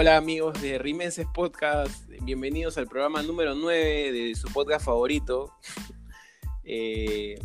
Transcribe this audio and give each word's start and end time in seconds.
Hola, 0.00 0.16
amigos 0.16 0.62
de 0.62 0.78
Rimenses 0.78 1.26
Podcast, 1.26 2.08
bienvenidos 2.22 2.78
al 2.78 2.86
programa 2.86 3.20
número 3.24 3.56
9 3.56 4.12
de 4.12 4.34
su 4.36 4.46
podcast 4.52 4.84
favorito. 4.84 5.52
Eh, 6.70 7.38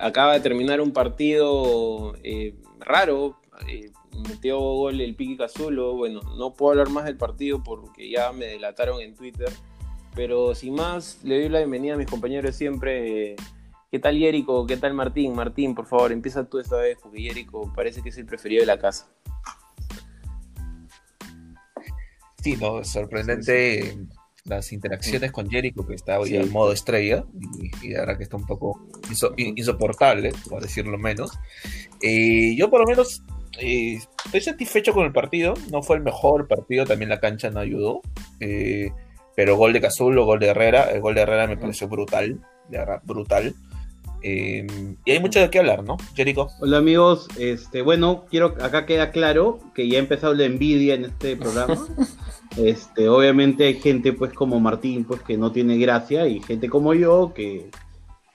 acaba 0.00 0.32
de 0.32 0.40
terminar 0.40 0.80
un 0.80 0.92
partido 0.92 2.14
eh, 2.22 2.54
raro, 2.80 3.38
eh, 3.68 3.90
metió 4.26 4.58
gol 4.58 5.02
el 5.02 5.14
Piqui 5.14 5.36
Cazulo, 5.36 5.94
bueno, 5.94 6.22
no 6.38 6.54
puedo 6.54 6.72
hablar 6.72 6.88
más 6.88 7.04
del 7.04 7.18
partido 7.18 7.62
porque 7.62 8.08
ya 8.08 8.32
me 8.32 8.46
delataron 8.46 9.02
en 9.02 9.14
Twitter, 9.14 9.50
pero 10.14 10.54
sin 10.54 10.76
más, 10.76 11.22
le 11.22 11.40
doy 11.40 11.50
la 11.50 11.58
bienvenida 11.58 11.92
a 11.92 11.98
mis 11.98 12.08
compañeros 12.08 12.56
siempre. 12.56 13.36
¿Qué 13.90 13.98
tal 13.98 14.16
Jerico? 14.16 14.66
¿Qué 14.66 14.78
tal 14.78 14.94
Martín? 14.94 15.34
Martín, 15.34 15.74
por 15.74 15.84
favor, 15.84 16.10
empieza 16.10 16.48
tú 16.48 16.58
esta 16.58 16.76
vez 16.76 16.96
porque 17.02 17.20
Jerico 17.20 17.70
parece 17.76 18.02
que 18.02 18.08
es 18.08 18.16
el 18.16 18.24
preferido 18.24 18.62
de 18.62 18.66
la 18.66 18.78
casa. 18.78 19.14
Sí, 22.44 22.58
no, 22.60 22.84
sorprendente 22.84 23.96
las 24.44 24.70
interacciones 24.74 25.32
con 25.32 25.48
Jericho, 25.48 25.86
que 25.86 25.94
está 25.94 26.20
hoy 26.20 26.36
en 26.36 26.52
modo 26.52 26.72
estrella, 26.72 27.24
y, 27.40 27.88
y, 27.88 27.94
ahora 27.94 28.18
que 28.18 28.24
está 28.24 28.36
un 28.36 28.44
poco 28.44 28.86
insoportable, 29.38 30.30
por 30.50 30.60
decirlo 30.60 30.98
menos. 30.98 31.32
Eh, 32.02 32.54
yo 32.54 32.68
por 32.68 32.80
lo 32.80 32.86
menos 32.86 33.22
eh, 33.58 33.98
estoy 34.26 34.42
satisfecho 34.42 34.92
con 34.92 35.06
el 35.06 35.12
partido, 35.12 35.54
no 35.70 35.82
fue 35.82 35.96
el 35.96 36.02
mejor 36.02 36.46
partido, 36.46 36.84
también 36.84 37.08
la 37.08 37.18
cancha 37.18 37.48
no 37.48 37.60
ayudó, 37.60 38.02
eh, 38.40 38.90
pero 39.34 39.56
gol 39.56 39.72
de 39.72 39.80
Cazulo, 39.80 40.26
gol 40.26 40.40
de 40.40 40.48
Herrera, 40.48 40.90
el 40.90 41.00
gol 41.00 41.14
de 41.14 41.22
Herrera 41.22 41.46
me 41.46 41.56
pareció 41.56 41.88
brutal, 41.88 42.44
de 42.68 42.76
verdad, 42.76 43.00
brutal. 43.04 43.54
Y 44.24 45.10
hay 45.10 45.20
mucho 45.20 45.38
de 45.38 45.50
qué 45.50 45.58
hablar, 45.58 45.84
¿no, 45.84 45.98
Jericho? 46.14 46.48
Hola 46.60 46.78
amigos, 46.78 47.28
este, 47.38 47.82
bueno, 47.82 48.24
quiero 48.30 48.54
acá 48.62 48.86
queda 48.86 49.10
claro 49.10 49.58
que 49.74 49.86
ya 49.86 49.98
ha 49.98 50.00
empezado 50.00 50.32
la 50.32 50.44
envidia 50.44 50.94
en 50.94 51.04
este 51.06 51.36
programa. 51.36 51.76
Este, 52.56 53.08
obviamente 53.08 53.64
hay 53.64 53.74
gente 53.74 54.12
pues 54.12 54.32
como 54.32 54.60
Martín 54.60 55.04
pues 55.04 55.20
que 55.22 55.36
no 55.36 55.50
tiene 55.50 55.76
gracia 55.76 56.28
y 56.28 56.40
gente 56.40 56.68
como 56.68 56.94
yo 56.94 57.32
que, 57.34 57.68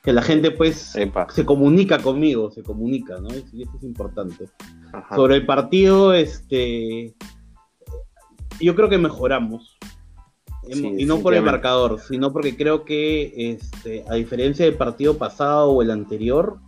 que 0.04 0.12
la 0.12 0.22
gente 0.22 0.52
pues 0.52 0.94
se 1.30 1.46
comunica 1.46 2.00
conmigo, 2.00 2.52
se 2.52 2.62
comunica, 2.62 3.18
¿no? 3.22 3.30
Y 3.54 3.64
eso 3.64 3.72
es 3.78 3.84
importante. 3.84 4.50
Sobre 5.16 5.36
el 5.36 5.46
partido, 5.46 6.14
este, 6.14 7.16
yo 8.60 8.76
creo 8.76 8.90
que 8.90 8.98
mejoramos. 8.98 9.79
Y 10.72 11.06
no 11.06 11.20
por 11.20 11.34
el 11.34 11.44
marcador, 11.44 12.00
sino 12.00 12.32
porque 12.32 12.56
creo 12.56 12.86
que 12.86 13.52
este, 13.52 14.06
a 14.10 14.16
diferencia 14.16 14.66
del 14.66 14.76
partido 14.76 15.18
pasado 15.18 15.72
o 15.72 15.82
el 15.82 15.92
anterior, 15.92 16.60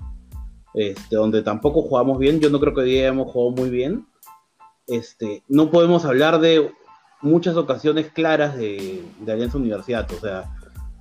este, 0.73 1.15
donde 1.15 1.41
tampoco 1.41 1.81
jugamos 1.83 2.17
bien, 2.17 2.39
yo 2.39 2.49
no 2.49 2.59
creo 2.59 2.73
que 2.73 2.81
hoy 2.81 2.91
día 2.91 3.07
hemos 3.07 3.31
jugado 3.31 3.51
muy 3.51 3.69
bien. 3.69 4.07
Este, 4.87 5.43
no 5.47 5.69
podemos 5.69 6.05
hablar 6.05 6.39
de 6.39 6.71
muchas 7.21 7.55
ocasiones 7.55 8.11
claras 8.11 8.57
de, 8.57 9.03
Alianza 9.27 9.57
Universidad. 9.57 10.11
O 10.11 10.19
sea, 10.19 10.51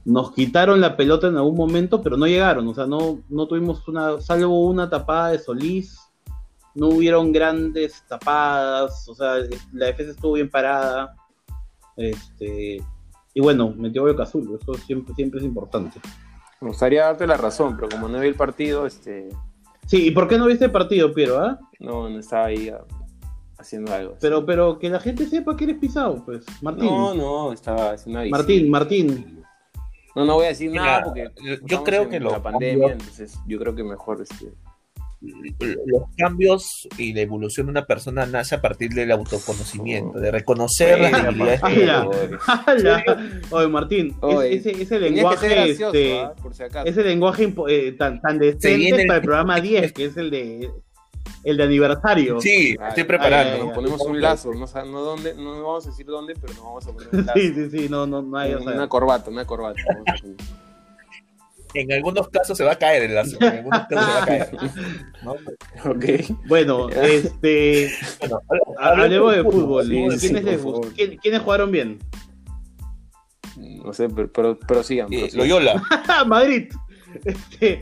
nos 0.04 0.32
quitaron 0.32 0.80
la 0.80 0.96
pelota 0.96 1.28
en 1.28 1.36
algún 1.36 1.56
momento, 1.56 2.02
pero 2.02 2.16
no 2.16 2.26
llegaron. 2.26 2.66
O 2.68 2.74
sea, 2.74 2.86
no, 2.86 3.20
no 3.28 3.46
tuvimos 3.46 3.86
una, 3.88 4.20
salvo 4.20 4.66
una 4.66 4.90
tapada 4.90 5.30
de 5.30 5.38
Solís, 5.38 5.98
no 6.74 6.88
hubieron 6.88 7.32
grandes 7.32 8.04
tapadas. 8.08 9.08
O 9.08 9.14
sea, 9.14 9.36
la 9.72 9.86
defensa 9.86 10.12
estuvo 10.12 10.34
bien 10.34 10.50
parada. 10.50 11.14
Este, 12.00 12.82
y 13.34 13.40
bueno, 13.40 13.74
metió 13.76 14.06
Boca 14.06 14.22
Azul, 14.22 14.58
eso 14.60 14.74
siempre, 14.74 15.14
siempre 15.14 15.40
es 15.40 15.46
importante. 15.46 16.00
Me 16.60 16.68
gustaría 16.68 17.04
darte 17.04 17.26
la 17.26 17.36
razón, 17.36 17.76
pero 17.76 17.88
como 17.90 18.08
no 18.08 18.20
vi 18.20 18.28
el 18.28 18.34
partido, 18.34 18.86
este. 18.86 19.28
Sí, 19.86 20.06
¿y 20.06 20.10
por 20.10 20.28
qué 20.28 20.38
no 20.38 20.46
viste 20.46 20.64
el 20.66 20.72
partido, 20.72 21.12
Piero? 21.12 21.38
Ah? 21.40 21.58
No, 21.78 22.08
no 22.08 22.18
estaba 22.18 22.46
ahí 22.46 22.72
haciendo 23.58 23.92
algo. 23.92 24.16
Pero, 24.20 24.46
pero 24.46 24.78
que 24.78 24.88
la 24.88 25.00
gente 25.00 25.26
sepa 25.26 25.56
que 25.56 25.64
eres 25.64 25.78
pisado, 25.78 26.24
pues, 26.24 26.44
Martín. 26.62 26.86
No, 26.86 27.14
no, 27.14 27.52
estaba 27.52 27.92
haciendo 27.92 28.20
una 28.20 28.30
Martín, 28.30 28.70
Martín. 28.70 29.44
No, 30.16 30.24
no 30.24 30.34
voy 30.34 30.46
a 30.46 30.48
decir 30.48 30.72
nada 30.72 31.04
porque 31.04 31.30
yo 31.64 31.84
creo 31.84 32.08
que 32.08 32.18
la 32.18 32.42
pandemia, 32.42 32.92
entonces 32.92 33.38
yo 33.46 33.58
creo 33.58 33.74
que 33.74 33.84
mejor 33.84 34.22
este 34.22 34.52
los 35.20 36.04
cambios 36.16 36.88
y 36.96 37.12
la 37.12 37.20
evolución 37.20 37.66
de 37.66 37.70
una 37.72 37.86
persona 37.86 38.24
nace 38.26 38.54
a 38.54 38.60
partir 38.60 38.90
del 38.92 39.10
autoconocimiento, 39.10 40.18
de 40.18 40.30
reconocer 40.30 41.00
las 41.00 41.12
debilidades 41.22 41.60
Oye, 43.50 43.68
Martín, 43.68 44.16
ese, 44.44 44.70
ese 44.70 44.98
lenguaje, 44.98 45.70
este, 45.70 46.20
¿ah? 46.20 46.34
ese 46.84 47.04
lenguaje 47.04 47.52
eh, 47.68 47.92
tan, 47.92 48.20
tan 48.20 48.38
decente 48.38 49.04
para 49.06 49.18
el 49.18 49.24
programa 49.24 49.60
10, 49.60 49.92
que 49.92 50.06
es 50.06 50.16
el 50.16 50.30
de 50.30 50.70
el 51.42 51.56
de 51.56 51.62
aniversario. 51.62 52.40
Sí, 52.40 52.76
estoy 52.88 53.04
preparando. 53.04 53.64
nos 53.64 53.74
ponemos 53.74 54.00
un 54.02 54.20
lazo, 54.20 54.52
no, 54.52 54.66
no, 54.84 55.00
dónde, 55.00 55.34
no 55.34 55.62
vamos 55.62 55.86
a 55.86 55.90
decir 55.90 56.06
dónde, 56.06 56.34
pero 56.34 56.52
nos 56.54 56.62
vamos 56.62 56.86
a 56.86 56.92
poner 56.92 57.08
un 57.12 57.18
lazo. 57.26 57.38
sí, 57.38 57.54
sí, 57.54 57.70
sí, 57.70 57.88
no, 57.88 58.06
no, 58.06 58.22
no 58.22 58.36
hay. 58.36 58.54
Una, 58.54 58.88
corbata, 58.88 59.30
una 59.30 59.46
corbata. 59.46 59.82
En 61.74 61.92
algunos 61.92 62.28
casos 62.28 62.56
se 62.56 62.64
va 62.64 62.72
a 62.72 62.78
caer 62.78 63.04
el 63.04 63.14
lazo, 63.14 63.36
en 63.40 63.48
algunos 63.48 63.86
casos 63.88 64.06
se 64.06 64.12
va 64.12 64.22
a 64.22 64.26
caer. 64.26 64.50
¿no? 65.22 65.36
Okay. 65.90 66.26
Bueno, 66.46 66.88
este. 66.90 67.90
Bueno, 68.18 68.40
hablemos 68.78 69.36
de 69.36 69.44
fútbol. 69.44 69.88
¿Quiénes, 69.88 71.18
¿Quiénes, 71.20 71.42
jugaron 71.42 71.70
bien? 71.70 71.98
No 73.56 73.92
sé, 73.92 74.08
pero, 74.08 74.32
pero, 74.32 74.58
pero 74.58 74.82
sigan. 74.82 75.12
Eh, 75.12 75.30
Loyola. 75.34 75.82
Madrid. 76.26 76.70
Este, 77.24 77.80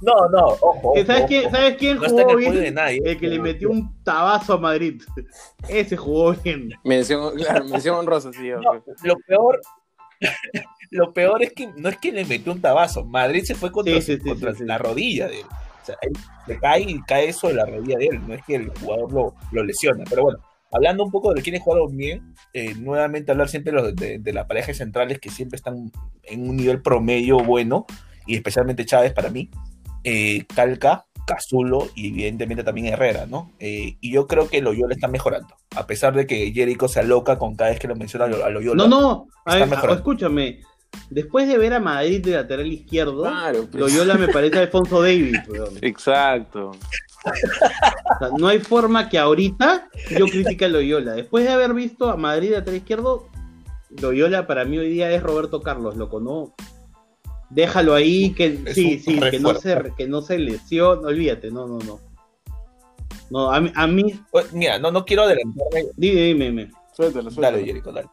no, 0.00 0.28
no, 0.32 0.46
ojo. 0.60 0.94
¿Sabes 1.06 1.24
quién, 1.26 1.50
¿sabes 1.50 1.76
quién 1.76 1.98
jugó 1.98 2.36
bien? 2.36 2.76
el 2.78 3.18
que 3.18 3.26
le 3.26 3.38
metió 3.38 3.70
un 3.70 4.02
tabazo 4.02 4.54
a 4.54 4.58
Madrid. 4.58 5.02
Ese 5.68 5.96
jugó 5.96 6.32
bien. 6.34 6.70
Mención, 6.84 7.34
claro, 7.36 7.64
mención 7.64 7.96
honrosa, 7.96 8.32
sí. 8.32 8.50
lo 9.02 9.16
peor. 9.26 9.60
Lo 10.94 11.12
peor 11.12 11.42
es 11.42 11.52
que 11.52 11.68
no 11.76 11.88
es 11.88 11.98
que 11.98 12.12
le 12.12 12.24
metió 12.24 12.52
un 12.52 12.60
tabazo. 12.60 13.04
Madrid 13.04 13.44
se 13.44 13.54
fue 13.54 13.72
contra, 13.72 13.94
contra 14.24 14.52
la 14.60 14.78
rodilla 14.78 15.28
de 15.28 15.40
él. 15.40 15.46
O 15.46 15.84
sea, 15.84 15.96
le 16.46 16.58
cae 16.58 16.82
y 16.82 17.00
cae 17.02 17.28
eso 17.28 17.48
de 17.48 17.54
la 17.54 17.66
rodilla 17.66 17.98
de 17.98 18.06
él. 18.06 18.26
No 18.26 18.34
es 18.34 18.42
que 18.46 18.54
el 18.56 18.70
jugador 18.70 19.12
lo, 19.12 19.34
lo 19.52 19.64
lesiona. 19.64 20.04
Pero 20.08 20.22
bueno, 20.22 20.38
hablando 20.72 21.04
un 21.04 21.10
poco 21.10 21.34
de 21.34 21.42
quiénes 21.42 21.62
jugaron 21.62 21.96
bien, 21.96 22.34
eh, 22.52 22.74
nuevamente 22.76 23.32
hablar 23.32 23.48
siempre 23.48 23.72
de, 23.82 23.92
de, 23.92 24.18
de 24.18 24.32
las 24.32 24.46
parejas 24.46 24.76
centrales 24.76 25.18
que 25.18 25.30
siempre 25.30 25.56
están 25.56 25.90
en 26.22 26.48
un 26.48 26.56
nivel 26.56 26.80
promedio 26.80 27.38
bueno 27.38 27.86
y 28.26 28.36
especialmente 28.36 28.86
Chávez 28.86 29.12
para 29.12 29.30
mí, 29.30 29.50
eh, 30.02 30.44
Calca, 30.54 31.06
Cazulo 31.26 31.88
y 31.94 32.08
evidentemente 32.08 32.64
también 32.64 32.86
Herrera, 32.92 33.26
¿no? 33.26 33.52
Eh, 33.58 33.96
y 34.00 34.12
yo 34.12 34.26
creo 34.26 34.48
que 34.48 34.60
Loyola 34.60 34.94
está 34.94 35.08
mejorando, 35.08 35.56
a 35.74 35.86
pesar 35.86 36.14
de 36.14 36.26
que 36.26 36.52
Jericho 36.52 36.88
se 36.88 37.00
aloca 37.00 37.38
con 37.38 37.56
cada 37.56 37.70
vez 37.70 37.80
que 37.80 37.88
lo 37.88 37.96
menciona 37.96 38.26
a 38.26 38.50
Loyola. 38.50 38.86
No, 38.86 38.88
no, 38.88 39.26
escúchame, 39.90 40.60
después 41.10 41.48
de 41.48 41.58
ver 41.58 41.74
a 41.74 41.80
Madrid 41.80 42.22
de 42.22 42.32
lateral 42.32 42.66
izquierdo, 42.66 43.24
pues. 43.70 43.74
Loyola 43.74 44.14
me 44.14 44.28
parece 44.28 44.58
a 44.58 44.62
Alfonso 44.62 45.02
Davis. 45.02 45.38
Exacto. 45.82 46.72
no 48.38 48.48
hay 48.48 48.58
forma 48.58 49.08
que 49.08 49.18
ahorita 49.18 49.88
yo 50.10 50.26
critique 50.26 50.64
a 50.64 50.68
Loyola. 50.68 51.12
Después 51.12 51.44
de 51.44 51.52
haber 51.52 51.74
visto 51.74 52.10
a 52.10 52.16
Madrid 52.16 52.50
de 52.50 52.56
lateral 52.56 52.78
izquierdo, 52.78 53.28
Loyola 54.00 54.46
para 54.46 54.64
mí 54.64 54.78
hoy 54.78 54.90
día 54.90 55.10
es 55.10 55.22
Roberto 55.22 55.62
Carlos, 55.62 55.96
loco, 55.96 56.20
¿no? 56.20 56.54
Déjalo 57.50 57.94
ahí, 57.94 58.32
que 58.32 58.58
sí, 58.72 58.98
sí, 58.98 59.20
que 59.20 59.38
no, 59.38 59.54
se, 59.54 59.92
que 59.96 60.08
no 60.08 60.22
se 60.22 60.38
lesione, 60.38 61.06
olvídate, 61.06 61.50
no, 61.50 61.66
no, 61.66 61.78
no. 61.78 62.00
No, 63.30 63.52
a 63.52 63.60
mí. 63.60 63.72
A 63.74 63.86
mí... 63.86 64.20
Mira, 64.52 64.78
no, 64.78 64.90
no 64.90 65.04
quiero 65.04 65.22
adelantarme. 65.22 65.86
Dime, 65.96 66.20
dime, 66.20 66.44
dime. 66.46 66.70
Suéltalo, 66.92 67.30
suéltalo. 67.30 67.56
Dale, 67.56 67.66
Jericho, 67.66 67.92
dale. 67.92 68.08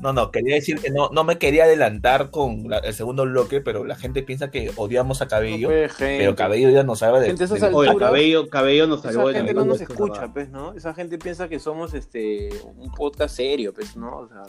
No, 0.00 0.12
no, 0.12 0.30
quería 0.30 0.54
decir 0.54 0.78
que 0.80 0.90
no, 0.90 1.10
no 1.10 1.24
me 1.24 1.38
quería 1.38 1.64
adelantar 1.64 2.30
con 2.30 2.72
el 2.72 2.94
segundo 2.94 3.24
bloque, 3.24 3.60
pero 3.60 3.84
la 3.84 3.96
gente 3.96 4.22
piensa 4.22 4.50
que 4.50 4.70
odiamos 4.76 5.22
a 5.22 5.28
Cabello, 5.28 5.70
pero 5.98 6.36
Cabello 6.36 6.70
ya 6.70 6.84
no 6.84 6.94
sabe 6.94 7.20
de, 7.20 7.26
gente, 7.26 7.46
de... 7.46 7.98
Cabello, 7.98 8.48
Cabello 8.48 8.86
nos 8.86 9.02
salvó 9.02 9.30
Esa 9.30 9.38
gente 9.38 9.54
no 9.54 9.64
nos 9.64 9.80
escucha, 9.80 10.32
pues, 10.32 10.50
¿no? 10.50 10.72
Esa 10.74 10.94
gente 10.94 11.18
piensa 11.18 11.48
que 11.48 11.58
somos 11.58 11.94
este 11.94 12.50
un 12.76 12.92
podcast 12.92 13.34
serio, 13.36 13.74
pues, 13.74 13.96
¿no? 13.96 14.18
O 14.18 14.28
sea, 14.28 14.44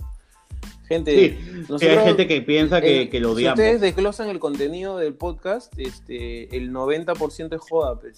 Gente, 0.89 1.37
sí, 1.77 1.85
hay 1.85 1.99
gente 1.99 2.25
que 2.25 2.41
piensa 2.41 2.81
que, 2.81 3.09
que 3.11 3.19
lo 3.19 3.33
odiamos. 3.33 3.59
Si 3.59 3.63
ustedes 3.63 3.79
desglosan 3.79 4.27
el 4.29 4.39
contenido 4.39 4.97
del 4.97 5.13
podcast, 5.13 5.71
este, 5.77 6.55
el 6.57 6.71
90% 6.71 7.55
es 7.55 7.61
joda, 7.61 7.99
pues. 7.99 8.17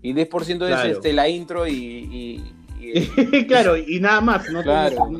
Y 0.00 0.14
10% 0.14 0.66
es 0.66 0.96
este, 0.96 1.12
la 1.12 1.28
intro 1.28 1.68
y, 1.68 2.42
claro, 3.48 3.76
y 3.86 4.00
nada 4.00 4.20
más, 4.20 4.48
¿no? 4.50 4.62
Claro, 4.62 5.10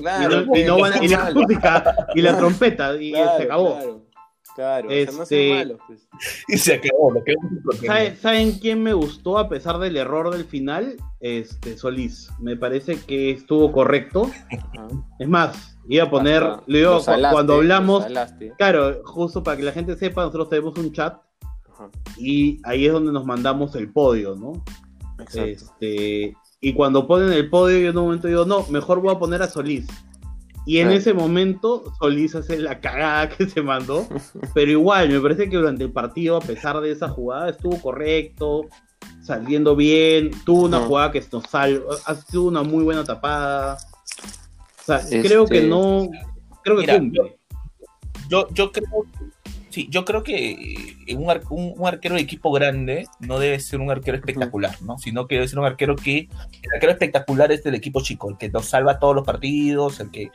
claro. 0.00 0.44
Y, 0.54 0.64
la 1.08 1.30
música 1.34 1.96
y 2.14 2.22
la 2.22 2.36
trompeta, 2.36 2.96
y 2.96 3.12
se 3.12 3.42
acabó. 3.44 3.74
Claro. 3.76 4.10
Claro, 4.56 4.90
este... 4.90 5.76
pues. 5.86 6.08
Y 6.48 6.58
se 6.58 6.74
acabó, 6.74 7.12
lo 7.12 7.22
que 7.22 8.16
¿Saben 8.16 8.58
quién 8.58 8.82
me 8.82 8.92
gustó 8.92 9.38
a 9.38 9.48
pesar 9.48 9.78
del 9.78 9.96
error 9.96 10.30
del 10.30 10.44
final? 10.44 10.96
Este, 11.20 11.78
Solís. 11.78 12.30
Me 12.40 12.56
parece 12.56 12.96
que 13.00 13.30
estuvo 13.30 13.70
correcto. 13.70 14.30
Es 15.18 15.28
más, 15.28 15.78
iba 15.88 16.04
a 16.04 16.10
poner, 16.10 16.44
le 16.66 16.78
digo, 16.78 17.00
cuando 17.04 17.54
hablamos, 17.54 18.06
claro, 18.58 19.00
justo 19.04 19.42
para 19.42 19.56
que 19.56 19.62
la 19.62 19.72
gente 19.72 19.96
sepa, 19.96 20.22
nosotros 20.22 20.50
tenemos 20.50 20.76
un 20.76 20.92
chat 20.92 21.20
y 22.16 22.60
ahí 22.64 22.86
es 22.86 22.92
donde 22.92 23.12
nos 23.12 23.24
mandamos 23.24 23.74
el 23.74 23.90
podio, 23.92 24.34
¿no? 24.34 24.64
Este, 25.34 26.34
Y 26.60 26.74
cuando 26.74 27.06
ponen 27.06 27.32
el 27.32 27.48
podio, 27.48 27.78
yo 27.78 27.90
en 27.90 27.98
un 27.98 28.04
momento 28.04 28.28
digo, 28.28 28.44
no, 28.44 28.66
mejor 28.68 29.00
voy 29.00 29.14
a 29.14 29.18
poner 29.18 29.42
a 29.42 29.48
Solís. 29.48 29.86
Y 30.66 30.78
en 30.78 30.90
ese 30.90 31.14
momento 31.14 31.92
Solís 31.98 32.34
hace 32.34 32.58
la 32.58 32.80
cagada 32.80 33.30
que 33.30 33.46
se 33.46 33.62
mandó. 33.62 34.06
Pero 34.52 34.70
igual, 34.70 35.08
me 35.08 35.20
parece 35.20 35.48
que 35.48 35.56
durante 35.56 35.84
el 35.84 35.92
partido, 35.92 36.36
a 36.36 36.40
pesar 36.40 36.80
de 36.80 36.90
esa 36.90 37.08
jugada, 37.08 37.48
estuvo 37.48 37.80
correcto, 37.80 38.68
saliendo 39.22 39.74
bien, 39.74 40.30
tuvo 40.44 40.64
una 40.64 40.80
jugada 40.80 41.12
que 41.12 41.24
nos 41.32 41.44
salva, 41.44 41.96
tuvo 42.30 42.48
una 42.48 42.62
muy 42.62 42.84
buena 42.84 43.04
tapada. 43.04 43.78
O 44.80 44.84
sea, 44.84 45.00
creo 45.08 45.46
que 45.46 45.58
este, 45.58 45.68
no, 45.68 46.08
creo 46.62 46.76
que 46.76 46.86
cumple. 46.86 47.38
Yo, 48.28 48.46
yo 48.50 48.70
creo 48.70 49.06
Sí, 49.70 49.86
yo 49.88 50.04
creo 50.04 50.24
que 50.24 50.96
un, 51.16 51.32
un, 51.48 51.86
arquero 51.86 52.16
de 52.16 52.20
equipo 52.20 52.50
grande 52.50 53.06
no 53.20 53.38
debe 53.38 53.60
ser 53.60 53.80
un 53.80 53.88
arquero 53.88 54.16
espectacular, 54.16 54.82
¿no? 54.82 54.98
Sino 54.98 55.28
que 55.28 55.36
debe 55.36 55.46
ser 55.46 55.60
un 55.60 55.64
arquero 55.64 55.94
que. 55.94 56.28
El 56.62 56.72
arquero 56.74 56.92
espectacular 56.92 57.52
es 57.52 57.62
del 57.62 57.76
equipo 57.76 58.02
chico, 58.02 58.28
el 58.30 58.36
que 58.36 58.48
nos 58.48 58.66
salva 58.66 58.98
todos 58.98 59.14
los 59.14 59.24
partidos, 59.24 60.00
el 60.00 60.10
que, 60.10 60.32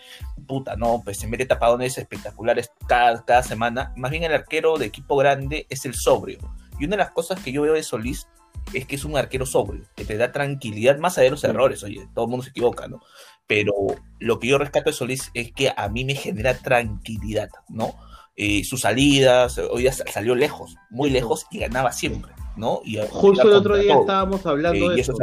puta, 0.48 0.78
no, 0.78 1.02
pues 1.04 1.20
se 1.20 1.28
mete 1.28 1.46
tapadones 1.46 1.98
espectaculares 1.98 2.72
cada, 2.88 3.26
cada 3.26 3.44
semana. 3.44 3.92
Más 3.98 4.10
bien 4.10 4.24
el 4.24 4.34
arquero 4.34 4.78
de 4.78 4.86
equipo 4.86 5.18
grande 5.18 5.68
es 5.70 5.86
el 5.86 5.96
sobrio. 5.96 6.40
Y 6.80 6.86
una 6.86 6.92
de 6.96 7.04
las 7.04 7.12
cosas 7.12 7.42
que 7.42 7.52
yo 7.52 7.64
veo 7.64 7.74
de 7.74 7.84
Solís 7.84 8.28
es 8.74 8.86
que 8.86 8.96
es 8.96 9.04
un 9.04 9.18
arquero 9.18 9.46
sobrio, 9.46 9.84
que 9.96 10.06
te 10.06 10.18
da 10.18 10.32
tranquilidad 10.32 10.98
más 10.98 11.18
allá 11.18 11.26
de 11.26 11.32
los 11.32 11.44
errores, 11.44 11.84
oye, 11.84 12.08
todo 12.14 12.26
el 12.26 12.32
mundo 12.32 12.44
se 12.44 12.52
equivoca, 12.52 12.88
¿no? 12.88 13.02
Pero 13.48 13.74
lo 14.20 14.40
que 14.40 14.48
yo 14.48 14.58
rescato 14.58 14.90
de 14.90 14.96
Solís 14.96 15.30
es 15.34 15.52
que 15.52 15.72
a 15.76 15.90
mí 15.90 16.04
me 16.06 16.16
genera 16.16 16.58
tranquilidad, 16.58 17.50
¿no? 17.70 17.96
Eh, 18.38 18.66
sus 18.66 18.82
salidas, 18.82 19.58
hoy 19.58 19.84
día 19.84 19.94
salió 19.94 20.36
lejos, 20.36 20.76
muy 20.90 21.10
lejos 21.10 21.46
y 21.52 21.60
ganaba 21.60 21.94
siempre, 21.94 22.34
¿no? 22.58 22.82
Y 22.84 22.98
Justo 23.10 23.48
el 23.48 23.54
otro 23.54 23.78
día 23.78 23.96
estábamos 23.98 24.46
hablando 24.46 24.92
eh, 24.92 24.96
de 24.96 25.02
eso, 25.02 25.14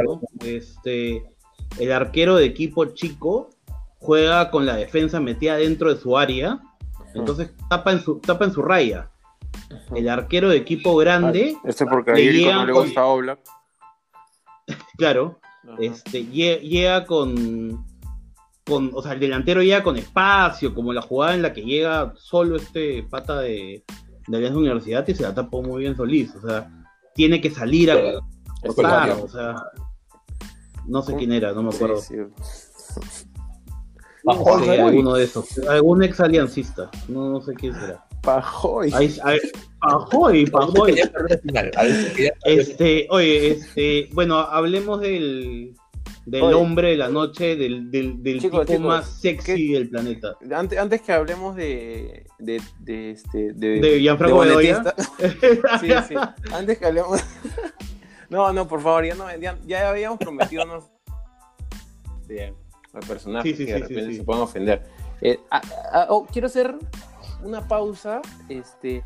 este, 0.43 1.23
el 1.77 1.91
arquero 1.91 2.37
de 2.37 2.45
equipo 2.45 2.85
chico 2.85 3.51
juega 3.99 4.49
con 4.49 4.65
la 4.65 4.75
defensa 4.75 5.19
metida 5.19 5.57
dentro 5.57 5.93
de 5.93 6.01
su 6.01 6.17
área, 6.17 6.59
entonces 7.13 7.51
tapa 7.69 7.91
en 7.91 8.01
su, 8.01 8.19
tapa 8.19 8.45
en 8.45 8.53
su 8.53 8.63
raya. 8.63 9.11
El 9.95 10.09
arquero 10.09 10.49
de 10.49 10.57
equipo 10.57 10.95
grande. 10.95 11.55
Este 11.63 11.85
porque 11.85 12.11
a 12.11 12.55
no 12.55 12.65
le 12.65 12.73
gusta 12.73 13.05
Oblak. 13.05 13.39
claro. 14.97 15.39
Este, 15.79 16.25
llega 16.25 17.05
con 17.05 17.85
o 18.69 19.01
sea, 19.01 19.13
el 19.13 19.19
delantero 19.19 19.61
llega 19.61 19.83
con 19.83 19.97
espacio, 19.97 20.73
como 20.73 20.93
la 20.93 21.01
jugada 21.01 21.35
en 21.35 21.41
la 21.41 21.53
que 21.53 21.63
llega 21.63 22.13
solo 22.17 22.55
este 22.55 23.03
pata 23.03 23.39
de, 23.39 23.83
de 24.27 24.37
Alianza 24.37 24.59
Universidad 24.59 25.07
y 25.07 25.15
se 25.15 25.23
la 25.23 25.33
tapó 25.33 25.61
muy 25.61 25.81
bien 25.81 25.95
Solís, 25.95 26.33
o 26.35 26.41
sea, 26.47 26.69
tiene 27.13 27.41
que 27.41 27.49
salir 27.49 27.91
a 27.91 27.97
cortar, 28.65 29.11
o 29.11 29.27
sea, 29.27 29.55
no 30.87 31.01
sé 31.01 31.15
quién 31.15 31.31
era, 31.33 31.51
no 31.53 31.63
me 31.63 31.75
acuerdo. 31.75 31.97
Sí, 31.97 32.15
alguno 34.25 35.15
de 35.15 35.25
esos, 35.25 35.57
algún 35.67 36.03
ex 36.03 36.19
aliancista, 36.21 36.89
no, 37.09 37.29
no 37.29 37.41
sé 37.41 37.53
quién 37.53 37.73
será. 37.73 38.05
Pajoy. 38.21 38.89
Pajoy, 39.81 40.45
Pajoy. 40.45 40.95
Este, 42.45 43.07
oye, 43.09 43.51
este, 43.51 44.09
bueno, 44.13 44.37
hablemos 44.37 45.01
del 45.01 45.75
del 46.25 46.53
hombre 46.53 46.89
de 46.89 46.97
la 46.97 47.09
noche, 47.09 47.55
del, 47.55 47.91
del, 47.91 48.23
del 48.23 48.39
tipo 48.39 48.63
más 48.79 49.19
sexy 49.19 49.73
del 49.73 49.89
planeta. 49.89 50.37
Antes, 50.55 50.79
antes 50.79 51.01
que 51.01 51.11
hablemos 51.11 51.55
de. 51.55 52.25
de, 52.39 52.61
de 52.79 53.11
este. 53.11 53.53
De, 53.53 53.81
de 53.81 53.99
Gianfranco 53.99 54.39
Bedoya. 54.39 54.83
sí, 55.81 55.89
sí. 56.07 56.15
Antes 56.53 56.77
que 56.77 56.85
hablemos. 56.85 57.21
no, 58.29 58.53
no, 58.53 58.67
por 58.67 58.81
favor, 58.81 59.05
ya, 59.05 59.15
no, 59.15 59.25
ya, 59.37 59.57
ya 59.65 59.89
habíamos 59.89 60.19
prometido 60.19 60.63
unos. 60.63 60.85
De, 62.27 62.53
personajes 63.07 63.57
que 63.57 63.65
de 63.65 63.79
repente 63.79 64.13
se 64.13 64.23
puedan 64.23 64.43
ofender. 64.43 64.83
Eh, 65.21 65.39
oh, 66.09 66.25
quiero 66.31 66.47
hacer 66.47 66.75
una 67.43 67.67
pausa. 67.67 68.21
Este. 68.49 69.03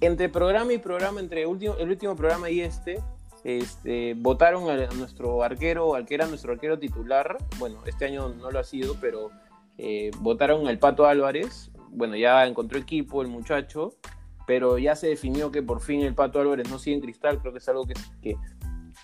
Entre 0.00 0.28
programa 0.28 0.72
y 0.72 0.78
programa, 0.78 1.18
entre 1.18 1.44
último, 1.44 1.74
el 1.76 1.88
último 1.88 2.14
programa 2.14 2.48
y 2.48 2.60
este, 2.60 3.02
este, 3.44 4.14
votaron 4.14 4.68
a, 4.70 4.86
nuestro 4.94 5.42
arquero, 5.42 5.94
al 5.94 6.06
que 6.06 6.14
era 6.14 6.26
nuestro 6.26 6.52
arquero 6.52 6.78
titular, 6.78 7.36
bueno, 7.58 7.80
este 7.86 8.06
año 8.06 8.28
no 8.28 8.50
lo 8.50 8.58
ha 8.58 8.64
sido, 8.64 8.96
pero 9.00 9.30
eh, 9.76 10.10
votaron 10.20 10.66
al 10.68 10.78
Pato 10.78 11.06
Álvarez, 11.06 11.70
bueno, 11.90 12.16
ya 12.16 12.46
encontró 12.46 12.78
equipo 12.78 13.22
el 13.22 13.28
muchacho, 13.28 13.94
pero 14.46 14.78
ya 14.78 14.96
se 14.96 15.08
definió 15.08 15.52
que 15.52 15.62
por 15.62 15.80
fin 15.80 16.02
el 16.02 16.14
Pato 16.14 16.40
Álvarez 16.40 16.68
no 16.70 16.78
sigue 16.78 16.96
en 16.96 17.02
cristal, 17.02 17.38
creo 17.40 17.52
que 17.52 17.58
es 17.58 17.68
algo 17.68 17.86
que, 17.86 17.94
que, 18.22 18.36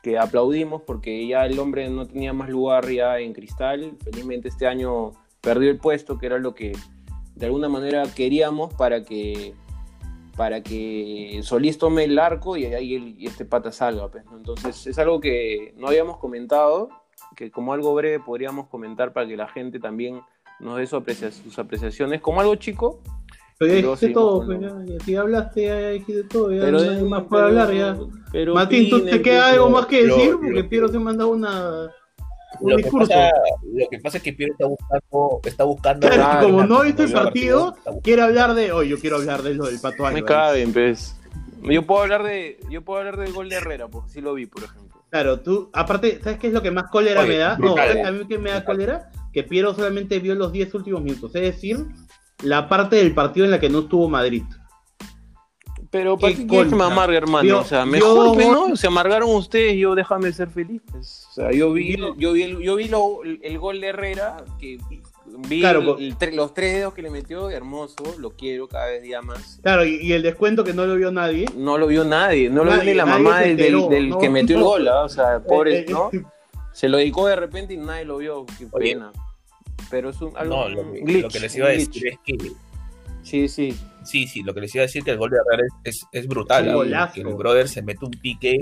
que 0.03 0.19
aplaudimos 0.19 0.83
porque 0.83 1.27
ya 1.27 1.47
el 1.47 1.59
hombre 1.59 1.89
no 1.91 2.07
tenía 2.07 2.33
más 2.33 2.49
lugar 2.49 2.89
ya 2.91 3.19
en 3.19 3.33
cristal, 3.33 3.97
felizmente 4.03 4.49
este 4.49 4.67
año 4.67 5.13
perdió 5.41 5.71
el 5.71 5.79
puesto, 5.79 6.19
que 6.19 6.27
era 6.27 6.39
lo 6.39 6.55
que 6.55 6.73
de 7.35 7.47
alguna 7.47 7.69
manera 7.69 8.05
queríamos 8.15 8.73
para 8.75 9.05
que 9.05 9.55
para 10.37 10.63
que 10.63 11.41
Solís 11.43 11.79
tome 11.79 12.05
el 12.05 12.19
arco 12.19 12.57
y 12.57 12.67
ahí 12.67 13.17
este 13.21 13.45
pata 13.45 13.73
salga. 13.73 14.09
Pues, 14.09 14.25
Entonces 14.37 14.87
es 14.87 14.99
algo 14.99 15.21
que 15.21 15.75
no 15.77 15.89
habíamos 15.89 16.19
comentado, 16.19 16.89
que 17.37 17.51
como 17.51 17.73
algo 17.73 17.95
breve 17.95 18.21
podríamos 18.21 18.69
comentar 18.69 19.13
para 19.13 19.27
que 19.27 19.37
la 19.37 19.49
gente 19.49 19.79
también 19.79 20.21
nos 20.61 20.79
dé 20.79 20.87
sus 20.87 21.59
apreciaciones, 21.59 22.21
como 22.21 22.41
algo 22.41 22.57
chico. 22.57 23.01
Pero 23.57 23.73
ya 23.73 23.81
dijiste 23.83 24.09
todo, 24.09 24.45
pues, 24.45 25.05
si 25.05 25.15
hablaste, 25.15 25.67
ya 25.67 25.91
dijiste 25.91 26.25
todo, 26.25 26.53
ya 26.53 26.63
pero, 26.63 26.81
no 26.81 27.09
más 27.09 27.23
puede 27.25 27.45
hablar. 27.45 27.73
Ya. 27.73 27.97
Pero 28.33 28.55
Martín, 28.55 28.91
¿tú 28.91 29.05
te 29.05 29.23
queda 29.23 29.51
algo 29.51 29.71
más 29.71 29.87
que 29.87 30.07
decir? 30.07 30.35
porque 30.43 30.65
Piero 30.65 30.89
se 30.89 30.99
manda 30.99 31.27
una 31.27 31.89
lo 32.61 32.77
Que 32.77 32.91
pasa, 32.91 33.31
lo 33.63 33.89
que 33.89 33.99
pasa 33.99 34.17
es 34.19 34.23
que 34.23 34.33
Piero 34.33 34.55
está 34.55 34.67
buscando, 34.67 35.41
está 35.45 35.65
buscando. 35.65 36.09
como 36.41 36.65
no 36.65 36.83
viste 36.83 37.05
el 37.05 37.13
partido, 37.13 37.77
quiere 38.03 38.23
hablar 38.23 38.55
de. 38.55 38.73
Hoy 38.73 38.89
yo 38.89 38.99
quiero 38.99 39.17
hablar 39.17 39.43
de 39.43 39.55
lo 39.55 39.67
del 39.67 39.81
Pato 39.81 40.05
Me 40.11 40.25
caben, 40.25 40.73
pues. 40.73 41.17
Yo 41.63 41.87
puedo 41.87 42.03
hablar 42.03 42.23
de. 42.23 42.59
Yo 42.71 42.83
puedo 42.83 43.01
hablar 43.01 43.17
del 43.17 43.33
gol 43.33 43.49
de 43.49 43.57
Herrera, 43.57 43.89
porque 43.89 44.11
sí 44.11 44.21
lo 44.21 44.35
vi, 44.35 44.47
por 44.47 44.65
ejemplo. 44.65 45.03
Claro, 45.11 45.41
tú, 45.41 45.71
aparte, 45.73 46.21
¿sabes 46.23 46.39
qué 46.39 46.49
es 46.49 46.53
lo 46.53 46.61
que 46.61 46.73
más 46.73 46.91
cólera 46.91 47.23
me 47.23 47.37
da? 47.37 47.57
No, 47.57 47.77
¿sabes 47.77 48.05
a 48.05 48.11
mí 48.11 48.27
que 48.27 48.39
me 48.39 48.51
da 48.51 48.65
cólera? 48.65 49.11
Que 49.33 49.45
Piero 49.45 49.73
solamente 49.73 50.19
vio 50.19 50.35
los 50.35 50.53
10 50.53 50.75
últimos 50.75 51.03
minutos, 51.03 51.35
es 51.37 51.43
decir, 51.43 51.87
la 52.43 52.69
parte 52.69 52.97
del 52.97 53.15
partido 53.15 53.45
en 53.47 53.53
la 53.53 53.61
que 53.61 53.69
no 53.69 53.81
estuvo 53.81 54.09
Madrid. 54.09 54.43
Pero 55.95 56.19
¿para 56.19 56.35
qué 56.35 56.45
quieres 56.45 56.71
que 56.71 56.75
me 56.75 56.83
amargue, 56.83 57.17
hermano? 57.17 57.61
o 57.61 57.65
sea, 57.65 57.87
mejor 57.87 58.37
que 58.37 58.47
no, 58.47 58.75
se 58.75 58.89
amargaron 58.89 59.31
ustedes, 59.31 59.77
yo 59.77 59.95
déjame 59.95 60.33
ser 60.33 60.49
feliz. 60.49 60.83
Pues. 60.91 61.29
O 61.31 61.35
sea, 61.35 61.53
yo 61.53 61.73
vi, 61.73 61.97
yo 62.19 62.33
vi, 62.33 62.43
el, 62.43 62.59
yo 62.59 62.75
vi 62.75 62.91
el 63.43 63.59
gol 63.61 63.81
de 63.81 63.87
Herrera, 63.87 64.45
que 64.59 64.81
vi 65.49 65.63
los 66.33 66.53
tres 66.53 66.75
dedos 66.75 66.95
que 66.95 67.03
le 67.03 67.11
metió, 67.11 67.49
hermoso, 67.49 68.03
lo 68.19 68.31
quiero 68.31 68.67
cada 68.67 68.87
vez 68.87 69.05
día 69.05 69.23
más. 69.23 69.61
Claro, 69.63 69.85
y, 69.85 70.13
el 70.13 70.25
descuento 70.25 70.65
que 70.65 70.73
no 70.73 70.85
lo 70.85 70.97
vio 70.97 71.13
nadie. 71.13 71.47
No 71.57 71.79
lo 71.79 71.87
vio 71.87 72.03
nadie, 72.03 72.51
no 72.51 72.65
lo 72.65 72.73
vio 72.73 72.83
ni 72.83 72.95
la 72.95 73.07
mamá 73.07 73.43
del, 73.43 73.57
del, 73.57 74.19
que 74.19 74.29
metió 74.29 74.57
el 74.57 74.65
gol, 74.65 74.89
¿ah? 74.89 75.05
o 75.05 75.09
sea, 75.09 75.39
pobre, 75.45 75.79
eh, 75.79 75.85
eh, 75.87 75.93
¿no? 75.93 76.11
Se 76.73 76.89
lo 76.89 76.97
dedicó 76.97 77.29
de 77.29 77.37
repente 77.37 77.73
y 77.73 77.77
nadie 77.77 78.05
lo 78.05 78.17
vio, 78.17 78.45
qué 78.59 78.67
pena. 78.67 79.13
Pero 79.91 80.11
es 80.11 80.21
un, 80.21 80.37
algo, 80.37 80.57
no, 80.57 80.69
lo, 80.71 80.83
lo 80.83 81.29
que 81.29 81.39
les 81.39 81.55
iba 81.55 81.69
a 81.69 81.71
decir 81.71 82.09
es 82.09 82.19
que 82.25 82.37
Sí, 83.25 83.49
sí. 83.49 83.77
Sí, 84.05 84.27
sí, 84.27 84.43
lo 84.43 84.55
que 84.55 84.61
les 84.61 84.75
iba 84.75 84.83
a 84.83 84.87
decir 84.87 85.03
que 85.03 85.11
el 85.11 85.19
gol 85.19 85.31
de 85.31 85.39
Herrera 85.39 85.67
es, 85.83 86.07
es, 86.13 86.29
brutal. 86.29 86.65
que 87.13 87.23
el 87.23 87.35
brother 87.35 87.69
se 87.69 87.83
mete 87.83 88.05
un 88.05 88.11
pique, 88.11 88.61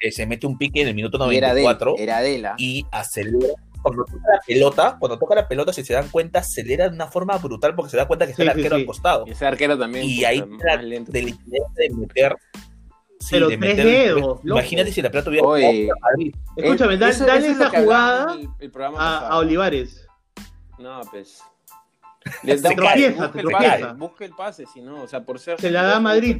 eh, 0.00 0.12
se 0.12 0.24
mete 0.24 0.46
un 0.46 0.56
pique 0.56 0.82
en 0.82 0.88
el 0.88 0.94
minuto 0.94 1.18
94 1.18 1.96
era 1.98 2.20
de, 2.20 2.38
era 2.38 2.54
y 2.58 2.86
acelera. 2.90 3.54
Cuando 3.82 4.04
toca 4.04 4.22
la 4.32 4.40
pelota, 4.46 4.96
cuando 5.00 5.18
toca 5.18 5.34
la 5.34 5.48
pelota, 5.48 5.72
si 5.72 5.82
se 5.82 5.94
dan 5.94 6.08
cuenta, 6.08 6.38
acelera 6.38 6.88
de 6.88 6.94
una 6.94 7.08
forma 7.08 7.36
brutal 7.38 7.74
porque 7.74 7.90
se 7.90 7.96
da 7.96 8.06
cuenta 8.06 8.26
que 8.26 8.30
está 8.30 8.44
el 8.44 8.50
arquero 8.50 8.76
al 8.76 8.86
costado. 8.86 9.26
ese 9.26 9.44
arquero 9.44 9.76
también. 9.76 10.04
Y 10.04 10.24
ahí 10.24 10.44
la 10.64 10.76
de 10.76 11.90
meter 11.90 12.36
pero 13.30 13.48
tres 13.48 13.76
dedos. 13.76 14.40
Imagínate 14.44 14.92
si 14.92 15.02
la 15.02 15.10
pelota 15.10 15.30
hubiera. 15.30 15.46
Oye, 15.46 15.90
Escúchame, 16.56 16.96
dale, 16.96 17.12
esa 17.48 17.70
jugada 17.70 18.36
a, 18.98 19.38
Olivares. 19.38 20.06
No, 20.78 21.00
pues. 21.10 21.42
Le 22.42 22.56
da, 22.56 22.70
tropieza, 22.70 23.28
busca, 23.28 23.92
busca 23.94 24.24
el 24.24 24.32
pase, 24.32 24.66
si 24.66 24.80
no, 24.80 25.02
o 25.02 25.08
sea, 25.08 25.24
por 25.24 25.38
ser. 25.38 25.60
Se 25.60 25.70
la 25.70 25.82
da 25.82 25.96
a 25.96 26.00
Madrid. 26.00 26.38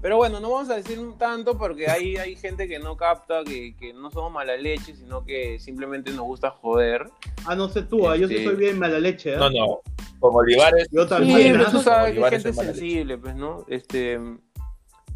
Pero 0.00 0.16
bueno, 0.16 0.38
no 0.38 0.50
vamos 0.50 0.70
a 0.70 0.76
decir 0.76 0.98
tanto 1.18 1.58
porque 1.58 1.90
hay, 1.90 2.16
hay 2.16 2.36
gente 2.36 2.68
que 2.68 2.78
no 2.78 2.96
capta, 2.96 3.42
que, 3.42 3.74
que, 3.74 3.92
no 3.92 4.10
somos 4.12 4.30
mala 4.32 4.56
leche, 4.56 4.94
sino 4.94 5.24
que 5.24 5.58
simplemente 5.58 6.12
nos 6.12 6.24
gusta 6.24 6.50
joder. 6.50 7.10
Ah, 7.44 7.56
no 7.56 7.68
sé 7.68 7.82
tú, 7.82 8.08
ah, 8.08 8.16
yo 8.16 8.28
sí 8.28 8.34
este, 8.36 8.46
soy 8.46 8.56
bien 8.56 8.78
mala 8.78 9.00
leche. 9.00 9.34
¿eh? 9.34 9.36
No, 9.36 9.50
no. 9.50 9.80
Como 10.20 10.38
Olivares. 10.38 10.88
Yo 10.92 11.06
también. 11.06 11.58
Sí, 11.58 11.70
tú 11.72 11.82
sabes 11.82 12.14
que 12.14 12.30
gente 12.30 12.52
sensible, 12.52 13.18
pues, 13.18 13.34
¿no? 13.34 13.64
Este, 13.68 14.20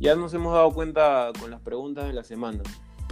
ya 0.00 0.16
nos 0.16 0.34
hemos 0.34 0.52
dado 0.52 0.72
cuenta 0.72 1.30
con 1.38 1.50
las 1.50 1.60
preguntas 1.60 2.06
de 2.06 2.12
la 2.12 2.24
semana. 2.24 2.62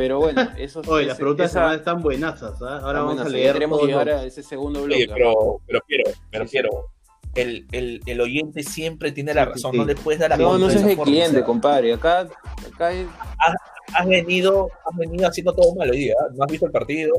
Pero 0.01 0.19
bueno, 0.19 0.41
eso 0.57 0.81
Oye, 0.87 1.05
las 1.05 1.19
preguntas 1.19 1.51
esa... 1.51 1.75
están 1.75 2.01
buenazas, 2.01 2.59
¿eh? 2.63 2.65
Ahora 2.65 3.03
vamos 3.03 3.21
a 3.21 3.29
leer. 3.29 3.53
Queremos 3.53 3.83
llegar 3.83 4.09
a 4.09 4.25
ese 4.25 4.43
segundo 4.43 4.83
bloque. 4.85 5.07
pero, 5.13 5.61
pero 5.67 5.81
quiero, 5.87 6.05
pero 6.31 6.47
quiero. 6.47 6.71
el, 7.35 7.67
el, 7.71 8.01
el, 8.07 8.21
oyente 8.23 8.63
siempre 8.63 9.13
tiene 9.13 9.35
la 9.35 9.45
razón, 9.45 9.77
no 9.77 9.85
le 9.85 9.95
puedes 9.95 10.19
dar 10.19 10.31
la 10.31 10.39
No, 10.39 10.57
no 10.57 10.71
seas 10.71 10.85
el 10.85 10.97
cliente, 10.97 11.45
compadre. 11.45 11.93
Acá, 11.93 12.21
acá 12.21 12.93
has, 13.93 14.07
venido, 14.07 14.71
has 14.91 14.97
venido 14.97 15.29
haciendo 15.29 15.53
todo 15.53 15.75
mal 15.75 15.91
hoy 15.91 15.99
día. 15.99 16.15
¿eh? 16.15 16.33
No 16.35 16.45
has 16.45 16.51
visto 16.51 16.65
el 16.65 16.73
partido, 16.73 17.13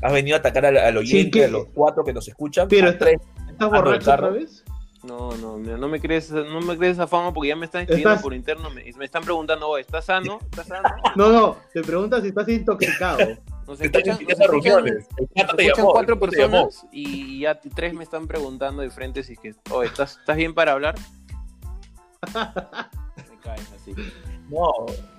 has 0.00 0.12
venido 0.12 0.36
a 0.36 0.38
atacar 0.38 0.66
al, 0.66 0.96
oyente, 0.96 1.44
a 1.44 1.48
los 1.48 1.66
cuatro 1.74 2.04
que 2.04 2.12
nos 2.12 2.28
escuchan. 2.28 2.68
Pero 2.68 2.90
¿estás 2.90 3.10
borracho 3.58 4.12
otra 4.12 4.30
vez? 4.30 4.64
No, 5.02 5.34
no, 5.38 5.56
no 5.56 5.88
me 5.88 5.98
crees, 5.98 6.30
no 6.30 6.60
me 6.60 6.76
crees 6.76 6.92
esa 6.92 7.06
fama 7.06 7.32
porque 7.32 7.48
ya 7.48 7.56
me 7.56 7.64
están 7.64 7.82
escribiendo 7.82 8.20
por 8.20 8.34
interno 8.34 8.68
me, 8.68 8.84
me 8.98 9.04
están 9.04 9.24
preguntando, 9.24 9.68
oh, 9.68 9.78
¿estás 9.78 10.04
sano? 10.04 10.38
¿Estás 10.42 10.66
sano? 10.66 10.88
No, 11.16 11.30
no, 11.30 11.56
te 11.72 11.82
preguntas 11.82 12.22
si 12.22 12.28
estás 12.28 12.48
intoxicado. 12.48 13.18
Nos 13.66 13.80
escuchan, 13.80 14.18
nos 14.20 14.40
escuchan, 14.40 14.84
nos 14.84 15.58
escuchan 15.58 15.86
cuatro 15.86 16.18
personas 16.18 16.86
y 16.92 17.40
ya 17.40 17.58
tres 17.58 17.94
me 17.94 18.04
están 18.04 18.26
preguntando 18.26 18.82
de 18.82 18.90
frente 18.90 19.22
si 19.22 19.34
es 19.34 19.38
que, 19.38 19.54
oh, 19.70 19.82
¿estás, 19.82 20.18
¿estás 20.18 20.36
bien 20.36 20.52
para 20.52 20.72
hablar? 20.72 20.96
me 22.34 23.38
caes 23.42 23.72
así. 23.72 23.94
No, 24.50 24.72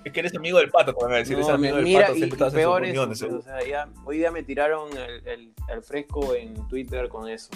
es 0.04 0.12
que 0.12 0.20
eres 0.20 0.36
amigo 0.36 0.58
del 0.58 0.70
pato, 0.70 0.94
como 0.94 1.08
me 1.08 1.16
decir, 1.16 1.38
no, 1.38 1.44
eres 1.44 1.54
amigo 1.54 1.76
del 1.76 1.84
mira, 1.84 2.02
pato, 2.02 2.14
siempre 2.14 2.38
y, 2.38 2.40
estás 2.40 2.54
peor 2.54 2.84
en 2.84 3.16
sus 3.16 3.22
o 3.22 3.42
sea, 3.42 3.66
ya, 3.66 3.88
hoy 4.04 4.18
día 4.18 4.30
me 4.30 4.42
tiraron 4.42 4.96
el, 4.96 5.26
el, 5.26 5.54
el 5.68 5.82
fresco 5.82 6.34
en 6.34 6.68
Twitter 6.68 7.08
con 7.08 7.28
eso. 7.28 7.50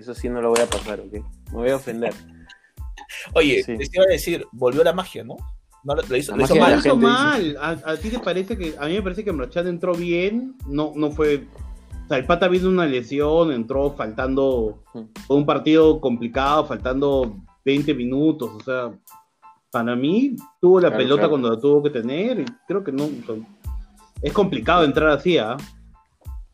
Eso 0.00 0.14
sí 0.14 0.30
no 0.30 0.40
lo 0.40 0.48
voy 0.48 0.60
a 0.60 0.66
pasar, 0.66 0.98
¿ok? 0.98 1.12
Me 1.12 1.52
voy 1.52 1.68
a 1.68 1.76
ofender. 1.76 2.14
Oye, 3.34 3.62
sí. 3.62 3.76
te 3.76 3.88
iba 3.92 4.04
a 4.04 4.12
decir, 4.12 4.46
volvió 4.50 4.82
la 4.82 4.94
magia, 4.94 5.22
¿no? 5.24 5.36
No 5.84 5.94
lo, 5.94 6.16
hizo, 6.16 6.34
lo 6.34 6.44
hizo 6.44 6.56
mal. 6.56 6.72
Lo 6.72 6.78
hizo 6.78 6.96
mal. 6.96 7.56
¿A, 7.60 7.70
¿A, 7.84 7.96
ti 7.98 8.08
te 8.08 8.18
parece 8.18 8.56
que.? 8.56 8.74
A 8.78 8.86
mí 8.86 8.94
me 8.94 9.02
parece 9.02 9.24
que 9.24 9.32
Mrochat 9.32 9.66
entró 9.66 9.94
bien. 9.94 10.56
No, 10.66 10.92
no 10.96 11.10
fue. 11.10 11.46
O 12.04 12.08
sea, 12.08 12.16
el 12.16 12.24
pata 12.24 12.48
vino 12.48 12.70
una 12.70 12.86
lesión, 12.86 13.52
entró 13.52 13.92
faltando. 13.92 14.82
Fue 15.26 15.36
un 15.36 15.44
partido 15.44 16.00
complicado, 16.00 16.64
faltando 16.64 17.36
20 17.66 17.92
minutos. 17.94 18.50
O 18.54 18.60
sea, 18.60 18.90
para 19.70 19.94
mí, 19.96 20.34
tuvo 20.62 20.80
la 20.80 20.88
claro, 20.88 21.02
pelota 21.02 21.20
claro. 21.20 21.30
cuando 21.30 21.50
la 21.50 21.60
tuvo 21.60 21.82
que 21.82 21.90
tener. 21.90 22.40
Y 22.40 22.44
creo 22.66 22.82
que 22.82 22.92
no. 22.92 23.06
Es 24.22 24.32
complicado 24.32 24.84
entrar 24.84 25.10
así, 25.10 25.36
¿ah? 25.36 25.58
¿eh? 25.58 25.64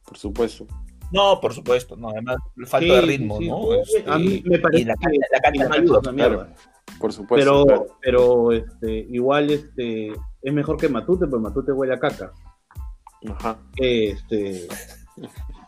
Por 0.04 0.18
supuesto. 0.18 0.66
No, 1.12 1.40
por 1.40 1.54
supuesto, 1.54 1.96
no, 1.96 2.10
además 2.10 2.36
falta 2.66 2.86
sí, 2.86 2.88
de 2.88 3.00
ritmo, 3.00 3.38
sí, 3.38 3.48
¿no? 3.48 3.74
Este, 3.74 4.04
a 4.06 4.18
mí 4.18 4.42
me 4.44 4.58
parece 4.58 4.82
y 4.82 4.84
la 4.86 4.94
cancha, 4.96 5.26
la 5.32 5.40
cancha 5.40 5.68
no 5.68 5.74
ayuda, 5.74 5.98
una 6.00 6.12
mierda. 6.12 6.54
Por 6.98 7.12
supuesto. 7.12 7.36
Pero, 7.36 7.64
claro. 7.64 7.86
pero 8.00 8.52
este, 8.52 9.06
igual 9.10 9.50
este, 9.50 10.12
es 10.42 10.52
mejor 10.52 10.76
que 10.76 10.88
Matute, 10.88 11.26
porque 11.26 11.42
Matute 11.42 11.72
huele 11.72 11.94
a 11.94 11.98
caca. 11.98 12.32
Ajá. 13.28 13.58
Este, 13.76 14.66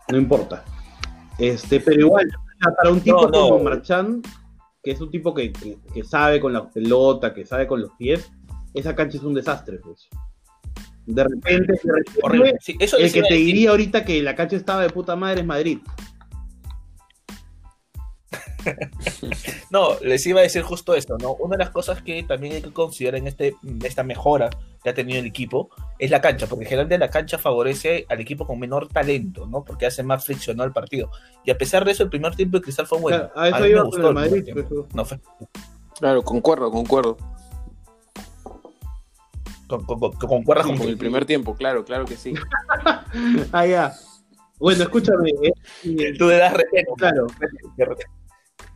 no 0.09 0.19
importa. 0.19 0.65
Este, 1.39 1.81
pero 1.81 2.01
igual, 2.01 2.29
para 2.77 2.91
un 2.91 3.01
tipo 3.01 3.23
no, 3.23 3.29
no. 3.29 3.49
como 3.51 3.65
Marchand, 3.65 4.27
que 4.83 4.91
es 4.91 5.01
un 5.01 5.11
tipo 5.11 5.35
que, 5.35 5.53
que, 5.53 5.79
que, 5.93 6.03
sabe 6.03 6.41
con 6.41 6.53
la 6.53 6.69
pelota, 6.69 7.33
que 7.33 7.45
sabe 7.45 7.67
con 7.67 7.81
los 7.81 7.93
pies, 7.93 8.31
esa 8.75 8.95
cancha 8.95 9.19
es 9.19 9.25
un 9.25 9.35
desastre, 9.35 9.79
pues. 9.79 10.09
De 11.09 11.25
repente, 11.25 11.73
de 11.73 12.29
repente 12.29 12.59
sí, 12.61 12.77
eso 12.79 12.99
el 12.99 13.11
que 13.11 13.23
te 13.23 13.35
diría 13.35 13.71
ahorita 13.71 14.05
que 14.05 14.23
la 14.23 14.35
cancha 14.35 14.57
estaba 14.57 14.83
de 14.83 14.91
puta 14.91 15.17
madre 15.17 15.41
es 15.41 15.47
Madrid. 15.47 15.79
no, 19.71 19.99
les 20.03 20.27
iba 20.27 20.41
a 20.41 20.43
decir 20.43 20.61
justo 20.61 20.95
esto, 20.95 21.17
¿no? 21.17 21.33
Una 21.33 21.57
de 21.57 21.65
las 21.65 21.71
cosas 21.71 22.03
que 22.03 22.23
también 22.25 22.57
hay 22.57 22.61
que 22.61 22.75
considerar 22.75 23.21
en 23.21 23.27
este, 23.27 23.55
esta 23.85 24.03
mejora 24.03 24.51
que 24.85 24.91
ha 24.91 24.95
tenido 24.95 25.19
el 25.19 25.25
equipo 25.25 25.71
es 25.99 26.11
la 26.11 26.21
cancha, 26.21 26.47
porque 26.47 26.67
generalmente 26.67 26.99
la 26.99 27.11
cancha 27.11 27.39
favorece 27.39 28.05
al 28.11 28.21
equipo 28.21 28.47
con 28.47 28.59
menor 28.59 28.89
talento, 28.89 29.47
¿no? 29.47 29.65
Porque 29.65 29.87
hace 29.87 30.03
más 30.03 30.27
friccionado 30.27 30.67
el 30.67 30.75
partido. 30.75 31.11
Y 31.43 31.51
a 31.51 31.57
pesar 31.57 31.87
de 31.87 31.93
eso, 31.93 32.03
el 32.03 32.11
primer 32.11 32.37
tiempo 32.37 32.59
de 32.59 32.65
Cristal 32.65 32.87
fue 32.87 33.01
bueno. 33.01 33.31
Claro, 33.33 33.33
a 33.35 33.49
eso 33.49 33.57
a 33.57 33.61
mí 33.61 33.73
me 33.73 33.83
gustó 33.83 34.09
el 34.09 34.15
Madrid, 34.15 34.55
no 34.93 35.05
fue. 35.07 35.19
Claro, 35.99 36.23
concuerdo, 36.23 36.71
concuerdo. 36.71 37.17
Con, 39.69 39.85
con, 39.85 40.01
con, 40.01 40.13
concuerdas 40.13 40.67
con, 40.67 40.79
con 40.79 40.89
el 40.89 40.97
primer 40.97 41.27
tiempo, 41.27 41.55
claro, 41.55 41.85
claro 41.85 42.05
que 42.05 42.17
sí. 42.17 42.35
ah, 43.53 43.67
ya. 43.67 43.93
Bueno, 44.59 44.83
escúchame. 44.83 45.31
Eh, 45.85 46.15
Tú 46.19 46.29
le 46.29 46.39
das 46.39 46.55
respeto. 46.55 46.95
Claro. 46.97 47.27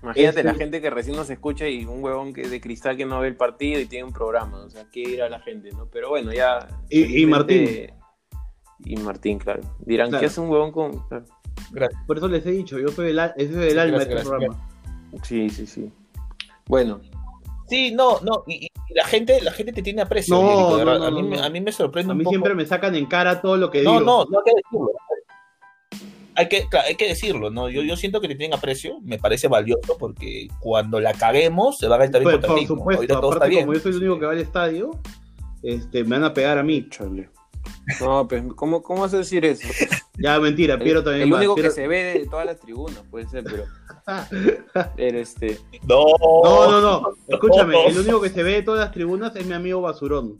Imagínate 0.02 0.40
es, 0.40 0.44
la 0.44 0.54
gente 0.54 0.80
que 0.80 0.90
recién 0.90 1.16
nos 1.16 1.30
escucha 1.30 1.68
y 1.68 1.84
un 1.84 2.02
huevón 2.02 2.32
que 2.32 2.46
de 2.46 2.60
cristal 2.60 2.96
que 2.96 3.06
no 3.06 3.20
ve 3.20 3.28
el 3.28 3.36
partido 3.36 3.80
y 3.80 3.86
tiene 3.86 4.04
un 4.04 4.12
programa. 4.12 4.58
O 4.58 4.70
sea, 4.70 4.86
¿qué 4.92 5.00
ir 5.00 5.22
a 5.22 5.28
la 5.28 5.40
gente, 5.40 5.70
no? 5.72 5.86
Pero 5.86 6.08
bueno, 6.08 6.32
ya. 6.32 6.68
Y, 6.90 7.22
y 7.22 7.26
Martín. 7.26 7.90
Y 8.84 8.96
Martín, 8.96 9.38
claro. 9.38 9.62
Dirán, 9.80 10.08
claro. 10.08 10.20
¿qué 10.20 10.26
hace 10.26 10.40
un 10.40 10.50
huevón 10.50 10.72
con.? 10.72 11.08
Claro. 11.08 11.24
Gracias. 11.70 12.02
Por 12.06 12.18
eso 12.18 12.28
les 12.28 12.44
he 12.46 12.50
dicho, 12.50 12.78
yo 12.78 12.88
soy 12.88 13.10
el, 13.10 13.18
ese 13.18 13.32
es 13.36 13.72
el 13.72 13.78
alma 13.78 13.98
de 13.98 14.04
este 14.04 14.16
programa. 14.16 14.68
Sí, 15.22 15.48
sí, 15.50 15.66
sí. 15.66 15.92
Bueno, 16.66 17.00
Sí, 17.72 17.90
no, 17.90 18.20
no, 18.20 18.44
y, 18.46 18.66
y, 18.66 18.68
la 18.94 19.04
gente, 19.04 19.40
la 19.40 19.52
gente 19.52 19.72
te 19.72 19.82
tiene 19.82 20.02
aprecio. 20.02 20.34
No, 20.34 20.84
no, 20.84 20.98
no, 20.98 21.04
a, 21.04 21.10
mí, 21.10 21.38
a, 21.38 21.48
mí, 21.48 21.60
me 21.60 21.72
sorprende 21.72 22.12
a 22.12 22.14
mí 22.14 22.20
un 22.20 22.24
poco. 22.24 22.32
siempre 22.32 22.54
me 22.54 22.66
sacan 22.66 22.94
en 22.94 23.06
cara 23.06 23.40
todo 23.40 23.56
lo 23.56 23.70
que 23.70 23.82
no, 23.82 23.92
digo. 23.92 24.04
No, 24.04 24.24
no, 24.24 24.38
hay 24.38 24.44
que 24.44 24.52
decirlo. 24.56 24.90
Hay 26.34 26.48
que, 26.48 26.68
claro, 26.68 26.88
hay 26.88 26.94
que 26.94 27.08
decirlo, 27.08 27.50
¿no? 27.50 27.68
Yo, 27.68 27.82
yo 27.82 27.94
siento 27.96 28.20
que 28.20 28.28
te 28.28 28.34
tienen 28.34 28.56
aprecio, 28.56 29.00
me 29.02 29.18
parece 29.18 29.48
valioso, 29.48 29.98
porque 29.98 30.48
cuando 30.60 30.98
la 30.98 31.12
caguemos 31.12 31.76
se 31.76 31.88
va 31.88 31.96
a 31.96 31.98
ver 31.98 32.10
también 32.10 32.40
pues, 32.40 32.46
Por 32.46 32.66
supuesto, 32.66 33.00
Ahorita 33.00 33.20
todo 33.20 33.32
está 33.34 33.46
bien. 33.46 33.66
como 33.66 33.74
yo 33.74 33.80
soy 33.80 33.92
el 33.92 33.98
único 33.98 34.18
que 34.18 34.26
va 34.26 34.32
al 34.32 34.38
estadio, 34.38 34.90
este, 35.62 36.04
me 36.04 36.16
van 36.16 36.24
a 36.24 36.32
pegar 36.32 36.56
a 36.56 36.62
mí. 36.62 36.88
Chale. 36.88 37.28
No, 38.00 38.28
pues, 38.28 38.42
¿cómo, 38.54 38.82
¿cómo 38.82 39.02
vas 39.02 39.14
a 39.14 39.18
decir 39.18 39.44
eso? 39.44 39.66
ya, 40.18 40.38
mentira, 40.38 40.78
Piero 40.78 41.02
también 41.02 41.28
El 41.28 41.34
único 41.34 41.54
Piero... 41.54 41.68
que 41.68 41.74
se 41.74 41.88
ve 41.88 42.18
de 42.20 42.26
todas 42.26 42.46
las 42.46 42.60
tribunas, 42.60 43.02
puede 43.10 43.26
ser, 43.28 43.44
pero... 43.44 43.64
pero 44.96 45.18
este... 45.18 45.58
No, 45.88 46.04
no, 46.20 46.70
no, 46.70 46.80
no. 46.80 47.14
Escúchame, 47.28 47.86
el 47.86 47.98
único 47.98 48.20
que 48.20 48.30
se 48.30 48.42
ve 48.42 48.52
de 48.52 48.62
todas 48.62 48.80
las 48.80 48.92
tribunas 48.92 49.34
es 49.36 49.46
mi 49.46 49.54
amigo 49.54 49.80
Basurón. 49.80 50.38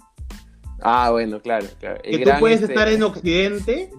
Ah, 0.80 1.10
bueno, 1.10 1.40
claro, 1.40 1.66
claro. 1.78 2.00
El 2.02 2.18
que 2.18 2.24
tú 2.24 2.38
puedes 2.40 2.60
este... 2.60 2.72
estar 2.72 2.88
en 2.88 3.02
Occidente 3.02 3.90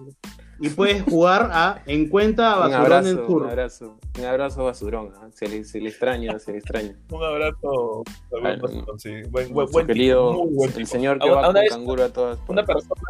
y 0.60 0.68
puedes 0.70 1.02
jugar 1.02 1.50
a 1.52 1.82
En 1.86 2.08
cuenta 2.08 2.54
a 2.54 2.58
Basurón 2.58 2.80
abrazo, 2.82 3.08
en 3.08 3.16
Sur. 3.26 3.42
Un 3.42 3.48
abrazo, 3.50 3.98
un 4.18 4.24
abrazo 4.24 4.60
a 4.60 4.64
Basurón, 4.64 5.06
¿eh? 5.08 5.30
se, 5.34 5.48
le, 5.48 5.64
se 5.64 5.80
le 5.80 5.88
extraña, 5.88 6.38
se 6.38 6.52
le 6.52 6.58
extraña. 6.58 6.94
un 7.10 7.22
abrazo 7.24 8.02
a 8.32 8.48
Ah, 8.48 8.56
Basurón, 8.60 8.98
sí. 9.00 9.10
Buen, 9.30 9.52
buen, 9.52 9.70
buen 9.70 9.86
querido, 9.86 10.30
tipo, 10.30 10.44
muy 10.44 10.54
buen 10.54 10.70
el 10.70 10.76
tipo. 10.76 10.86
señor 10.88 11.18
que 11.18 11.28
A- 11.28 11.32
va 11.32 11.40
a 11.40 11.44
con 11.46 11.54
vez- 11.54 11.70
canguro 11.70 12.04
a 12.04 12.08
todas 12.08 12.38
Una 12.48 12.64
persona. 12.64 13.00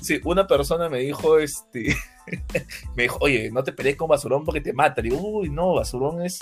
Sí, 0.00 0.20
una 0.24 0.46
persona 0.46 0.88
me 0.88 0.98
dijo, 1.00 1.38
este. 1.38 1.94
me 2.96 3.04
dijo, 3.04 3.18
oye, 3.20 3.50
no 3.50 3.62
te 3.64 3.72
pelees 3.72 3.96
con 3.96 4.08
Basurón 4.08 4.44
porque 4.44 4.60
te 4.60 4.72
mata. 4.72 5.00
Le 5.02 5.10
digo, 5.10 5.20
uy, 5.22 5.48
no, 5.48 5.74
Basurón 5.74 6.22
es. 6.22 6.38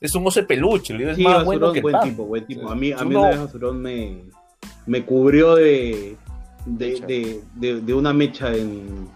Es 0.00 0.14
un 0.14 0.26
oso 0.26 0.40
de 0.40 0.46
peluche. 0.46 0.92
Le 0.94 1.00
digo, 1.00 1.10
es 1.10 1.16
Sí, 1.16 1.22
más 1.22 1.32
Basurón, 1.44 1.46
bueno 1.60 1.72
que 1.72 1.80
buen 1.82 1.92
pan. 1.92 2.08
tipo, 2.10 2.24
buen 2.24 2.46
tipo. 2.46 2.68
A 2.70 2.74
mí, 2.74 2.92
a 2.92 3.04
mí 3.04 3.12
no. 3.14 3.20
una 3.20 3.28
vez 3.30 3.38
Basurón 3.40 3.80
me, 3.82 4.22
me 4.86 5.04
cubrió 5.04 5.54
de, 5.54 6.16
de, 6.66 7.00
de, 7.00 7.40
de, 7.54 7.80
de 7.80 7.94
una 7.94 8.12
mecha 8.12 8.52
en, 8.54 9.08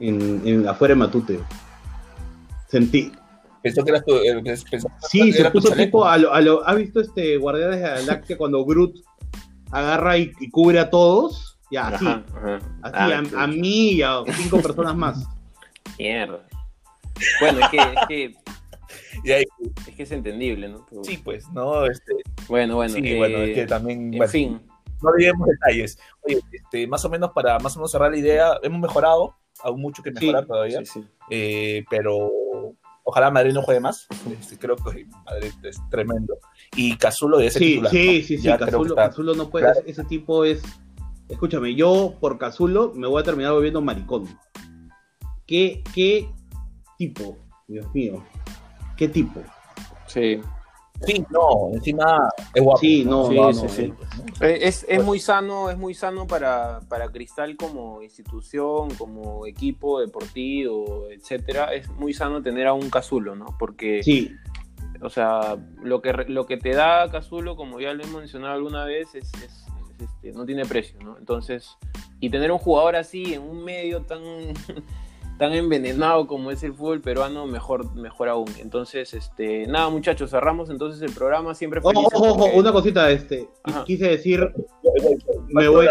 en, 0.00 0.42
en 0.44 0.68
afuera 0.68 0.94
de 0.94 0.98
Matute. 1.00 1.40
Sentí. 2.68 3.12
Pensó 3.62 3.84
que 3.84 3.90
eras 3.90 4.04
tu. 4.04 4.14
eh, 4.16 4.40
pensó 4.42 4.64
que 4.70 4.78
Sí, 5.08 5.32
se 5.32 5.50
puso 5.50 5.72
tipo 5.74 6.06
a 6.06 6.16
lo, 6.16 6.32
a 6.32 6.40
lo- 6.40 6.66
¿Has 6.66 6.76
visto 6.76 7.00
este 7.00 7.36
Guardianes 7.36 7.76
de 7.80 7.82
la 7.82 7.94
Galaxia 7.96 8.38
cuando 8.38 8.64
Groot 8.64 8.94
agarra 9.70 10.16
y, 10.18 10.32
y 10.40 10.50
cubre 10.50 10.78
a 10.78 10.88
todos? 10.88 11.58
Ya, 11.70 11.88
así. 11.88 12.06
Ajá, 12.06 12.24
ajá. 12.34 12.56
Así, 12.82 13.12
Ah, 13.12 13.42
a, 13.42 13.46
mí 13.46 13.92
y 13.92 14.02
a 14.02 14.22
cinco 14.34 14.60
personas 14.60 14.96
más. 14.96 15.24
Mierda. 15.98 16.40
Bueno, 17.40 17.60
es 17.60 17.68
que, 17.68 17.76
es 17.76 18.06
que, 18.08 18.34
Y 19.24 19.32
ahí, 19.32 19.44
es 19.86 19.94
que 19.94 20.02
es 20.04 20.10
entendible, 20.12 20.68
¿no? 20.68 20.86
Pero- 20.88 21.04
sí, 21.04 21.18
pues, 21.22 21.44
no, 21.52 21.84
este, 21.84 22.14
Bueno, 22.48 22.76
bueno. 22.76 22.94
sí, 22.94 23.00
eh, 23.04 23.16
bueno, 23.18 23.38
es 23.38 23.54
que 23.54 23.66
también, 23.66 24.04
En 24.14 24.18
bueno, 24.18 24.32
fin, 24.32 24.60
no 25.02 25.10
olvidemos 25.10 25.48
detalles. 25.48 25.98
Oye, 26.22 26.40
este, 26.52 26.86
más 26.86 27.04
o 27.04 27.10
menos 27.10 27.30
para 27.32 27.58
más 27.58 27.76
o 27.76 27.80
menos 27.80 27.90
cerrar 27.92 28.10
la 28.10 28.16
idea, 28.18 28.52
hemos 28.62 28.80
mejorado, 28.80 29.36
aún 29.62 29.80
mucho 29.80 30.02
que 30.02 30.10
mejorar 30.12 30.42
Sí, 30.44 30.48
todavía, 30.48 30.78
sí, 30.80 30.86
sí. 30.86 31.08
eh, 31.30 31.84
pero 31.90 32.30
ojalá 33.04 33.30
Madrid 33.30 33.52
no 33.52 33.62
juegue 33.62 33.80
más. 33.80 34.06
Este, 34.40 34.58
creo 34.58 34.76
que 34.76 35.06
Madrid 35.24 35.52
es 35.64 35.78
tremendo. 35.90 36.38
Y 36.76 36.96
Cazulo 36.96 37.38
de 37.38 37.46
ese 37.46 37.58
Sí, 37.58 37.64
titular. 37.72 37.90
sí, 37.90 38.06
¿no? 38.06 38.26
sí, 38.26 38.38
sí, 38.38 38.48
Cazulo, 38.48 38.84
está- 38.90 39.08
Cazulo 39.08 39.34
no 39.34 39.50
puede, 39.50 39.64
claro. 39.66 39.80
ese 39.86 40.04
tipo 40.04 40.44
es... 40.44 40.62
Escúchame, 41.28 41.74
yo 41.76 42.14
por 42.20 42.38
Cazulo 42.38 42.92
me 42.94 43.06
voy 43.06 43.20
a 43.20 43.24
terminar 43.24 43.52
volviendo 43.52 43.80
maricón. 43.80 44.26
¿Qué, 45.46 45.82
qué 45.94 46.28
tipo? 46.98 47.36
Dios 47.68 47.86
mío. 47.94 48.24
¿Qué 48.96 49.08
tipo? 49.08 49.40
Sí. 50.06 50.40
Sí, 51.06 51.24
no, 51.30 51.70
encima 51.72 52.28
es 52.54 52.62
guapo. 52.62 52.78
Sí, 52.78 53.04
no, 53.04 53.28
Sí, 53.28 53.34
no, 53.36 53.52
sí, 53.52 53.62
no, 53.62 53.68
sí. 53.68 53.88
¿no? 54.40 54.46
Eh, 54.46 54.58
Es, 54.62 54.82
es 54.88 54.96
Pues- 54.96 55.04
muy 55.04 55.18
sano, 55.20 55.70
es 55.70 55.78
muy 55.78 55.94
sano 55.94 56.26
para, 56.26 56.80
para 56.88 57.08
Cristal 57.10 57.56
como 57.56 58.02
institución, 58.02 58.90
como 58.96 59.46
equipo 59.46 60.00
deportivo, 60.00 61.06
etcétera. 61.10 61.72
Es 61.74 61.88
muy 61.90 62.12
sano 62.12 62.42
tener 62.42 62.66
a 62.66 62.72
un 62.74 62.90
Cazulo, 62.90 63.34
¿no? 63.34 63.46
Porque, 63.58 64.02
Sí, 64.02 64.32
o 65.02 65.08
sea, 65.08 65.56
lo 65.82 66.02
que, 66.02 66.12
re- 66.12 66.28
lo 66.28 66.46
que 66.46 66.56
te 66.58 66.74
da 66.74 67.10
Cazulo, 67.10 67.56
como 67.56 67.80
ya 67.80 67.94
lo 67.94 68.02
he 68.04 68.06
mencionado 68.06 68.54
alguna 68.54 68.84
vez, 68.84 69.14
es, 69.14 69.32
es- 69.34 69.66
es, 69.98 70.08
este, 70.08 70.32
no 70.32 70.44
tiene 70.46 70.64
precio, 70.66 70.98
¿no? 71.02 71.16
Entonces, 71.18 71.76
y 72.20 72.28
tener 72.30 72.52
un 72.52 72.58
jugador 72.58 72.96
así 72.96 73.34
en 73.34 73.42
un 73.42 73.64
medio 73.64 74.02
tan, 74.02 74.20
tan 75.40 75.54
envenenado 75.54 76.26
como 76.26 76.50
es 76.50 76.62
el 76.64 76.74
fútbol 76.74 77.00
peruano, 77.00 77.46
mejor, 77.46 77.94
mejor 77.94 78.28
aún. 78.28 78.50
Entonces, 78.58 79.14
este, 79.14 79.66
nada, 79.66 79.88
muchachos, 79.88 80.30
cerramos 80.30 80.68
entonces 80.68 81.00
el 81.00 81.12
programa. 81.14 81.54
Siempre 81.54 81.80
Ojo, 81.82 82.08
ojo, 82.12 82.28
ojo, 82.34 82.58
una 82.58 82.70
cosita, 82.70 83.10
este, 83.10 83.48
quise 83.86 84.08
decir, 84.08 84.52
me 85.48 85.66
voy, 85.66 85.86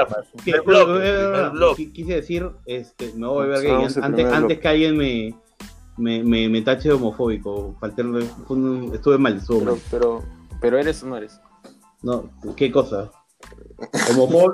quise 1.94 2.14
decir, 2.14 2.48
este, 2.68 3.12
me 3.16 3.26
voy 3.26 3.46
a 3.46 3.48
ver 3.48 3.64
gay, 3.64 3.88
antes, 4.04 4.26
antes 4.28 4.60
que 4.60 4.68
alguien 4.68 4.96
me, 4.96 5.36
me, 5.98 6.24
me, 6.24 6.48
me 6.48 6.62
tache 6.62 6.92
homofóbico, 6.92 7.76
falté, 7.80 8.04
estuve 8.94 9.18
mal, 9.18 9.38
estuve 9.38 9.62
pero, 9.66 9.80
Pero, 9.90 10.24
pero 10.62 10.78
eres 10.78 11.02
o 11.02 11.08
no 11.08 11.18
eres. 11.18 11.42
No, 12.04 12.30
¿qué 12.56 12.72
cosa? 12.72 13.10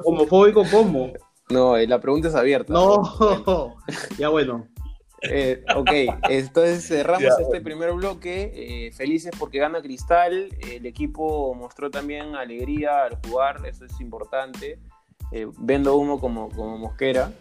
¿Homofóbico 0.06 0.64
cómo? 0.72 1.12
No, 1.50 1.76
eh, 1.76 1.86
la 1.86 2.00
pregunta 2.00 2.30
es 2.30 2.36
abierta. 2.36 2.72
No, 2.72 3.76
ya 4.18 4.30
bueno. 4.30 4.70
Eh, 5.30 5.64
ok, 5.76 5.90
entonces 6.30 6.88
cerramos 6.88 7.40
este 7.40 7.62
primer 7.62 7.92
bloque. 7.94 8.52
Eh, 8.54 8.92
felices 8.92 9.32
porque 9.38 9.60
gana 9.60 9.82
Cristal. 9.82 10.50
El 10.72 10.86
equipo 10.86 11.54
mostró 11.54 11.90
también 11.90 12.36
alegría 12.36 13.06
al 13.06 13.18
jugar, 13.26 13.66
eso 13.66 13.86
es 13.86 14.00
importante. 14.00 14.80
vendo 15.58 15.96
humo 15.96 16.20
como, 16.20 16.50
como 16.50 16.78
mosquera. 16.78 17.32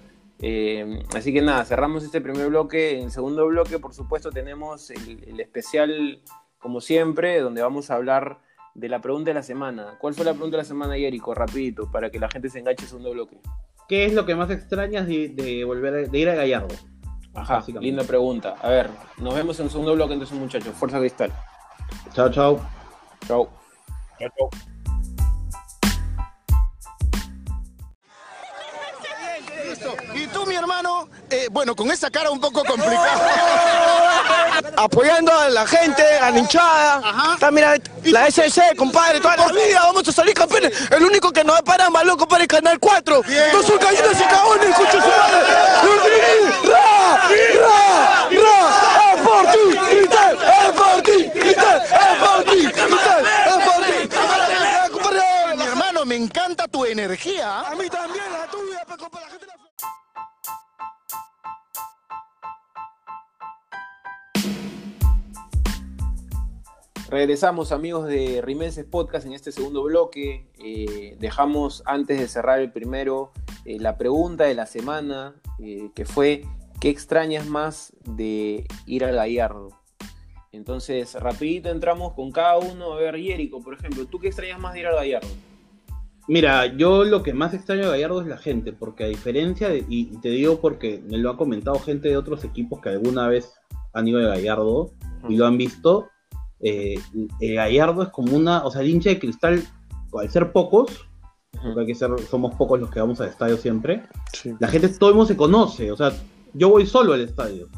así 1.14 1.32
que 1.32 1.42
nada, 1.42 1.64
cerramos 1.64 2.04
este 2.04 2.20
primer 2.20 2.48
bloque. 2.48 2.98
En 2.98 3.04
el 3.04 3.10
segundo 3.10 3.46
bloque, 3.46 3.78
por 3.78 3.94
supuesto, 3.94 4.30
tenemos 4.30 4.90
el, 4.90 5.40
especial, 5.40 6.22
como 6.58 6.80
siempre, 6.80 7.40
donde 7.40 7.62
vamos 7.62 7.90
a 7.90 7.94
hablar 7.94 8.38
de 8.74 8.88
la 8.88 9.00
pregunta 9.00 9.30
de 9.30 9.34
la 9.34 9.42
semana. 9.42 9.96
¿Cuál 10.00 10.14
fue 10.14 10.24
la 10.24 10.32
pregunta 10.32 10.56
de 10.56 10.62
la 10.62 10.68
semana, 10.68 10.96
Yerico? 10.96 11.34
Rapidito, 11.34 11.90
para 11.90 12.10
que 12.10 12.18
la 12.18 12.28
gente 12.28 12.50
se 12.50 12.58
enganche 12.58 12.82
el 12.82 12.88
segundo 12.88 13.12
bloque. 13.12 13.38
¿Qué 13.88 14.06
es 14.06 14.14
lo 14.14 14.24
que 14.24 14.34
más 14.34 14.50
extrañas 14.50 15.06
de, 15.06 15.62
volver 15.66 16.10
de 16.10 16.18
ir 16.18 16.28
a 16.28 16.34
Gallardo? 16.34 16.74
Ajá, 17.34 17.64
linda 17.80 18.04
pregunta. 18.04 18.54
A 18.62 18.68
ver, 18.68 18.90
nos 19.18 19.34
vemos 19.34 19.58
en 19.58 19.66
el 19.66 19.70
segundo 19.70 19.94
bloque 19.94 20.14
entonces, 20.14 20.38
muchachos. 20.38 20.74
Fuerza 20.74 20.98
Cristal. 20.98 21.32
Chao, 22.12 22.30
chao. 22.30 22.60
Chao. 23.26 23.48
Chao, 24.18 24.30
chao. 24.38 24.50
Y 30.14 30.26
tú, 30.28 30.46
mi 30.46 30.54
hermano, 30.54 31.08
eh, 31.30 31.48
bueno, 31.50 31.74
con 31.74 31.90
esa 31.90 32.10
cara 32.10 32.30
un 32.30 32.40
poco 32.40 32.62
complicada. 32.64 34.10
Apoyando 34.76 35.32
a 35.32 35.50
la 35.50 35.66
gente, 35.66 36.02
a 36.02 36.30
la 36.30 36.38
hinchada. 36.38 37.00
Ajá. 37.04 37.50
mira, 37.50 37.76
la 38.04 38.30
SC, 38.30 38.74
compadre, 38.76 39.20
toda 39.20 39.36
la 39.36 39.46
vida 39.48 39.80
vamos 39.82 40.06
a 40.08 40.12
salir 40.12 40.34
campeones. 40.34 40.72
El 40.90 41.04
único 41.04 41.32
que 41.32 41.44
nos 41.44 41.56
va 41.56 41.60
a 41.60 41.62
parar 41.62 41.90
más 41.90 42.04
loco 42.04 42.26
para 42.26 42.42
el 42.42 42.48
Canal 42.48 42.78
4. 42.78 43.22
No 43.52 43.62
son 43.62 43.78
gallinas 43.78 44.20
y 44.20 44.24
cagones, 44.24 44.68
escucha 44.68 44.92
su 44.92 44.98
madre. 44.98 45.40
¡Ra! 46.64 47.28
¡Ra! 47.60 48.28
¡Ra! 48.30 49.14
¡Es 49.14 49.20
por 49.22 49.52
ti, 49.52 49.78
Cristal! 49.90 50.38
¡Es 50.42 50.72
por 50.72 51.02
ti! 51.02 51.30
¡Es 51.34 51.54
por 52.18 52.44
ti! 52.44 52.66
¡Es 52.66 52.82
por 52.82 53.84
ti! 53.84 55.56
Mi 55.56 55.64
hermano, 55.64 56.04
me 56.04 56.16
encanta 56.16 56.66
tu 56.68 56.84
energía. 56.84 57.60
A 57.60 57.74
mí 57.74 57.88
también, 57.88 58.24
la 58.32 58.46
tuya, 58.50 58.84
para 58.86 59.24
la 59.24 59.30
gente. 59.30 59.43
Regresamos 67.14 67.70
amigos 67.70 68.08
de 68.08 68.42
Rimenses 68.42 68.84
Podcast 68.84 69.24
en 69.24 69.34
este 69.34 69.52
segundo 69.52 69.84
bloque. 69.84 70.48
Eh, 70.58 71.16
dejamos 71.20 71.84
antes 71.86 72.18
de 72.18 72.26
cerrar 72.26 72.58
el 72.58 72.72
primero 72.72 73.30
eh, 73.64 73.78
la 73.78 73.96
pregunta 73.96 74.42
de 74.42 74.54
la 74.54 74.66
semana 74.66 75.36
eh, 75.60 75.90
que 75.94 76.06
fue 76.06 76.42
¿qué 76.80 76.88
extrañas 76.88 77.46
más 77.46 77.92
de 78.04 78.66
ir 78.86 79.04
al 79.04 79.14
Gallardo? 79.14 79.68
Entonces 80.50 81.14
rapidito 81.14 81.68
entramos 81.68 82.14
con 82.14 82.32
cada 82.32 82.58
uno. 82.58 82.94
A 82.94 82.96
ver, 82.96 83.14
Yérico, 83.14 83.62
por 83.62 83.74
ejemplo, 83.74 84.06
¿tú 84.06 84.18
qué 84.18 84.26
extrañas 84.26 84.58
más 84.58 84.74
de 84.74 84.80
ir 84.80 84.86
al 84.88 84.96
Gallardo? 84.96 85.28
Mira, 86.26 86.66
yo 86.66 87.04
lo 87.04 87.22
que 87.22 87.32
más 87.32 87.54
extraño 87.54 87.82
de 87.82 87.90
Gallardo 87.90 88.22
es 88.22 88.26
la 88.26 88.38
gente, 88.38 88.72
porque 88.72 89.04
a 89.04 89.06
diferencia, 89.06 89.68
de, 89.68 89.84
y 89.88 90.06
te 90.18 90.30
digo 90.30 90.60
porque 90.60 91.00
me 91.08 91.18
lo 91.18 91.30
ha 91.30 91.36
comentado 91.36 91.78
gente 91.78 92.08
de 92.08 92.16
otros 92.16 92.42
equipos 92.42 92.80
que 92.80 92.88
alguna 92.88 93.28
vez 93.28 93.52
han 93.92 94.08
ido 94.08 94.18
de 94.18 94.26
Gallardo 94.26 94.90
y 95.28 95.36
lo 95.36 95.46
han 95.46 95.56
visto, 95.56 96.10
eh, 96.64 96.98
Gallardo 97.54 98.02
es 98.02 98.08
como 98.08 98.34
una, 98.34 98.64
o 98.64 98.70
sea, 98.70 98.80
el 98.80 98.88
hincha 98.88 99.10
de 99.10 99.18
cristal, 99.18 99.62
al 100.18 100.30
ser 100.30 100.50
pocos, 100.50 101.06
porque 101.52 101.80
hay 101.80 101.86
que 101.86 101.94
ser, 101.94 102.10
somos 102.30 102.54
pocos 102.54 102.80
los 102.80 102.90
que 102.90 103.00
vamos 103.00 103.20
al 103.20 103.28
estadio 103.28 103.56
siempre, 103.56 104.02
la 104.58 104.68
gente, 104.68 104.88
todo 104.88 105.10
el 105.10 105.16
mundo 105.16 105.28
se 105.28 105.36
conoce, 105.36 105.92
o 105.92 105.96
sea, 105.96 106.12
yo 106.54 106.70
voy 106.70 106.86
solo 106.86 107.12
al 107.12 107.20
estadio, 107.20 107.68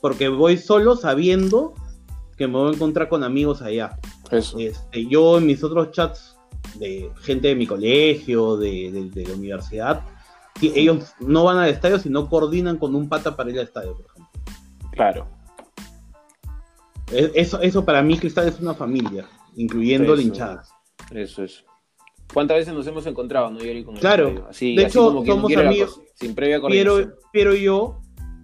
porque 0.00 0.28
voy 0.28 0.56
solo 0.56 0.96
sabiendo 0.96 1.74
que 2.36 2.46
me 2.46 2.54
voy 2.54 2.70
a 2.70 2.74
encontrar 2.74 3.08
con 3.08 3.24
amigos 3.24 3.62
allá. 3.62 3.98
Este, 4.30 5.06
yo 5.06 5.38
en 5.38 5.46
mis 5.46 5.64
otros 5.64 5.90
chats 5.90 6.36
de 6.78 7.10
gente 7.22 7.48
de 7.48 7.54
mi 7.54 7.66
colegio, 7.66 8.56
de, 8.56 9.10
la 9.14 9.34
universidad, 9.34 10.02
ellos 10.60 11.12
no 11.20 11.44
van 11.44 11.58
al 11.58 11.70
estadio, 11.70 11.98
sino 11.98 12.28
coordinan 12.28 12.76
con 12.76 12.94
un 12.94 13.08
pata 13.08 13.34
para 13.34 13.50
ir 13.50 13.58
al 13.58 13.64
estadio, 13.64 13.94
por 13.94 14.06
ejemplo. 14.06 14.42
Claro. 14.92 15.35
Eso, 17.12 17.60
eso 17.60 17.84
para 17.84 18.02
mí, 18.02 18.18
Cristal 18.18 18.48
es 18.48 18.58
una 18.60 18.74
familia, 18.74 19.26
incluyendo 19.56 20.14
linchadas. 20.14 20.70
Eso 21.10 21.44
es. 21.44 21.64
¿Cuántas 22.32 22.56
veces 22.56 22.74
nos 22.74 22.86
hemos 22.86 23.06
encontrado, 23.06 23.50
no, 23.50 23.60
Yori, 23.60 23.84
con 23.84 23.96
Claro, 23.96 24.46
así, 24.50 24.74
de 24.74 24.84
hecho, 24.84 25.24
somos 25.24 25.56
amigos. 25.56 26.00
sin 26.14 26.34
previa 26.34 26.60
pero, 26.68 27.16
pero 27.32 27.54
yo 27.54 28.00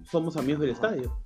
somos 0.09 0.37
amigos 0.37 0.61
del 0.61 0.71
estadio. 0.71 1.19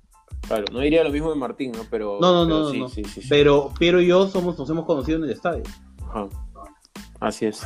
Claro, 0.47 0.65
no 0.71 0.79
diría 0.79 1.03
lo 1.03 1.11
mismo 1.11 1.29
de 1.29 1.35
Martín, 1.35 1.71
¿no? 1.73 1.85
Pero, 1.89 2.17
no, 2.21 2.45
no, 2.45 2.73
no, 2.73 2.89
sí, 2.89 3.03
Sí, 3.03 3.21
pero, 3.29 3.71
pero 3.77 4.01
yo 4.01 4.27
somos, 4.27 4.57
nos 4.57 4.69
hemos 4.69 4.85
conocido 4.85 5.17
en 5.17 5.25
el 5.25 5.31
estadio. 5.31 5.63
Ajá. 6.07 6.29
Así 7.19 7.45
es. 7.45 7.61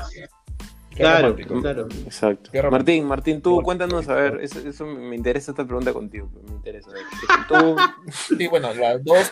Claro, 0.96 1.36
claro. 1.36 1.88
Exacto. 2.06 2.52
Martín, 2.70 3.06
Martín, 3.06 3.42
tú 3.42 3.62
cuéntanos, 3.62 4.08
a 4.10 4.16
ver, 4.16 4.42
eso, 4.42 4.86
me 4.86 5.16
interesa 5.16 5.52
esta 5.52 5.66
pregunta 5.66 5.94
contigo, 5.94 6.30
me 6.48 6.56
interesa. 6.56 6.90
Tú... 7.48 7.76
Sí, 8.38 8.48
bueno, 8.48 8.74
las 8.74 9.04
dos... 9.04 9.32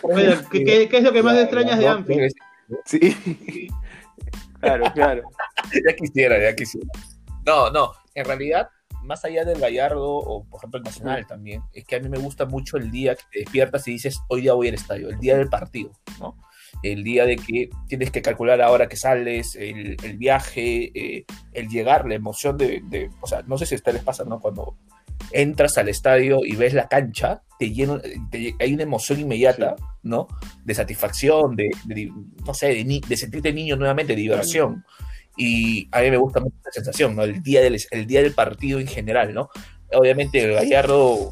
¿qué, 0.50 0.88
¿qué, 0.88 0.96
es 0.98 1.02
lo 1.04 1.12
que 1.12 1.22
más 1.22 1.36
extrañas 1.36 1.78
de 1.78 1.88
Anfield? 1.88 2.32
Sí, 2.84 3.68
claro, 4.60 4.84
claro. 4.94 5.22
ya 5.86 5.96
quisiera, 5.96 6.40
ya 6.40 6.54
quisiera. 6.54 6.88
No, 7.44 7.70
no, 7.70 7.92
en 8.14 8.24
realidad, 8.24 8.70
más 9.02 9.24
allá 9.24 9.44
del 9.44 9.60
Gallardo 9.60 10.08
o, 10.08 10.44
por 10.44 10.60
ejemplo, 10.60 10.78
el 10.78 10.84
Nacional 10.84 11.26
también, 11.26 11.62
es 11.72 11.84
que 11.84 11.96
a 11.96 12.00
mí 12.00 12.08
me 12.08 12.18
gusta 12.18 12.46
mucho 12.46 12.76
el 12.76 12.90
día 12.90 13.14
que 13.16 13.22
te 13.30 13.38
despiertas 13.40 13.86
y 13.88 13.92
dices, 13.92 14.20
hoy 14.28 14.42
día 14.42 14.54
voy 14.54 14.68
al 14.68 14.74
estadio, 14.74 15.10
el 15.10 15.18
día 15.18 15.36
del 15.36 15.48
partido, 15.48 15.92
¿no? 16.18 16.36
El 16.82 17.04
día 17.04 17.26
de 17.26 17.36
que 17.36 17.70
tienes 17.88 18.10
que 18.10 18.22
calcular 18.22 18.60
ahora 18.62 18.88
que 18.88 18.96
sales, 18.96 19.56
el, 19.56 19.96
viaje, 20.16 20.90
eh, 20.94 21.24
el 21.52 21.68
llegar, 21.68 22.06
la 22.06 22.14
emoción 22.14 22.56
de, 22.56 23.10
o 23.20 23.26
sea, 23.26 23.42
no 23.42 23.58
sé 23.58 23.66
si 23.66 23.74
a 23.74 23.76
ustedes 23.76 23.96
les 23.96 24.04
pasa, 24.04 24.24
¿no? 24.24 24.40
Cuando 24.40 24.76
entras 25.32 25.78
al 25.78 25.88
estadio 25.88 26.40
y 26.44 26.56
ves 26.56 26.74
la 26.74 26.88
cancha, 26.88 27.42
te 27.58 27.70
lleno, 27.70 28.00
hay 28.58 28.74
una 28.74 28.82
emoción 28.82 29.20
inmediata, 29.20 29.76
¿no? 30.02 30.28
De 30.64 30.74
satisfacción, 30.74 31.56
de, 31.56 31.68
no 32.44 32.54
sé, 32.54 32.84
de, 32.84 33.16
sentirte 33.16 33.52
niño 33.52 33.76
nuevamente, 33.76 34.14
de 34.14 34.22
diversión. 34.22 34.84
Y 35.36 35.88
a 35.92 36.00
mí 36.00 36.10
me 36.10 36.16
gusta 36.16 36.40
mucho 36.40 36.56
esa 36.60 36.72
sensación, 36.72 37.14
¿no? 37.14 37.22
El 37.22 37.42
día 37.42 37.60
del, 37.60 37.80
el 37.90 38.06
día 38.06 38.22
del 38.22 38.32
partido 38.32 38.80
en 38.80 38.86
general, 38.86 39.34
¿no? 39.34 39.50
Obviamente 39.92 40.42
el 40.42 40.54
Gallardo... 40.54 41.30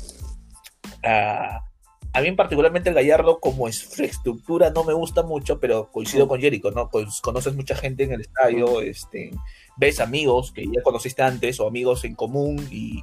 Ah, 1.04 1.67
a 2.12 2.20
mí 2.20 2.32
particularmente 2.32 2.88
el 2.88 2.94
Gallardo 2.94 3.38
como 3.38 3.68
infraestructura 3.68 4.70
no 4.70 4.84
me 4.84 4.94
gusta 4.94 5.22
mucho, 5.22 5.60
pero 5.60 5.90
coincido 5.90 6.26
con 6.26 6.40
Jericho, 6.40 6.70
¿no? 6.70 6.90
Conoces 7.22 7.54
mucha 7.54 7.74
gente 7.74 8.04
en 8.04 8.12
el 8.12 8.22
estadio, 8.22 8.80
este, 8.80 9.30
ves 9.76 10.00
amigos 10.00 10.50
que 10.52 10.64
ya 10.64 10.82
conociste 10.82 11.22
antes 11.22 11.60
o 11.60 11.66
amigos 11.66 12.04
en 12.04 12.14
común 12.14 12.66
y, 12.70 13.02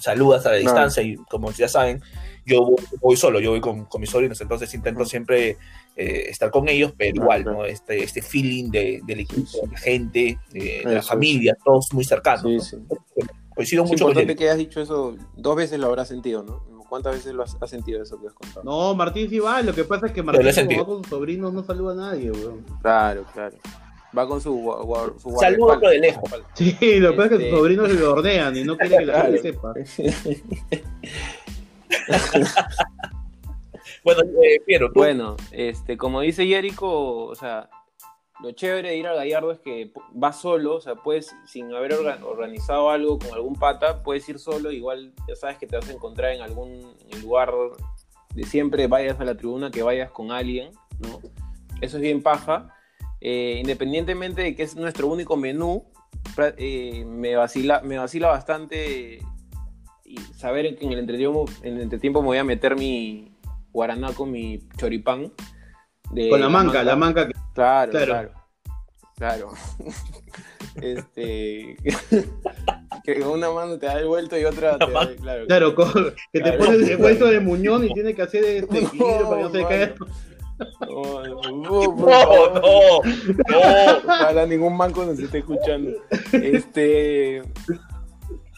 saludas 0.00 0.46
a 0.46 0.50
la 0.50 0.56
distancia 0.56 1.02
y 1.02 1.16
como 1.16 1.50
ya 1.52 1.68
saben, 1.68 2.02
yo 2.44 2.76
voy, 3.00 3.16
solo, 3.16 3.40
yo 3.40 3.50
voy 3.50 3.60
con, 3.60 3.88
mis 3.98 4.10
sobrinos, 4.10 4.40
entonces 4.40 4.72
intento 4.74 5.04
siempre 5.04 5.56
eh, 5.96 6.26
estar 6.28 6.50
con 6.50 6.68
ellos, 6.68 6.92
pero 6.96 7.16
igual, 7.16 7.44
¿no? 7.44 7.64
Este, 7.64 8.04
este 8.04 8.22
feeling 8.22 8.70
de, 8.70 9.00
del 9.04 9.20
equipo, 9.20 9.62
de 9.62 9.72
la 9.72 9.78
gente, 9.78 10.38
de, 10.52 10.82
la 10.84 11.02
familia, 11.02 11.56
todos 11.64 11.92
muy 11.92 12.04
cercanos. 12.04 12.76
Coincido 13.54 13.84
mucho 13.84 14.04
con 14.04 14.10
importante 14.10 14.36
que 14.36 14.50
has 14.50 14.58
dicho 14.58 14.82
eso, 14.82 15.16
dos 15.34 15.56
veces 15.56 15.80
lo 15.80 15.86
habrás 15.86 16.08
sentido, 16.08 16.42
¿no? 16.42 16.75
¿Cuántas 16.88 17.14
veces 17.14 17.34
lo 17.34 17.42
has, 17.42 17.56
sentido 17.68 18.02
eso 18.02 18.20
que 18.20 18.28
has 18.28 18.34
contado? 18.34 18.64
No, 18.64 18.94
Martín 18.94 19.28
sí 19.28 19.38
va, 19.38 19.60
lo 19.62 19.74
que 19.74 19.84
pasa 19.84 20.06
es 20.06 20.12
que 20.12 20.22
Martín 20.22 20.46
va 20.46 20.84
con 20.84 21.02
sus 21.02 21.08
sobrinos 21.08 21.52
no 21.52 21.64
saluda 21.64 21.92
a 21.92 21.96
nadie, 21.96 22.30
weón. 22.30 22.64
Claro, 22.80 23.24
claro. 23.32 23.56
Va 24.16 24.26
con 24.26 24.40
su, 24.40 24.50
su 25.22 25.30
Saludo 25.38 25.78
de 25.78 25.98
lejos. 25.98 26.30
Sí, 26.54 26.74
lo 27.00 27.10
que 27.10 27.16
pasa 27.16 27.24
es 27.24 27.30
que 27.30 27.36
sus 27.36 27.44
este- 27.44 27.56
sobrinos 27.56 27.88
se 27.88 27.94
lo 27.94 28.12
ordenan 28.12 28.56
y 28.56 28.64
no 28.64 28.76
quiere 28.76 28.98
que 28.98 29.06
la 29.06 29.22
gente 29.22 29.42
sepa. 29.42 29.74
bueno, 34.04 34.22
eh, 34.42 34.60
Piero, 34.64 34.90
Bueno, 34.94 35.36
este, 35.50 35.96
como 35.96 36.20
dice 36.22 36.46
Jericho, 36.46 36.88
o 36.88 37.34
sea, 37.34 37.68
lo 38.40 38.52
chévere 38.52 38.90
de 38.90 38.96
ir 38.96 39.06
al 39.06 39.16
Gallardo 39.16 39.50
es 39.50 39.58
que 39.60 39.92
vas 40.12 40.40
solo, 40.40 40.76
o 40.76 40.80
sea, 40.80 40.94
puedes, 40.96 41.34
sin 41.46 41.72
haber 41.72 41.94
organizado 41.94 42.90
algo 42.90 43.18
con 43.18 43.32
algún 43.32 43.54
pata, 43.54 44.02
puedes 44.02 44.28
ir 44.28 44.38
solo, 44.38 44.70
igual 44.70 45.12
ya 45.28 45.36
sabes 45.36 45.58
que 45.58 45.66
te 45.66 45.76
vas 45.76 45.88
a 45.88 45.92
encontrar 45.92 46.32
en 46.32 46.42
algún 46.42 46.94
lugar 47.22 47.52
de 48.34 48.44
siempre, 48.44 48.86
vayas 48.86 49.18
a 49.20 49.24
la 49.24 49.36
tribuna, 49.36 49.70
que 49.70 49.82
vayas 49.82 50.10
con 50.10 50.30
alguien, 50.30 50.72
¿no? 50.98 51.20
Eso 51.80 51.96
es 51.96 52.02
bien 52.02 52.22
paja. 52.22 52.74
Eh, 53.20 53.58
independientemente 53.60 54.42
de 54.42 54.54
que 54.54 54.62
es 54.62 54.76
nuestro 54.76 55.08
único 55.08 55.36
menú, 55.36 55.86
eh, 56.58 57.04
me, 57.06 57.34
vacila, 57.36 57.80
me 57.82 57.96
vacila 57.96 58.28
bastante 58.28 59.20
saber 60.36 60.76
que 60.76 60.84
en 60.84 60.92
el 60.92 60.98
entretiempo, 61.00 61.46
en 61.62 61.76
el 61.76 61.82
entretiempo 61.82 62.20
me 62.20 62.28
voy 62.28 62.38
a 62.38 62.44
meter 62.44 62.76
mi 62.76 63.36
guaraná 63.72 64.12
con 64.12 64.30
mi 64.30 64.60
choripán. 64.76 65.32
Con 66.08 66.40
la, 66.40 66.48
manca, 66.48 66.82
la 66.82 66.96
manca. 66.96 67.28
Claro, 67.54 67.92
claro. 67.92 68.30
Claro. 69.16 69.50
este. 70.82 71.76
que 73.04 73.20
con 73.20 73.30
una 73.30 73.50
mano 73.50 73.78
te 73.78 73.86
da 73.86 73.98
el 73.98 74.06
vuelto 74.06 74.38
y 74.38 74.44
otra 74.44 74.78
te 74.78 74.90
da, 74.90 75.14
claro. 75.20 75.46
Claro, 75.46 75.74
que 76.32 76.40
te 76.40 76.52
pones 76.52 76.88
el 76.88 76.96
vuelto 76.98 77.26
de 77.26 77.40
muñón 77.40 77.84
y 77.84 77.94
tiene 77.94 78.14
que 78.14 78.22
hacer 78.22 78.44
este 78.44 78.78
equilibrio 78.80 79.28
para 79.28 79.36
que 79.36 79.42
no 79.42 79.50
se 79.52 79.64
caiga. 79.64 79.94
No, 80.80 81.22
no, 81.22 81.42
no, 81.52 81.96
no, 82.54 83.02
no, 83.04 84.06
para 84.06 84.46
ningún 84.46 84.76
manco 84.76 85.04
nos 85.04 85.18
esté 85.18 85.38
escuchando. 85.38 85.90
Este, 86.32 87.42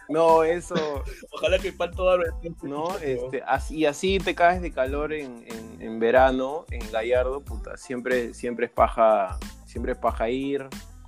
no, 0.08 0.44
eso. 0.44 0.74
Ojalá 1.32 1.58
que 1.58 1.72
para 1.72 1.92
todo 1.92 2.18
No, 2.62 2.96
este, 2.98 3.42
así, 3.46 3.86
así 3.86 4.18
te 4.18 4.34
caes 4.34 4.62
de 4.62 4.72
calor 4.72 5.12
en, 5.12 5.44
en, 5.80 5.98
verano, 5.98 6.64
en 6.70 6.80
Gallardo, 6.90 7.40
puta, 7.42 7.76
siempre, 7.76 8.34
siempre 8.34 8.66
es 8.66 8.72
paja, 8.72 9.38
siempre 9.66 9.92
es 9.92 9.98
paja 9.98 10.30
ir. 10.30 10.66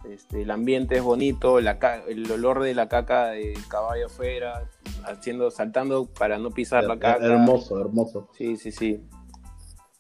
Este, 0.09 0.43
el 0.43 0.51
ambiente 0.51 0.97
es 0.97 1.03
bonito, 1.03 1.61
la, 1.61 1.79
el 2.09 2.31
olor 2.31 2.63
de 2.63 2.75
la 2.75 2.89
caca 2.89 3.29
de 3.29 3.55
caballo 3.69 4.07
afuera, 4.07 4.69
haciendo, 5.05 5.51
saltando 5.51 6.07
para 6.07 6.39
no 6.39 6.51
pisar 6.51 6.85
la 6.85 6.99
caca. 6.99 7.25
Hermoso, 7.25 7.79
hermoso. 7.79 8.29
Sí, 8.37 8.57
sí, 8.57 8.73
sí. 8.73 9.01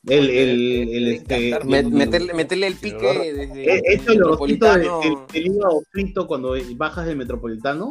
El, 0.07 0.31
el, 0.31 0.89
el, 0.89 1.09
este, 1.09 1.63
meterle, 1.65 2.33
meterle, 2.33 2.67
el 2.69 2.77
pique 2.77 3.35
desde 3.35 3.77
eh, 3.77 3.83
el, 3.85 4.07
metropolitano. 4.07 5.01
El, 5.03 5.47
hígado 5.47 5.83
frito 5.91 6.27
cuando 6.27 6.55
bajas 6.77 7.05
del 7.05 7.19
metropolitano. 7.19 7.89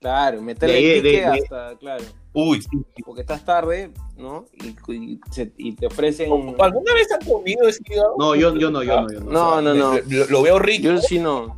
Claro, 0.00 0.40
meterle 0.40 0.96
el 0.96 1.02
pique 1.02 1.24
hasta, 1.24 1.76
claro. 1.78 2.04
Uy, 2.32 2.64
porque 3.04 3.22
estás 3.22 3.44
tarde, 3.44 3.90
¿no? 4.16 4.46
Y, 4.88 5.18
y, 5.56 5.72
te 5.72 5.86
ofrecen. 5.86 6.30
¿Alguna 6.30 6.94
vez 6.94 7.10
han 7.10 7.28
comido 7.28 7.66
ese 7.66 7.82
hígado? 7.84 8.14
No, 8.16 8.36
yo, 8.36 8.54
yo 8.56 8.70
no, 8.70 8.84
yo 8.84 9.00
no. 9.00 9.10
Yo 9.10 9.20
no, 9.20 9.60
no, 9.60 9.74
no. 9.74 9.98
Lo, 10.30 10.42
veo 10.42 10.58
rico. 10.60 10.84
Yo 10.84 10.98
sí 10.98 11.18
no. 11.18 11.56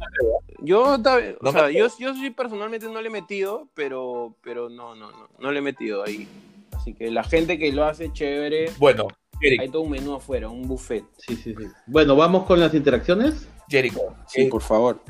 Yo, 0.62 0.96
o 1.40 1.52
sea, 1.52 1.70
yo, 1.70 1.88
yo 1.98 2.14
sí 2.14 2.30
personalmente 2.30 2.86
no 2.86 3.02
le 3.02 3.08
he 3.08 3.10
metido, 3.10 3.68
pero, 3.74 4.34
pero 4.42 4.70
no, 4.70 4.94
no, 4.94 5.10
no, 5.10 5.28
no 5.38 5.52
le 5.52 5.58
he 5.58 5.62
metido 5.62 6.02
ahí. 6.02 6.26
Así 6.72 6.94
que 6.94 7.10
la 7.10 7.24
gente 7.24 7.58
que 7.58 7.72
lo 7.72 7.84
hace 7.84 8.10
chévere. 8.10 8.70
Bueno, 8.78 9.08
hay 9.42 9.68
todo 9.68 9.82
un 9.82 9.90
menú 9.90 10.14
afuera, 10.14 10.48
un 10.48 10.66
buffet. 10.66 11.04
Sí, 11.18 11.36
sí, 11.36 11.54
sí. 11.54 11.64
Bueno, 11.86 12.16
vamos 12.16 12.46
con 12.46 12.58
las 12.58 12.72
interacciones. 12.72 13.48
Jericho. 13.68 14.00
Sí, 14.26 14.46
por 14.46 14.62
favor. 14.62 15.02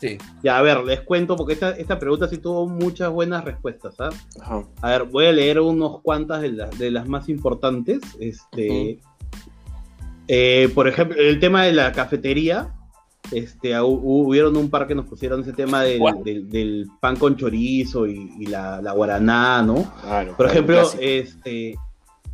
Sí. 0.00 0.16
Ya, 0.42 0.56
a 0.56 0.62
ver, 0.62 0.82
les 0.84 1.02
cuento, 1.02 1.36
porque 1.36 1.52
esta, 1.52 1.70
esta 1.72 1.98
pregunta 1.98 2.26
sí 2.26 2.38
tuvo 2.38 2.66
muchas 2.66 3.10
buenas 3.10 3.44
respuestas. 3.44 3.94
¿ah? 4.00 4.10
A 4.80 4.88
ver, 4.88 5.04
voy 5.04 5.26
a 5.26 5.32
leer 5.32 5.60
unos 5.60 6.00
cuantas 6.00 6.40
de, 6.40 6.52
de 6.78 6.90
las 6.90 7.06
más 7.06 7.28
importantes. 7.28 8.00
Este, 8.18 8.98
eh, 10.26 10.70
por 10.74 10.86
ejemplo, 10.86 11.20
el 11.20 11.40
tema 11.40 11.64
de 11.64 11.72
la 11.72 11.92
cafetería. 11.92 12.74
Este, 13.32 13.78
hubieron 13.80 14.56
un 14.56 14.70
par 14.70 14.88
que 14.88 14.94
nos 14.94 15.06
pusieron 15.06 15.42
ese 15.42 15.52
tema 15.52 15.82
del, 15.82 16.00
del, 16.48 16.88
pan 17.00 17.14
con 17.16 17.36
chorizo 17.36 18.06
y, 18.06 18.46
la, 18.46 18.80
la, 18.80 18.92
guaraná, 18.92 19.62
¿no? 19.62 19.92
Claro, 20.02 20.36
por 20.36 20.46
ejemplo, 20.46 20.82
este, 20.98 21.76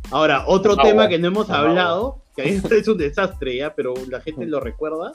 ahora, 0.09 0.45
otro 0.47 0.75
tema 0.77 1.07
que 1.07 1.19
no 1.19 1.27
hemos 1.27 1.49
hablado, 1.49 2.23
que 2.35 2.43
ahí 2.43 2.61
es 2.71 2.87
un 2.87 2.97
desastre 2.97 3.57
ya, 3.57 3.75
pero 3.75 3.93
la 4.09 4.21
gente 4.21 4.45
lo 4.47 4.59
recuerda, 4.59 5.11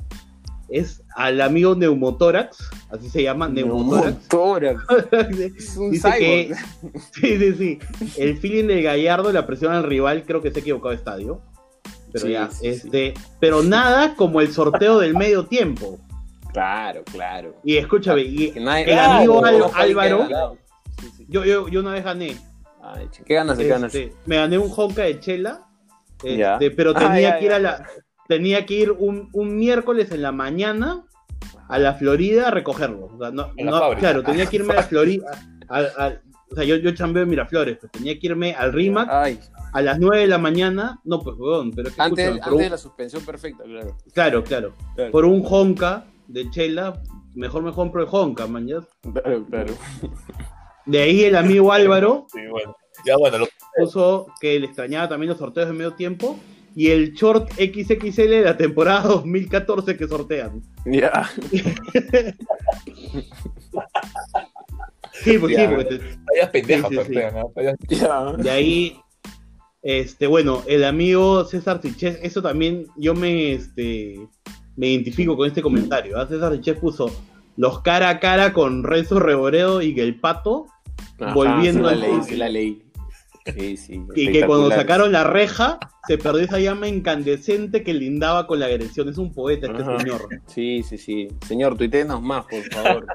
es 0.73 1.03
al 1.15 1.41
amigo 1.41 1.75
Neumotórax, 1.75 2.71
así 2.91 3.11
se 3.11 3.23
llama, 3.23 3.49
Neumotórax. 3.49 4.83
es 5.57 5.77
un 5.77 5.91
Dice 5.91 6.11
que, 6.19 6.55
sí, 7.13 7.39
sí, 7.39 7.55
sí. 7.55 7.79
El 8.17 8.39
feeling 8.39 8.67
del 8.67 8.83
Gallardo, 8.83 9.31
la 9.33 9.47
presión 9.47 9.73
al 9.73 9.85
rival, 9.85 10.25
creo 10.27 10.41
que 10.41 10.51
se 10.51 10.59
ha 10.59 10.63
equivocado 10.63 10.91
de 10.91 10.97
estadio. 10.97 11.43
Pero 12.13 12.29
ya, 12.29 12.51
este, 12.63 13.15
pero 13.41 13.63
nada 13.63 14.15
como 14.17 14.41
el 14.41 14.53
sorteo 14.53 14.99
del 14.99 15.15
medio 15.15 15.47
tiempo. 15.47 15.99
Claro, 16.53 17.03
claro. 17.11 17.55
Y 17.65 17.77
escúchame, 17.77 18.23
y 18.23 18.53
el 18.55 18.69
amigo 18.69 19.43
Álvaro, 19.45 20.59
yo, 21.29 21.45
yo, 21.45 21.69
yo 21.69 21.81
una 21.81 21.93
vez 21.93 22.05
gané. 22.05 22.37
¿Qué 23.25 23.35
ganas? 23.35 23.57
¿Qué 23.57 23.69
ganas? 23.69 23.95
Este, 23.95 24.15
me 24.27 24.37
gané 24.37 24.59
un 24.59 24.71
honka 24.75 25.03
de 25.03 25.21
chela, 25.21 25.67
este, 26.23 26.71
pero 26.71 26.93
ah, 26.95 26.99
tenía 26.99 27.39
que 27.39 27.45
ir 27.47 27.53
a 27.53 27.59
la 27.59 27.87
tenía 28.33 28.64
que 28.64 28.75
ir 28.75 28.92
un, 28.92 29.29
un 29.35 29.57
miércoles 29.57 30.11
en 30.11 30.23
la 30.23 30.33
mañana 30.33 31.05
a 31.68 31.79
la 31.79 31.92
Florida 31.92 32.49
a 32.49 32.51
recogerlo. 32.51 33.11
claro, 33.99 34.23
tenía 34.23 34.47
que 34.47 34.57
irme 34.57 34.73
a 34.73 34.77
la 34.77 34.83
Florida. 34.92 35.31
o 35.68 36.55
sea, 36.55 36.64
yo, 36.64 36.77
yo 36.77 36.95
chambeo 36.95 37.25
en 37.25 37.29
Miraflores, 37.29 37.77
pues 37.79 37.92
tenía 37.92 38.18
que 38.18 38.29
irme 38.29 38.55
al 38.55 38.73
RIMAC 38.73 39.11
a 39.75 39.83
las 39.83 39.99
9 39.99 40.23
de 40.23 40.29
la 40.29 40.38
mañana. 40.38 40.99
No, 41.05 41.21
pues, 41.21 41.37
weón, 41.38 41.73
pero 41.73 41.88
es 41.88 41.95
que 41.95 42.01
Antes, 42.01 42.40
antes 42.40 42.59
de 42.59 42.71
la 42.71 42.79
suspensión 42.79 43.23
perfecta, 43.23 43.64
claro. 43.64 43.97
Claro, 44.14 44.45
claro. 44.45 44.75
Por 45.11 45.27
un 45.27 45.45
Honka 45.47 46.07
de 46.27 46.49
chela, 46.51 47.03
mejor 47.35 47.62
me 47.62 47.73
compro 47.73 48.03
el 48.03 48.09
Honka, 48.11 48.47
mañana. 48.47 48.87
Claro, 49.12 49.45
claro. 49.45 49.75
De 50.87 51.03
ahí 51.03 51.25
el 51.25 51.37
amigo 51.37 51.71
Álvaro. 51.71 52.27
Sí, 52.33 52.40
bueno. 52.51 52.75
Ya, 53.05 53.16
bueno, 53.18 53.38
lo... 53.38 53.49
puso 53.77 54.27
que 54.40 54.59
le 54.59 54.66
extrañaba 54.66 55.09
también 55.09 55.29
los 55.29 55.38
sorteos 55.38 55.66
de 55.66 55.75
medio 55.75 55.92
tiempo 55.92 56.38
y 56.75 56.89
el 56.89 57.13
short 57.13 57.51
XXL 57.53 58.29
de 58.29 58.43
la 58.43 58.57
temporada 58.57 59.09
2014 59.09 59.97
que 59.97 60.09
sortean. 60.09 60.63
Ya. 60.87 61.31
sí, 65.13 65.39
pues 65.39 65.57
sí, 65.57 65.63
porque 65.69 66.01
pendeja, 66.53 66.89
De 68.39 68.51
ahí, 68.51 68.97
este, 69.83 70.27
bueno, 70.27 70.63
el 70.67 70.85
amigo 70.85 71.45
César 71.45 71.81
Siches, 71.83 72.19
eso 72.23 72.43
también 72.43 72.87
yo 72.97 73.15
me, 73.15 73.53
este, 73.53 74.29
me 74.77 74.89
identifico 74.89 75.37
con 75.37 75.47
este 75.49 75.63
comentario. 75.63 76.19
¿ah? 76.19 76.27
César 76.27 76.53
Siches 76.55 76.79
puso 76.79 77.11
los 77.57 77.81
cara 77.83 78.09
a 78.09 78.21
cara 78.21 78.53
con 78.53 78.83
Renzo 78.83 79.21
Reboredo 79.21 79.83
y 79.83 79.99
el 80.01 80.19
Pato 80.19 80.67
volviendo 81.35 81.89
a 81.89 81.95
la 81.95 82.09
ley, 82.09 82.37
la 82.37 82.49
ley. 82.49 82.83
Sí, 83.45 83.77
sí, 83.77 84.03
y 84.15 84.33
que 84.33 84.47
cuando 84.47 84.71
sacaron 84.71 85.13
la 85.13 85.25
reja, 85.25 85.79
se 86.07 86.19
perdió 86.19 86.43
esa 86.43 86.59
llama 86.59 86.89
incandescente 86.89 87.83
que 87.83 87.95
lindaba 87.95 88.47
con 88.47 88.61
la 88.61 88.67
agresión. 88.67 89.09
Es 89.09 89.19
un 89.19 89.33
poeta 89.33 89.67
este 89.67 89.85
señor. 89.85 90.29
Sí, 90.47 90.83
sí, 90.83 90.99
sí. 90.99 91.29
Señor, 91.47 91.77
tuitenos 91.77 92.23
más, 92.23 92.45
por 92.47 92.63
favor. 92.73 93.07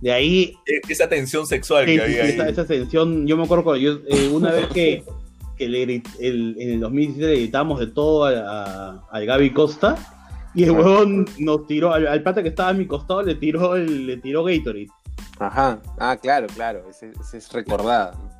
De 0.00 0.12
ahí. 0.12 0.56
E-, 0.66 0.92
esa 0.92 1.08
tensión 1.08 1.46
sexual 1.46 1.86
que 1.86 2.00
había 2.00 2.24
esa, 2.24 2.48
Esa 2.48 2.66
tensión, 2.66 3.26
yo 3.26 3.36
me 3.36 3.44
acuerdo 3.44 3.76
yo, 3.76 4.00
eh, 4.08 4.28
una 4.32 4.50
vez 4.50 4.66
que, 4.68 5.04
que 5.56 5.68
le, 5.68 5.82
el, 6.20 6.56
en 6.58 6.70
el 6.70 6.80
2017 6.80 7.32
le 7.32 7.40
gritamos 7.40 7.80
de 7.80 7.86
todo 7.88 8.24
al 8.24 9.26
Gaby 9.26 9.52
Costa. 9.52 9.96
Y 10.54 10.64
el 10.64 10.72
huevón 10.72 11.24
nos 11.38 11.66
tiró, 11.66 11.94
al, 11.94 12.22
pata 12.22 12.42
que 12.42 12.50
estaba 12.50 12.70
a 12.70 12.74
mi 12.74 12.86
costado 12.86 13.22
le 13.22 13.36
tiró 13.36 13.74
el, 13.74 14.06
le 14.06 14.18
tiró 14.18 14.44
Gatorade. 14.44 14.88
Ajá, 15.38 15.80
ah, 15.98 16.16
claro, 16.20 16.46
claro, 16.54 16.84
ese, 16.90 17.12
es 17.34 17.52
recordado 17.52 18.31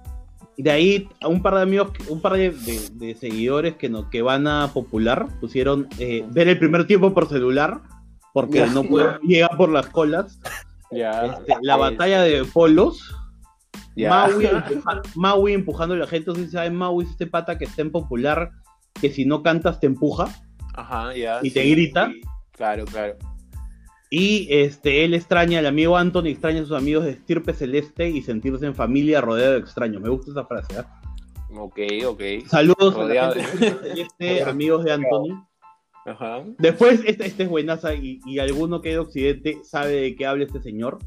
de 0.57 0.71
ahí 0.71 1.09
a 1.21 1.29
un 1.29 1.43
par 1.43 1.55
de 1.55 1.62
amigos, 1.62 1.91
un 2.09 2.21
par 2.21 2.35
de, 2.35 3.17
seguidores 3.19 3.77
que, 3.77 3.88
no, 3.88 4.11
que 4.11 4.23
van 4.23 4.47
a 4.47 4.73
popular 4.73 5.29
pusieron 5.41 5.88
eh, 5.99 6.25
ver 6.31 6.49
el 6.49 6.59
primer 6.59 6.87
tiempo 6.87 7.15
por 7.15 7.29
celular, 7.29 7.81
porque 8.33 8.67
no 8.67 8.85
puede 8.85 9.19
llegar 9.23 9.57
por 9.57 9.71
las 9.71 9.87
colas. 9.88 10.41
Este, 10.91 11.57
la 11.62 11.77
batalla 11.77 12.23
de 12.23 12.45
polos. 12.45 13.15
Maui, 15.15 15.53
empujando 15.53 15.95
a 15.95 15.99
la 15.99 16.07
gente. 16.07 16.35
si 16.35 16.49
saben, 16.49 16.75
Maui 16.75 17.05
es 17.05 17.11
este 17.11 17.27
pata 17.27 17.59
que 17.59 17.65
está 17.65 17.83
en 17.83 17.91
popular, 17.91 18.51
que 19.01 19.11
si 19.11 19.25
no 19.25 19.43
cantas 19.43 19.81
te 19.81 19.87
empuja. 19.87 20.29
Ajá, 20.75 21.15
ya. 21.15 21.41
Y 21.43 21.51
te 21.51 21.65
grita. 21.65 22.11
Claro, 22.53 22.85
claro. 22.87 23.17
Y 24.14 24.46
este, 24.51 25.07
él 25.07 25.14
extraña, 25.14 25.61
el 25.61 25.64
amigo 25.64 25.96
Anthony 25.96 26.27
extraña 26.27 26.61
a 26.61 26.66
sus 26.66 26.77
amigos 26.77 27.05
de 27.05 27.12
estirpe 27.12 27.55
celeste 27.55 28.11
y 28.11 28.20
sentirse 28.20 28.66
en 28.66 28.75
familia 28.75 29.22
rodeado 29.22 29.55
de 29.55 29.61
extraños. 29.61 30.03
Me 30.03 30.11
gusta 30.11 30.33
esa 30.33 30.44
frase, 30.44 30.81
¿eh? 30.81 30.85
Ok, 31.57 31.79
ok. 32.09 32.22
Saludos 32.46 32.94
a 32.94 33.05
la 33.05 33.33
gente 33.33 34.07
de 34.18 34.42
amigos 34.46 34.85
de 34.85 34.92
Anthony. 34.92 35.46
Ajá. 36.05 36.43
Después, 36.59 37.01
este, 37.07 37.27
este 37.27 37.45
es 37.45 37.49
buenaza 37.49 37.95
y, 37.95 38.19
y 38.27 38.41
alguno 38.41 38.81
que 38.83 38.88
es 38.88 38.95
de 38.97 38.99
Occidente 38.99 39.59
sabe 39.62 39.93
de 39.93 40.17
qué 40.17 40.27
habla 40.27 40.45
este 40.45 40.61
señor. 40.61 40.99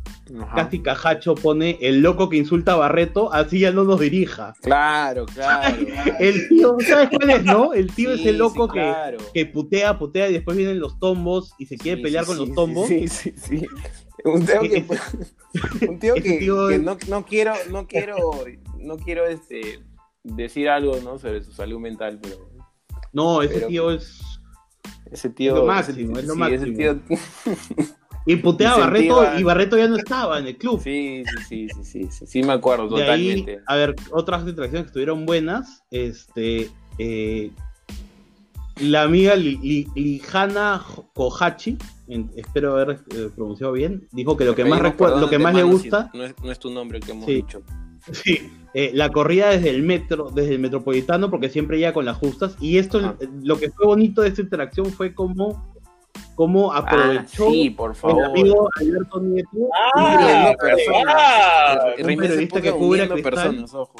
Ajá. 0.42 0.56
Casi 0.56 0.80
Cajacho 0.80 1.36
pone 1.36 1.78
el 1.82 2.00
loco 2.02 2.30
que 2.30 2.38
insulta 2.38 2.74
a 2.74 2.78
Barreto, 2.78 3.32
así 3.34 3.60
ya 3.60 3.72
no 3.72 3.84
nos 3.84 4.00
dirija. 4.00 4.54
Claro, 4.62 5.26
claro. 5.26 5.76
El 6.20 6.48
tío, 6.48 6.78
¿sabes 6.88 7.10
cuál 7.10 7.30
es, 7.30 7.44
no? 7.44 7.74
El 7.74 7.92
tío 7.92 8.16
Sí, 8.16 8.22
es 8.22 8.28
el 8.28 8.38
loco 8.38 8.68
sí, 8.68 8.74
que, 8.74 8.80
claro. 8.80 9.18
que 9.34 9.46
putea, 9.46 10.00
putea 10.00 10.30
y 10.30 10.34
después 10.34 10.56
vienen 10.56 10.80
los 10.80 10.98
tombos 10.98 11.54
y 11.58 11.66
se 11.66 11.78
quiere 11.78 11.98
Sí, 11.98 12.04
pelear 12.04 12.26
con 12.26 12.38
los 12.38 12.54
tombos. 12.54 12.88
Sí, 12.88 13.08
sí, 13.10 13.34
sí. 13.36 13.68
Un 14.24 14.46
tío 14.46 14.62
que, 14.62 14.86
un 15.90 16.00
tío 16.00 16.16
Ese 16.16 16.24
que, 16.24 16.38
tío 16.38 16.68
que 16.70 16.76
es- 16.76 16.82
no, 16.82 16.98
no 17.10 17.26
quiero, 17.26 17.54
no 17.70 17.86
quiero, 17.86 18.16
no 18.80 18.98
quiero 18.98 19.26
este, 19.28 19.80
decir 20.24 20.70
algo 20.70 20.98
¿no? 21.04 21.20
sobre 21.20 21.44
su 21.44 21.52
salud 21.52 21.80
mental, 21.80 22.18
pero 22.22 22.38
No, 23.12 23.42
ese 23.42 23.56
Pero- 23.56 23.68
tío 23.68 23.92
es. 23.92 24.22
Ese 25.12 25.30
tío. 25.30 25.54
Es 25.54 25.60
lo 25.60 25.65
máximo, 25.65 26.18
es 26.20 26.26
lo 26.26 26.34
sí, 26.34 26.39
máximo. 26.39 26.63
ese 26.63 26.72
tío. 26.72 27.00
Y 28.28 28.38
putea 28.38 28.72
a 28.74 28.78
Barreto 28.80 29.24
y 29.38 29.44
Barreto 29.44 29.78
ya 29.78 29.88
no 29.88 29.98
estaba 29.98 30.39
en 30.39 30.48
el 30.48 30.58
club. 30.58 30.82
Sí, 30.82 31.22
sí, 31.48 31.68
sí, 31.70 31.84
sí, 31.84 32.08
sí, 32.10 32.26
sí, 32.26 32.41
me 32.41 32.54
acuerdo 32.54 32.89
De 32.98 33.04
ahí, 33.04 33.36
totalmente. 33.36 33.63
a 33.68 33.76
ver, 33.76 33.96
otras 34.10 34.41
interacciones 34.48 34.86
que 34.86 34.88
estuvieron 34.88 35.28
buenas. 35.28 35.84
Este. 35.91 36.72
eh, 36.98 37.52
la 38.82 39.04
amiga 39.04 39.36
Li- 39.36 39.60
Li- 39.62 39.88
Lijana 39.96 40.84
Kohachi, 41.13 41.78
espero 42.36 42.74
haber 42.74 43.00
eh, 43.15 43.30
pronunciado 43.36 43.72
bien, 43.74 44.08
dijo 44.12 44.36
que 44.36 44.44
lo 44.44 44.56
que 44.56 44.65
más 44.65 44.82
lo 44.82 45.30
que 45.30 45.38
más 45.39 45.54
le 45.54 45.63
gusta, 45.63 46.10
no, 46.15 46.24
es, 46.24 46.34
no 46.44 46.52
es 46.52 46.60
tu 46.60 46.72
nombre 46.72 46.98
el 46.98 47.06
que 47.06 47.12
hemos 47.12 47.26
dicho. 47.28 47.62
sí, 48.12 48.52
eh, 48.74 48.91
la 48.94 49.10
corrida 49.12 49.50
desde 49.50 49.70
el 49.70 49.84
metro, 49.84 50.30
desde 50.32 50.54
el 50.54 50.60
metropolitano, 50.60 51.30
porque 51.30 51.50
siempre 51.50 51.78
llega 51.78 51.94
con 51.94 52.06
las 52.06 52.18
justas. 52.18 52.56
Y 52.60 52.78
esto, 52.78 53.00
Ajá. 53.00 53.15
eh, 53.20 53.28
lo 53.44 53.58
que 53.58 53.70
fue 53.72 53.86
bonito 53.86 54.22
de 54.22 54.30
esta 54.30 54.41
interacción 54.41 54.88
fue 54.88 55.13
cómo, 55.13 55.74
cómo 56.36 56.74
Ah, 56.74 56.80
aprovechó 56.80 57.50
sí, 57.52 57.70
por 57.70 57.91
el 57.91 57.96
favor. 57.96 58.24
amigo 58.26 58.70
Alberto 58.80 59.20
Nieto 59.22 59.50
Ah, 59.74 59.91
Uniendo 59.96 60.58
personas. 60.58 61.15
ah, 61.18 61.80
El 61.98 62.06
Rimes 62.06 62.26
se 62.28 62.30
periodista 62.34 62.62
que 62.62 62.72
cubre 62.72 62.86
uniendo 63.04 63.13
Cristal. 63.15 63.34
personas, 63.34 63.74
ojo. 63.74 63.96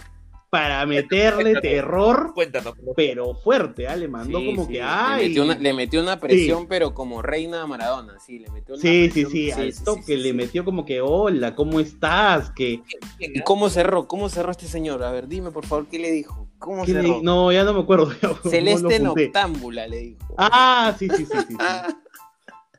Para 0.56 0.86
meterle 0.86 1.60
terror, 1.60 2.32
Cuéntanos. 2.34 2.76
pero 2.96 3.36
fuerte, 3.36 3.90
¿ah? 3.90 3.96
Le 3.98 4.08
mandó 4.08 4.40
Sí, 4.40 4.46
como 4.46 4.66
sí, 4.68 4.72
que, 4.74 4.78
le 4.80 4.84
¡ay! 4.88 5.28
metió, 5.28 5.44
una, 5.44 5.56
le 5.56 5.74
metió 5.74 6.02
una 6.02 6.20
presión, 6.22 6.68
pero 6.68 6.94
como 6.94 7.22
reina 7.22 7.62
a 7.64 7.68
Maradona, 7.68 8.18
sí, 8.26 8.40
le 8.40 8.50
metió 8.52 8.76
una 8.76 8.82
Sí, 8.82 9.10
sí, 9.12 9.24
presión, 9.26 9.32
sí, 9.32 9.52
al 9.52 9.84
toque 9.84 10.04
sí, 10.04 10.16
le 10.16 10.30
sí. 10.30 10.34
metió 10.34 10.64
como 10.64 10.86
que, 10.86 11.02
hola, 11.02 11.56
¿cómo 11.56 11.82
estás? 11.82 12.52
Que, 12.52 12.82
¿Y 13.20 13.42
cómo 13.42 13.70
cerró? 13.70 14.08
¿Cómo 14.08 14.30
cerró 14.30 14.52
este 14.52 14.68
señor? 14.68 15.04
A 15.04 15.12
ver, 15.12 15.28
dime 15.28 15.52
por 15.52 15.66
favor, 15.66 15.88
¿qué 15.88 16.00
le 16.00 16.10
dijo? 16.12 16.48
¿Cómo 16.58 16.86
¿qué 16.86 16.94
le- 16.94 17.02
cerró? 17.02 17.20
No, 17.22 17.52
ya 17.52 17.66
no 17.66 17.74
me 17.74 17.82
acuerdo. 17.82 18.10
Celeste. 18.50 19.00
Noctámbula, 19.02 19.88
le 19.88 19.98
dijo. 20.00 20.36
Ah, 20.38 20.96
sí, 20.98 21.10
sí, 21.10 21.26
sí, 21.26 21.34
sí. 21.50 21.56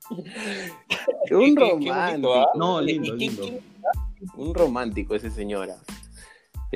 sí. 0.09 0.17
Un 1.35 1.57
romántico. 1.57 2.35
¿ah? 2.35 2.47
No, 2.55 2.81
¿Y- 2.81 2.87
lindo, 2.87 3.15
lindo. 3.15 3.43
Un 4.37 4.55
romántico 4.55 5.15
ese 5.15 5.31
señor. 5.31 5.69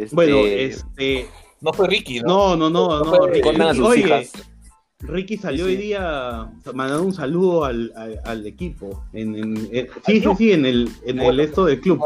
Ah. 0.01 0.05
Este, 0.05 0.17
Bueno, 0.17 0.39
este. 0.47 1.27
No 1.61 1.73
fue 1.73 1.89
Ricky, 1.89 2.21
¿no? 2.21 2.57
No, 2.57 2.71
no, 2.71 2.89
no, 2.89 2.99
no. 3.01 3.05
fue- 3.05 3.31
Ricky, 3.31 3.49
sus 3.75 3.87
oye, 3.87 4.01
hijas. 4.01 4.33
Ricky 5.01 5.37
salió 5.39 5.65
Sí, 5.67 5.71
hoy 5.73 5.77
día 5.77 6.51
mandando 6.75 7.05
un 7.05 7.13
saludo 7.15 7.65
al, 7.65 7.93
al, 7.97 8.21
al 8.25 8.47
equipo. 8.47 9.05
En, 9.13 9.35
en- 9.35 9.69
en- 9.73 9.89
sí, 10.07 10.21
sí, 10.21 10.29
sí, 10.37 10.53
en 10.53 10.67
el, 10.67 10.91
en 11.07 11.21
el 11.21 11.41
esto 11.41 11.65
del 11.65 11.81
club. 11.81 12.01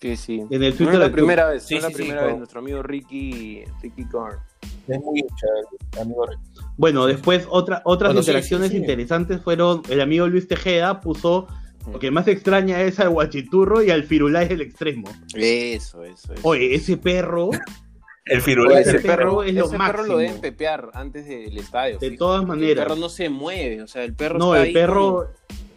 Sí, 0.00 0.16
sí. 0.16 0.42
En 0.50 0.62
el 0.62 0.70
No 0.72 0.76
Twitter 0.76 0.94
es 0.94 0.98
la 0.98 1.04
del 1.04 1.12
club. 1.12 1.14
primera 1.26 1.48
vez, 1.48 1.62
Sí, 1.62 1.74
no 1.74 1.78
es 1.78 1.84
la 1.84 1.90
primera 1.90 2.26
vez. 2.26 2.36
Nuestro 2.36 2.60
amigo 2.60 2.82
Ricky, 2.82 3.64
Ricky 3.82 4.04
Korn. 4.08 4.38
Es 4.86 5.00
muy 5.00 5.20
hincha, 5.20 5.46
el 5.94 6.00
amigo 6.02 6.26
Ricky. 6.26 6.42
Bueno, 6.76 7.06
después 7.06 7.46
otra, 7.48 7.80
otras 7.84 8.10
Bueno, 8.10 8.22
sí, 8.22 8.30
interacciones 8.30 8.68
sí, 8.68 8.74
sí. 8.76 8.80
interesantes 8.80 9.40
fueron 9.40 9.82
el 9.88 10.00
amigo 10.02 10.26
Luis 10.26 10.46
Tejeda 10.48 11.00
puso 11.00 11.46
lo 11.92 11.98
que 11.98 12.10
más 12.10 12.26
extraña 12.28 12.80
es 12.82 12.98
al 13.00 13.10
guachiturro 13.10 13.82
y 13.82 13.90
al 13.90 14.04
firulais 14.04 14.48
del 14.48 14.60
extremo. 14.62 15.08
Eso, 15.34 16.04
eso, 16.04 16.32
eso. 16.32 16.42
Oye, 16.42 16.74
ese 16.74 16.96
perro, 16.96 17.50
El 18.26 18.38
Oye, 18.38 18.40
firulais. 18.40 18.86
ese 18.86 18.96
ese 18.96 19.06
perro, 19.06 19.16
perro 19.16 19.42
es 19.42 19.54
lo 19.54 19.66
ese 19.66 19.76
perro 19.76 20.06
lo 20.06 20.16
deben 20.16 20.40
pepear 20.40 20.90
antes 20.94 21.26
del 21.26 21.58
estadio. 21.58 21.98
de 21.98 22.12
todas 22.12 22.40
El 22.40 22.46
maneras. 22.48 22.84
perro 22.86 22.96
no 22.96 23.08
se 23.10 23.28
mueve, 23.28 23.82
o 23.82 23.86
sea, 23.86 24.02
el 24.02 24.14
perro 24.14 24.38
No, 24.38 24.54
está 24.54 24.62
el 24.62 24.68
ahí 24.68 24.72
perro, 24.72 25.28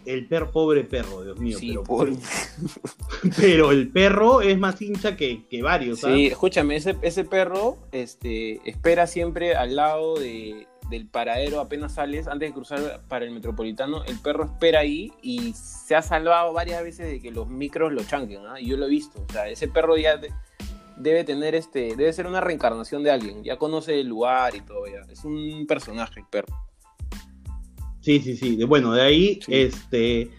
el 0.06 0.26
perro, 0.28 0.52
pobre 0.52 0.84
perro, 0.86 1.24
Dios 1.26 1.38
mío. 1.40 1.58
Sí, 1.60 1.68
pero, 1.72 1.84
pobre. 1.84 2.14
pero 3.38 3.72
el 3.74 3.90
perro 3.90 4.40
es 4.42 4.58
más 4.58 4.82
hincha 4.82 5.18
que, 5.18 5.46
que 5.50 5.62
varios, 5.62 6.00
¿sabes? 6.00 6.16
Sí, 6.16 6.28
escúchame, 6.28 6.78
ese, 6.78 6.96
ese 7.02 7.26
perro 7.26 7.78
este, 7.92 8.62
espera 8.64 9.08
siempre 9.08 9.56
al 9.56 9.76
lado 9.76 10.18
de, 10.18 10.68
del 10.90 11.08
paradero 11.08 11.60
apenas 11.60 11.94
sales, 11.96 12.28
antes 12.28 12.50
de 12.50 12.54
cruzar 12.54 13.02
para 13.08 13.26
el 13.26 13.32
metropolitano, 13.32 14.04
el 14.06 14.18
perro 14.20 14.46
espera 14.46 14.80
ahí 14.80 15.12
y 15.22 15.54
se 15.54 15.96
ha 15.96 16.02
salvado 16.02 16.54
varias 16.54 16.82
veces 16.84 17.08
de 17.08 17.20
que 17.22 17.32
los 17.32 17.48
micros 17.50 17.92
lo 17.94 18.04
chanquen, 18.04 18.46
¿ah? 18.48 18.60
Y 18.60 18.68
yo 18.68 18.78
lo 18.78 18.86
he 18.86 18.90
visto, 18.90 19.24
o 19.28 19.32
sea, 19.32 19.48
ese 19.50 19.68
perro 19.68 19.98
ya 19.98 20.18
de- 20.18 20.32
debe 20.98 21.24
tener 21.24 21.54
este, 21.56 21.96
debe 21.96 22.12
ser 22.14 22.26
una 22.28 22.42
reencarnación 22.42 23.04
de 23.04 23.12
alguien, 23.12 23.44
ya 23.44 23.58
conoce 23.58 24.00
el 24.00 24.08
lugar 24.08 24.56
y 24.56 24.62
todo, 24.62 24.88
ya. 24.88 25.02
es 25.12 25.24
un 25.26 25.66
personaje 25.68 26.20
el 26.22 26.26
perro. 26.26 26.56
Sí, 28.02 28.20
sí, 28.22 28.38
sí. 28.38 28.56
De- 28.56 28.66
Bueno, 28.66 28.94
de 28.94 29.02
ahí, 29.02 29.40
Sí. 29.46 29.54
este, 29.54 30.32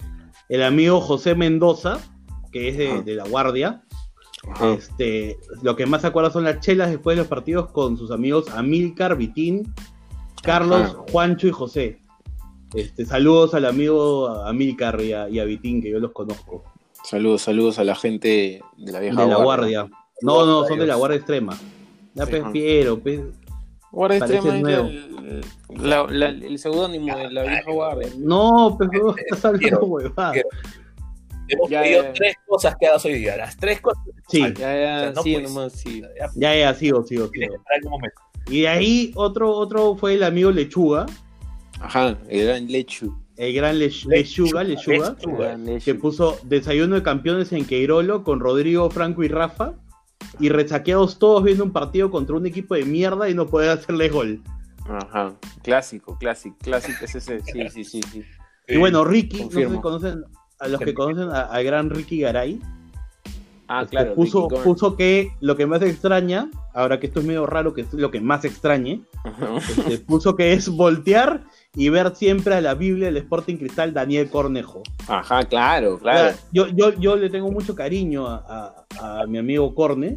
el 0.49 0.63
amigo 0.63 1.01
José 1.01 1.35
Mendoza, 1.35 1.99
que 2.51 2.69
es 2.71 3.05
de, 3.05 3.15
La 3.15 3.25
Guardia, 3.29 3.83
Ajá. 4.51 4.73
este, 4.73 5.37
lo 5.63 5.77
que 5.77 5.85
más 5.85 6.01
se 6.01 6.07
acuerda 6.07 6.31
son 6.31 6.45
las 6.45 6.61
chelas 6.61 6.89
después 6.91 7.17
de 7.17 7.23
los 7.23 7.29
partidos 7.29 7.71
con 7.71 7.99
sus 7.99 8.11
amigos 8.11 8.49
Amílcar, 8.51 9.17
Vitín, 9.17 9.75
Carlos, 10.43 10.81
Ajá. 10.83 11.05
Juancho 11.11 11.47
y 11.47 11.51
José. 11.51 11.99
Este, 12.75 13.07
saludos 13.07 13.55
al 13.55 13.65
amigo 13.65 14.29
Amílcar 14.45 15.01
y 15.01 15.13
a, 15.13 15.29
y 15.29 15.39
a 15.39 15.45
Vitín, 15.45 15.83
que 15.83 15.91
yo 15.91 15.99
los 16.01 16.13
conozco. 16.13 16.65
Saludos, 17.03 17.43
saludos 17.43 17.79
a 17.79 17.85
la 17.85 17.95
gente 17.95 18.61
de 18.77 18.93
la 18.93 19.01
vieja 19.01 19.23
de 19.23 19.29
la 19.29 19.37
Guardia. 19.43 19.89
No, 20.21 20.45
no, 20.45 20.65
son 20.67 20.79
de 20.79 20.87
la 20.87 20.97
Guardia 20.97 21.17
Extrema. 21.17 21.57
Ya 22.15 22.27
Sí, 22.27 22.33
prefiero, 22.33 22.99
pues. 22.99 23.21
Guardia 23.91 24.19
Parece 24.21 24.37
Extrema 24.39 24.57
es 24.57 24.63
nuevo. 24.63 24.89
el, 24.89 25.45
la- 25.91 26.07
la- 26.11 26.29
el 26.29 26.59
seudónimo 26.59 27.17
de 27.17 27.31
la 27.31 27.43
vieja 27.45 27.71
guardia. 27.71 28.09
No, 28.19 28.77
pero 28.79 29.15
estás 29.17 29.45
hablando 29.47 29.81
huevada. 29.87 30.35
Hemos 31.49 31.71
Ya, 31.71 31.83
pedido 31.83 32.03
ya. 32.03 32.13
tres 32.13 32.35
cosas 32.47 32.77
que 32.79 32.87
hagas 32.87 33.05
hoy 33.05 33.15
día. 33.15 33.37
Las 33.37 33.57
tres 33.57 33.81
cosas. 33.81 34.03
Sí, 34.29 34.41
Ya, 34.41 34.53
ya, 34.55 34.97
O 34.97 35.01
sea, 35.01 35.13
no 35.13 35.23
sí, 35.23 35.33
puedes- 35.35 35.49
nomás, 35.51 35.73
sí. 35.73 36.03
Ya, 36.19 36.29
ya, 36.37 36.57
ya, 36.57 36.75
sigo, 36.75 37.03
sigo. 37.05 37.31
Y 38.51 38.61
de 38.63 38.69
ahí 38.69 39.13
otro, 39.15 39.51
otro 39.55 39.97
fue 39.97 40.15
el 40.15 40.23
amigo 40.23 40.51
Lechuga, 40.51 41.07
Ajá, 41.81 42.19
el 42.29 42.47
gran 42.47 42.67
Lechu. 42.67 43.15
el 43.37 43.55
gran 43.55 43.77
Lech- 43.79 44.07
Lechuga, 44.07 44.65
Lechuga, 44.65 45.17
El 45.23 45.37
gran 45.37 45.79
que 45.81 45.95
puso 45.95 46.39
desayuno 46.45 46.95
de 46.97 47.03
campeones 47.03 47.53
en 47.53 47.65
Queirolo 47.67 48.25
con 48.25 48.41
Rodrigo, 48.41 48.91
Franco 48.91 49.23
y 49.23 49.29
Rafa, 49.29 49.75
y 50.41 50.49
resaqueados 50.49 51.19
todos 51.19 51.45
viendo 51.45 51.63
un 51.65 51.73
partido 51.73 52.11
contra 52.11 52.37
un 52.37 52.47
equipo 52.47 52.75
de 52.75 52.85
mierda 52.85 53.29
y 53.31 53.35
no 53.35 53.47
poder 53.47 53.71
hacerle 53.71 54.09
gol. 54.09 54.43
Ajá, 54.89 55.35
clásico, 55.63 56.17
clásico, 56.19 56.57
clásico, 56.61 57.05
es 57.05 57.15
ese, 57.15 57.41
sí, 57.43 57.69
sí, 57.71 57.85
sí, 57.85 58.01
sí. 58.11 58.25
Y 58.67 58.77
bueno, 58.79 59.05
Ricky, 59.05 59.45
no 59.45 59.51
sé 59.51 59.69
si 59.69 59.77
conocen, 59.81 60.25
a 60.61 60.69
los 60.69 60.81
que 60.81 60.95
conocen 60.95 61.31
a- 61.31 61.43
al 61.43 61.65
gran 61.65 61.91
Ricky 61.91 62.21
Garay, 62.21 62.61
Ah, 63.71 63.83
este, 63.83 63.97
claro, 63.97 64.15
puso, 64.15 64.49
Ricky 64.49 64.63
puso 64.65 64.97
que 64.97 65.31
lo 65.41 65.55
que 65.57 65.67
más 65.67 65.83
extraña, 65.83 66.51
ahora 66.73 66.99
que 66.99 67.07
esto 67.09 67.21
es 67.21 67.27
medio 67.27 67.45
raro, 67.45 67.75
que 67.75 67.83
es 67.83 67.93
lo 67.93 68.11
que 68.11 68.19
más 68.21 68.45
extrañe, 68.47 69.03
este, 69.93 69.99
puso 69.99 70.37
que 70.37 70.55
es 70.55 70.71
voltear 70.71 71.43
y 71.75 71.91
ver 71.91 72.17
siempre 72.17 72.55
a 72.55 72.63
la 72.63 72.73
Biblia 72.75 73.07
del 73.09 73.19
Sporting 73.19 73.57
Cristal 73.59 73.93
Daniel 73.93 74.31
Cornejo. 74.31 74.83
Ajá, 75.07 75.45
claro, 75.45 75.99
claro. 75.99 76.35
yo, 76.51 76.67
yo, 76.69 76.95
yo 76.95 77.17
le 77.17 77.29
tengo 77.29 77.51
mucho 77.51 77.75
cariño 77.75 78.27
a, 78.27 78.87
a- 78.99 79.21
a 79.21 79.27
mi 79.27 79.37
amigo 79.37 79.75
Corne, 79.75 80.17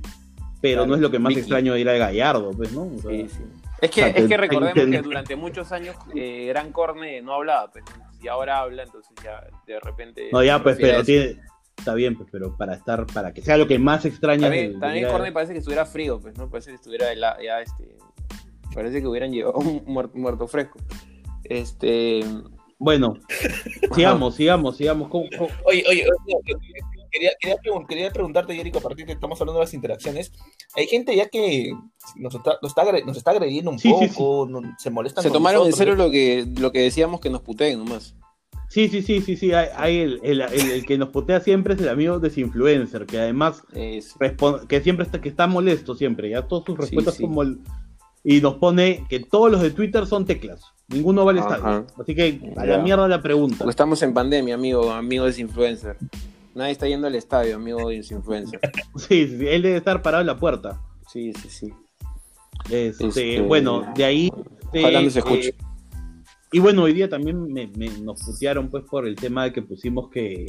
pero 0.62 0.84
Claro, 0.84 0.88
no 0.88 0.96
es 0.96 1.02
lo 1.02 1.12
que 1.12 1.20
más 1.20 1.36
extraño 1.36 1.74
de 1.74 1.82
ir 1.82 1.90
al 1.90 1.98
Gallardo, 2.00 2.52
pues, 2.52 2.72
¿no? 2.72 2.84
O 2.84 3.00
sea, 3.02 3.12
Sí, 3.12 3.28
sí. 3.28 3.40
Es 3.82 3.90
que, 3.92 4.02
O 4.02 4.06
sea, 4.06 4.14
es 4.16 4.28
que 4.28 4.38
recordemos 4.38 4.74
que 4.92 5.02
durante 5.02 5.36
muchos 5.36 5.72
años 5.74 5.96
eh, 6.16 6.46
Gran 6.50 6.72
Corne 6.72 7.22
no 7.22 7.34
hablaba, 7.34 7.70
pues, 7.72 7.84
y 8.22 8.28
ahora 8.28 8.60
habla, 8.60 8.84
entonces 8.84 9.12
ya 9.24 9.44
de 9.66 9.80
repente. 9.80 10.30
No, 10.32 10.44
ya, 10.44 10.62
pues, 10.62 10.78
pero 10.80 11.04
tiene. 11.04 11.40
Está 11.78 11.94
bien, 11.96 12.16
pues, 12.16 12.30
pero 12.32 12.56
para 12.58 12.76
estar, 12.76 13.08
para 13.08 13.34
que 13.34 13.42
sea 13.42 13.58
lo 13.58 13.68
que 13.68 13.80
más 13.80 14.06
extraña. 14.06 14.42
También, 14.44 14.80
también 14.80 15.08
Corne 15.10 15.32
parece 15.32 15.54
que 15.54 15.60
estuviera 15.60 15.86
frío, 15.86 16.20
pues, 16.20 16.38
¿no? 16.38 16.50
Parece 16.50 16.70
que 16.72 16.76
estuviera 16.76 17.12
hela- 17.12 17.38
ya, 17.44 17.60
este. 17.62 17.98
Parece 18.76 19.02
que 19.02 19.08
hubieran 19.08 19.32
llevado 19.32 19.58
un 19.58 19.84
muerto, 19.86 20.18
muerto 20.18 20.48
fresco. 20.48 20.80
Este. 21.44 22.22
Bueno, 22.78 23.16
sigamos, 23.96 24.36
sigamos, 24.36 24.78
sigamos. 24.78 25.10
¿Cómo- 25.10 25.28
cómo- 25.38 25.50
Oye, 25.66 25.84
oye, 25.90 26.06
oye, 26.26 26.56
quería, 27.12 27.32
quería, 27.40 27.58
pregun- 27.58 27.86
quería 27.88 28.12
preguntarte, 28.12 28.56
Jerico, 28.56 28.80
a 28.80 28.82
partir 28.82 29.06
de 29.06 29.08
que 29.08 29.14
estamos 29.14 29.40
hablando 29.42 29.60
de 29.60 29.66
las 29.66 29.74
interacciones, 29.74 30.32
hay 30.76 30.88
gente 30.88 31.16
ya 31.16 31.28
que 31.28 31.74
nos 32.16 32.34
está, 32.36 32.58
nos 32.62 32.72
está, 32.72 32.84
agre- 32.84 33.06
nos 33.06 33.18
está 33.18 33.32
agrediendo 33.32 33.72
un 33.72 33.80
Sí, 33.80 33.94
sí, 34.00 34.08
poco, 34.16 34.48
no- 34.50 34.62
se 34.78 34.90
molestan 34.90 35.24
Se 35.24 35.30
con 35.30 35.38
tomaron 35.40 35.68
en 35.68 35.74
serio 35.74 35.96
lo 35.96 36.10
que, 36.10 36.46
lo 36.60 36.72
que 36.72 36.80
decíamos 36.80 37.20
que 37.22 37.30
nos 37.30 37.42
puteen 37.42 37.78
nomás. 37.80 38.16
Sí, 38.70 38.88
sí, 38.88 39.02
sí, 39.02 39.20
sí, 39.22 39.36
sí. 39.36 39.52
Hay, 39.54 39.68
hay 39.76 39.98
el, 40.00 40.20
el- 40.24 40.42
el- 40.42 40.72
el 40.72 40.86
que 40.86 40.98
nos 40.98 41.10
potea 41.10 41.42
siempre 41.42 41.74
es 41.74 41.82
el 41.82 41.90
amigo 41.90 42.20
desinfluencer, 42.20 43.06
que 43.06 43.20
además 43.20 43.64
que 43.74 44.82
siempre 44.82 45.06
está, 45.06 45.20
que 45.20 45.28
está 45.30 45.46
molesto 45.48 45.94
siempre, 45.96 46.30
ya 46.30 46.48
todas 46.48 46.64
sus 46.66 46.76
Sí, 46.76 46.82
respuestas 46.82 47.16
sí. 47.16 47.24
son 47.24 47.34
mol- 47.34 47.60
y 48.24 48.40
nos 48.40 48.56
pone 48.56 49.04
que 49.10 49.20
todos 49.20 49.52
los 49.52 49.62
de 49.62 49.72
Twitter 49.72 50.06
son 50.06 50.26
teclas. 50.26 50.62
Ninguno 50.88 51.26
va 51.26 51.32
al 51.32 51.40
estadio. 51.40 51.88
Así 52.00 52.14
que 52.16 52.40
a 52.56 52.66
la 52.66 52.78
mierda 52.78 53.08
la 53.08 53.22
pregunta. 53.22 53.58
Porque 53.60 53.72
estamos 53.72 54.02
en 54.04 54.14
pandemia, 54.14 54.56
amigo, 54.56 54.92
amigo 54.92 55.26
desinfluencer. 55.26 55.98
Nadie 56.54 56.72
está 56.72 56.88
yendo 56.88 57.08
al 57.08 57.16
estadio, 57.16 57.56
amigo 57.56 57.90
desinfluencer. 57.90 58.60
sí, 58.96 59.28
sí, 59.28 59.48
él 59.48 59.62
debe 59.62 59.78
estar 59.78 60.02
parado 60.02 60.22
en 60.22 60.28
la 60.28 60.38
puerta. 60.38 60.82
Sí, 61.12 61.34
sí, 61.34 61.50
sí. 61.50 61.74
Este, 62.70 63.08
este 63.08 63.42
Bueno, 63.42 63.92
de 63.96 64.06
ahí. 64.06 64.30
Ojalá 64.74 65.10
se 65.10 65.20
escuche. 65.20 65.50
Eh, 65.50 65.56
y 66.54 66.60
bueno, 66.60 66.84
hoy 66.84 66.94
día 66.94 67.10
también 67.10 67.52
me, 67.54 67.68
nos 68.02 68.22
putearon 68.24 68.70
pues 68.70 68.84
por 68.84 69.08
el 69.08 69.16
tema 69.16 69.46
de 69.46 69.54
que 69.54 69.62
pusimos 69.62 70.10
que, 70.10 70.46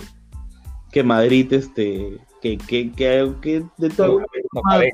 que 0.90 1.04
Madrid, 1.04 1.52
este, 1.52 2.18
que, 2.40 2.58
que, 2.58 2.90
que, 2.90 3.64
de 3.78 3.90
todo, 3.90 4.20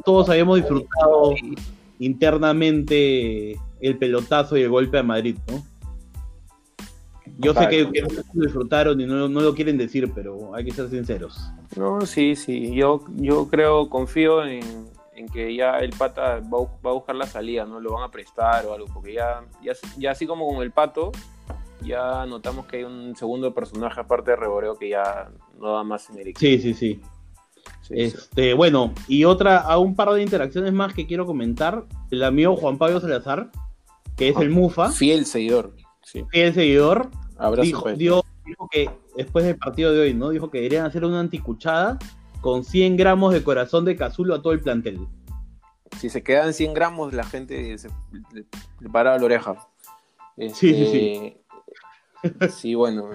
todos 0.04 0.28
habíamos 0.28 0.58
disfrutado 0.58 1.34
internamente 1.98 3.58
el 3.80 3.96
pelotazo 3.98 4.58
y 4.58 4.62
el 4.62 4.68
golpe 4.68 4.98
a 4.98 5.02
Madrid, 5.02 5.38
¿no? 5.50 5.64
Yo 7.38 7.54
sé 7.54 7.68
que, 7.68 7.84
no 7.84 8.08
lo 8.34 8.44
disfrutaron 8.44 9.00
y 9.00 9.06
no, 9.06 9.28
lo 9.28 9.54
quieren 9.54 9.78
decir, 9.78 10.10
pero 10.12 10.54
hay 10.54 10.64
que 10.64 10.72
ser 10.72 10.90
sinceros. 10.90 11.38
No, 11.76 12.00
sí, 12.00 12.34
sí. 12.34 12.74
Yo, 12.74 13.04
yo 13.14 13.48
creo, 13.48 13.88
confío 13.88 14.44
en, 14.44 14.60
en 15.14 15.28
que 15.28 15.54
ya 15.54 15.78
el 15.78 15.90
pata 15.90 16.40
va, 16.40 16.58
a 16.90 16.92
buscar 16.92 17.14
la 17.14 17.26
salida, 17.26 17.64
¿no? 17.64 17.78
Lo 17.80 17.92
van 17.92 18.02
a 18.02 18.10
prestar 18.10 18.66
o 18.66 18.74
algo, 18.74 18.86
porque 18.92 19.14
ya, 19.14 19.44
ya, 19.98 20.10
así 20.10 20.26
como 20.26 20.48
con 20.48 20.62
el 20.62 20.72
pato, 20.72 21.12
ya 21.82 22.26
notamos 22.26 22.66
que 22.66 22.78
hay 22.78 22.84
un 22.84 23.14
segundo 23.14 23.54
personaje 23.54 24.00
aparte 24.00 24.32
de 24.32 24.36
Reboreo 24.36 24.76
que 24.76 24.88
ya 24.88 25.30
no 25.60 25.74
da 25.74 25.84
más 25.84 26.10
en 26.10 26.16
el 26.16 26.28
equipo. 26.28 26.40
Sí, 26.40 26.58
sí, 26.58 26.74
sí. 26.74 27.00
este, 27.90 28.54
Bueno, 28.54 28.92
y 29.06 29.24
otra, 29.24 29.58
a 29.58 29.78
un 29.78 29.94
par 29.94 30.10
de 30.10 30.22
interacciones 30.22 30.72
más 30.72 30.92
que 30.92 31.06
quiero 31.06 31.24
comentar. 31.24 31.84
El 32.10 32.24
amigo 32.24 32.56
Juan 32.56 32.78
Pablo 32.78 33.00
Salazar, 33.00 33.50
que 34.16 34.30
es 34.30 34.36
el 34.38 34.50
Mufa. 34.50 34.90
Fiel 34.90 35.24
seguidor. 35.24 35.76
Fiel 36.30 36.54
seguidor. 36.54 37.10
Dijo, 37.62 37.82
pues. 37.82 37.98
dijo 37.98 38.24
que 38.70 38.90
después 39.16 39.44
del 39.44 39.56
partido 39.56 39.92
de 39.92 40.00
hoy, 40.00 40.14
¿no? 40.14 40.30
Dijo 40.30 40.50
que 40.50 40.58
deberían 40.58 40.86
hacer 40.86 41.04
una 41.04 41.20
anticuchada 41.20 41.98
con 42.40 42.64
100 42.64 42.96
gramos 42.96 43.32
de 43.32 43.42
corazón 43.42 43.84
de 43.84 43.96
cazulo 43.96 44.34
a 44.34 44.42
todo 44.42 44.52
el 44.52 44.60
plantel. 44.60 45.06
Si 45.98 46.08
se 46.08 46.22
quedan 46.22 46.54
100 46.54 46.74
gramos, 46.74 47.12
la 47.12 47.24
gente 47.24 47.76
se 47.78 47.88
le, 48.32 48.44
paraba 48.90 49.18
la 49.18 49.24
oreja. 49.24 49.68
sí, 50.36 50.50
sí, 50.54 50.86
sí. 50.86 51.36
Este, 52.22 52.48
sí, 52.50 52.74
bueno. 52.74 53.10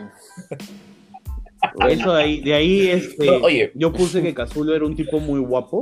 Eso 1.88 2.14
de 2.14 2.24
ahí, 2.24 2.42
de 2.42 2.54
ahí 2.54 2.88
este, 2.88 3.30
oye. 3.30 3.72
yo 3.76 3.94
puse 3.94 4.22
que 4.22 4.34
Cazulo 4.34 4.76
era 4.76 4.86
un 4.86 4.96
tipo 4.96 5.20
muy 5.20 5.40
guapo. 5.40 5.80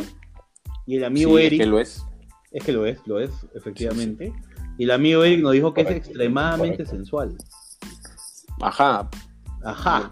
Y 0.85 0.97
el 0.97 1.05
amigo 1.05 1.37
Eric. 1.39 1.61
Es 1.61 1.65
que 1.65 1.71
lo 1.71 1.79
es. 1.79 2.05
Es 2.51 2.63
que 2.63 2.71
lo 2.71 2.85
es, 2.85 2.99
lo 3.05 3.19
es, 3.19 3.31
efectivamente. 3.55 4.33
Y 4.77 4.83
el 4.83 4.91
amigo 4.91 5.23
Eric 5.23 5.41
nos 5.41 5.53
dijo 5.53 5.73
que 5.73 5.81
es 5.81 5.91
extremadamente 5.91 6.85
sensual. 6.85 7.35
Ajá. 8.59 9.09
Ajá. 9.63 10.11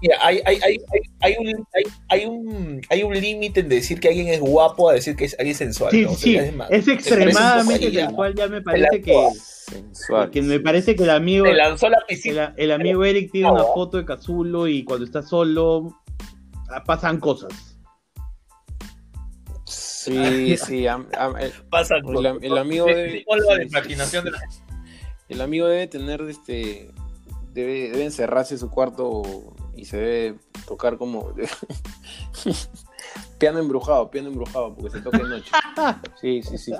Mira, 0.00 0.18
hay, 0.20 0.40
hay, 0.44 0.58
hay, 0.62 0.78
hay, 1.20 1.36
un, 1.38 1.66
hay, 2.08 2.26
un, 2.26 2.82
hay 2.90 3.02
un 3.02 3.14
límite 3.14 3.60
en 3.60 3.68
decir 3.68 4.00
que 4.00 4.08
alguien 4.08 4.28
es 4.28 4.40
guapo 4.40 4.90
a 4.90 4.94
decir 4.94 5.16
que 5.16 5.24
es 5.24 5.36
alguien 5.38 5.54
sensual. 5.54 5.90
Sí, 5.90 6.06
sí, 6.16 6.36
es, 6.36 6.88
extremadamente 6.88 7.90
sensual, 7.92 8.34
ya 8.34 8.48
me 8.48 8.60
parece 8.60 9.00
que, 9.00 9.28
sensual, 9.70 10.30
que 10.30 10.42
me 10.42 10.60
parece 10.60 10.96
que 10.96 11.04
el 11.04 11.10
amigo 11.10 11.46
lanzó 11.46 11.88
la 11.88 12.02
piscina. 12.06 12.54
El, 12.56 12.72
amigo 12.72 13.04
Eric 13.04 13.30
tiene 13.30 13.50
una 13.50 13.64
foto 13.64 13.96
de 13.96 14.04
Cazulo 14.04 14.66
y 14.66 14.84
cuando 14.84 15.06
está 15.06 15.22
solo 15.22 15.96
ah, 16.70 16.82
pasan 16.84 17.18
cosas. 17.18 17.52
Sí, 19.64 20.56
sí, 20.66 20.86
pasan 21.70 22.02
el, 22.08 22.26
el, 22.42 22.58
amigo 22.58 22.86
debe, 22.86 23.24
la 23.56 23.62
imaginación 23.62 24.24
de 24.24 24.32
el 25.28 25.40
amigo 25.40 25.66
debe 25.68 25.86
tener 25.86 26.20
este 26.22 26.90
debe, 27.52 28.04
encerrarse 28.04 28.54
en 28.54 28.60
su 28.60 28.70
cuarto 28.70 29.22
y 29.76 29.84
se 29.84 29.96
debe 29.96 30.38
tocar 30.66 30.96
como 30.96 31.34
piano 33.38 33.58
embrujado, 33.58 34.10
piano 34.10 34.28
embrujado, 34.28 34.74
porque 34.74 34.90
se 34.90 35.00
toca 35.00 35.18
de 35.18 35.24
noche. 35.24 35.50
Sí, 36.20 36.42
sí, 36.42 36.58
sí. 36.58 36.72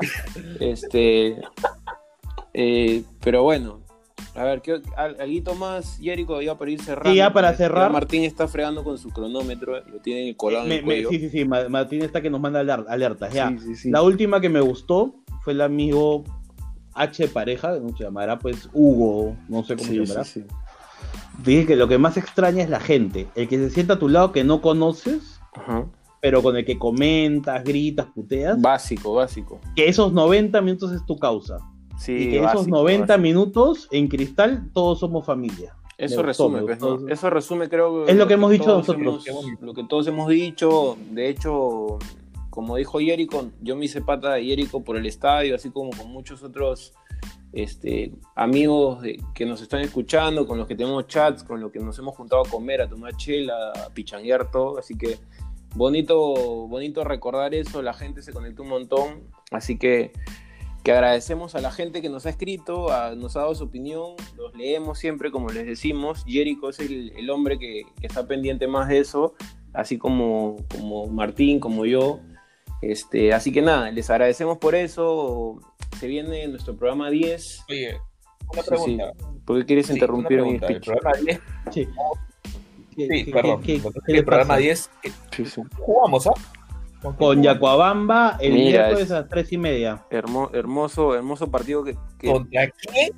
Este, 0.60 1.40
eh, 2.54 3.02
pero 3.20 3.42
bueno, 3.42 3.82
a 4.34 4.44
ver, 4.44 4.62
¿qué, 4.62 4.80
¿algo 4.96 5.54
más, 5.56 5.98
Jericho, 6.00 6.40
ya 6.40 6.56
para 6.56 6.70
ir 6.70 6.80
cerrando? 6.80 7.10
Sí, 7.10 7.16
ya 7.16 7.32
para 7.32 7.54
cerrar. 7.54 7.92
Martín 7.92 8.24
está 8.24 8.48
fregando 8.48 8.82
con 8.82 8.96
su 8.96 9.10
cronómetro, 9.10 9.84
lo 9.86 10.00
tiene 10.00 10.22
en 10.22 10.28
el 10.28 10.36
colado 10.36 10.66
Sí, 10.66 11.18
sí, 11.18 11.28
sí, 11.28 11.44
Martín 11.44 12.02
está 12.02 12.22
que 12.22 12.30
nos 12.30 12.40
manda 12.40 12.60
alertas. 12.60 13.32
Ya. 13.32 13.54
La 13.84 14.02
última 14.02 14.40
que 14.40 14.48
me 14.48 14.60
gustó 14.60 15.14
fue 15.42 15.52
el 15.52 15.60
amigo 15.60 16.24
H 16.94 17.28
pareja, 17.28 17.74
se 17.74 18.04
llamará 18.04 18.38
pues 18.38 18.70
Hugo, 18.72 19.36
no 19.48 19.64
sé 19.64 19.76
cómo 19.76 19.88
se 19.88 19.96
llamará. 19.96 20.24
Dije 21.44 21.66
que 21.66 21.76
lo 21.76 21.88
que 21.88 21.98
más 21.98 22.16
extraña 22.16 22.62
es 22.62 22.70
la 22.70 22.80
gente, 22.80 23.28
el 23.34 23.48
que 23.48 23.58
se 23.58 23.70
sienta 23.70 23.94
a 23.94 23.98
tu 23.98 24.08
lado 24.08 24.32
que 24.32 24.44
no 24.44 24.60
conoces, 24.60 25.40
pero 26.20 26.42
con 26.42 26.56
el 26.56 26.64
que 26.64 26.78
comentas, 26.78 27.64
gritas, 27.64 28.06
puteas. 28.14 28.60
Básico, 28.60 29.14
básico. 29.14 29.60
Que 29.74 29.88
esos 29.88 30.12
90 30.12 30.60
minutos 30.60 30.92
es 30.92 31.04
tu 31.04 31.16
causa. 31.16 31.58
Sí, 31.98 32.12
y 32.12 32.30
que 32.30 32.44
esos 32.44 32.68
90 32.68 33.16
minutos 33.18 33.88
en 33.90 34.08
cristal 34.08 34.70
todos 34.72 35.00
somos 35.00 35.24
familia. 35.24 35.74
Eso 35.98 36.22
resume, 36.22 36.62
pues, 36.62 36.78
eso 37.08 37.30
resume 37.30 37.68
creo 37.68 38.06
es 38.06 38.16
lo, 38.16 38.26
que, 38.26 38.34
hemos 38.34 38.50
dicho 38.50 38.66
nosotros. 38.66 39.24
lo 39.60 39.72
que 39.72 39.84
todos 39.84 40.06
hemos 40.08 40.28
dicho, 40.28 40.96
de 41.12 41.28
hecho, 41.28 41.98
como 42.50 42.76
dijo 42.76 42.98
Jericho, 42.98 43.50
yo 43.60 43.76
me 43.76 43.84
hice 43.84 44.00
pata 44.00 44.32
de 44.32 44.44
Jericho 44.44 44.80
por 44.80 44.96
el 44.96 45.06
estadio, 45.06 45.54
así 45.54 45.70
como 45.70 45.90
con 45.90 46.10
muchos 46.10 46.42
otros 46.42 46.92
este, 47.52 48.12
amigos 48.34 49.04
que 49.34 49.44
nos 49.44 49.60
están 49.60 49.80
escuchando, 49.80 50.46
con 50.46 50.58
los 50.58 50.66
que 50.66 50.74
tenemos 50.74 51.06
chats, 51.06 51.44
con 51.44 51.60
los 51.60 51.70
que 51.70 51.80
nos 51.80 51.98
hemos 51.98 52.16
juntado 52.16 52.42
a 52.42 52.48
comer, 52.48 52.80
a 52.80 52.88
tomar 52.88 53.14
chela, 53.16 53.72
a 53.86 53.90
pichanguear 53.90 54.50
todo. 54.50 54.78
Así 54.78 54.96
que 54.96 55.18
bonito, 55.74 56.16
bonito 56.68 57.04
recordar 57.04 57.54
eso, 57.54 57.82
la 57.82 57.92
gente 57.92 58.22
se 58.22 58.32
conectó 58.32 58.62
un 58.62 58.70
montón. 58.70 59.28
Así 59.50 59.78
que, 59.78 60.12
que 60.82 60.92
agradecemos 60.92 61.54
a 61.54 61.60
la 61.60 61.70
gente 61.70 62.00
que 62.00 62.08
nos 62.08 62.24
ha 62.24 62.30
escrito, 62.30 62.88
nos 63.16 63.36
ha 63.36 63.40
dado 63.40 63.54
su 63.54 63.64
opinión, 63.64 64.14
los 64.36 64.54
leemos 64.54 64.98
siempre, 64.98 65.30
como 65.30 65.50
les 65.50 65.66
decimos. 65.66 66.24
Jericho 66.26 66.70
es 66.70 66.80
el, 66.80 67.28
hombre 67.28 67.58
que, 67.58 67.82
está 68.00 68.26
pendiente 68.26 68.66
más 68.66 68.88
de 68.88 68.98
eso, 68.98 69.34
así 69.74 69.98
como, 69.98 70.56
como 70.74 71.06
Martín, 71.06 71.60
como 71.60 71.84
yo. 71.84 72.20
Este, 72.80 73.32
así 73.32 73.52
que 73.52 73.62
nada, 73.62 73.92
les 73.92 74.10
agradecemos 74.10 74.58
por 74.58 74.74
eso 74.74 75.60
se 76.02 76.08
viene 76.08 76.48
nuestro 76.48 76.74
programa 76.76 77.10
10. 77.10 77.64
Oye, 77.68 77.96
una 78.52 78.62
pregunta. 78.64 79.12
¿Por 79.44 79.60
qué 79.60 79.66
quieres 79.66 79.88
interrumpir 79.88 80.40
en 80.40 80.48
el 80.48 80.80
programa 80.80 81.16
10. 81.16 81.40
Sí. 81.70 81.88
Sí, 82.96 83.24
perdón. 83.32 83.62
el 84.08 84.24
programa 84.24 84.56
10. 84.56 84.90
Jugamos, 85.78 86.26
¿ah? 86.26 86.32
Con 87.16 87.40
Yacuabamba 87.40 88.36
el 88.40 88.52
miércoles 88.52 89.12
a 89.12 89.20
las 89.20 89.28
3 89.28 89.52
y 89.52 89.58
media. 89.58 90.04
hermoso, 90.10 91.14
hermoso 91.14 91.48
partido 91.52 91.84
que, 91.84 91.96
¿Contra 92.20 92.68
quién? 92.70 93.12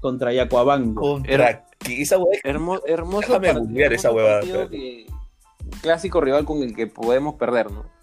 Contra 0.00 0.32
Yacuabamba. 0.32 1.00
¿Contra 1.00 1.64
Esa 1.88 2.18
hueá. 2.18 2.40
hermoso 2.42 3.38
Déjame 3.38 3.60
partido, 3.60 3.90
esa 3.92 4.10
huevada. 4.10 4.42
clásico 5.82 6.20
rival 6.20 6.44
con 6.44 6.64
el 6.64 6.74
que 6.74 6.88
podemos 6.88 7.36
perder, 7.36 7.70
¿no? 7.70 7.93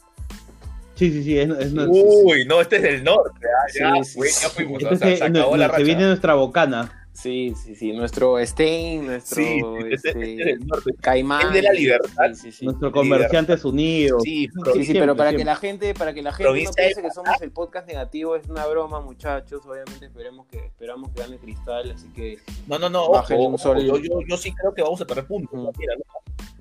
Sí, 1.01 1.09
sí, 1.09 1.23
sí. 1.23 1.39
Es, 1.39 1.49
es, 1.49 1.73
Uy, 1.73 2.45
no, 2.45 2.61
este 2.61 2.75
es 2.75 2.83
del 2.83 3.03
norte. 3.03 3.39
Ah, 3.43 3.67
ya, 3.73 4.03
sí, 4.03 4.19
ya 4.39 4.49
fuimos. 4.49 4.83
Este 4.83 4.93
o 4.93 4.97
sea, 4.97 5.17
se 5.17 5.23
acabó 5.23 5.57
la 5.57 5.67
racha. 5.67 5.79
Se 5.79 5.83
viene 5.83 6.03
nuestra 6.03 6.35
bocana. 6.35 7.07
Sí, 7.11 7.55
sí, 7.55 7.75
sí. 7.75 7.91
Nuestro 7.91 8.37
Stein, 8.45 9.07
nuestro 9.07 9.35
sí, 9.35 9.61
este, 9.89 10.09
este, 10.09 10.51
este 10.51 10.93
Caimán. 11.01 11.47
El 11.47 11.53
de 11.53 11.61
la 11.63 11.73
libertad. 11.73 12.33
Sí, 12.35 12.51
sí, 12.51 12.65
Nuestro 12.65 12.91
Comerciantes 12.91 13.65
Unidos. 13.65 14.21
Sí, 14.23 14.47
sí, 14.73 14.85
sí, 14.85 14.93
pero 14.93 15.15
para 15.15 15.33
que 15.33 15.43
la 15.43 15.55
gente, 15.55 15.95
para 15.95 16.13
que 16.13 16.21
la 16.21 16.33
gente 16.33 16.49
no 16.49 16.71
piense 16.71 17.01
que 17.01 17.09
somos 17.09 17.41
el 17.41 17.49
podcast 17.51 17.87
negativo, 17.87 18.35
es 18.35 18.47
una 18.47 18.67
broma, 18.67 19.01
muchachos. 19.01 19.65
Obviamente 19.65 20.05
esperemos 20.05 20.45
que, 20.51 20.67
esperamos 20.67 21.09
que 21.09 21.21
gane 21.21 21.37
Cristal, 21.37 21.89
así 21.89 22.09
que. 22.09 22.37
No, 22.67 22.77
no, 22.77 22.91
no. 22.91 23.05
Ojo, 23.05 23.35
un 23.35 23.57
sol. 23.57 23.83
Yo, 23.83 23.97
yo, 23.97 24.19
yo, 24.27 24.37
sí 24.37 24.53
creo 24.53 24.71
que 24.71 24.83
vamos 24.83 25.01
a 25.01 25.05
perder 25.05 25.25
puntos. 25.25 25.59
Mira, 25.79 25.95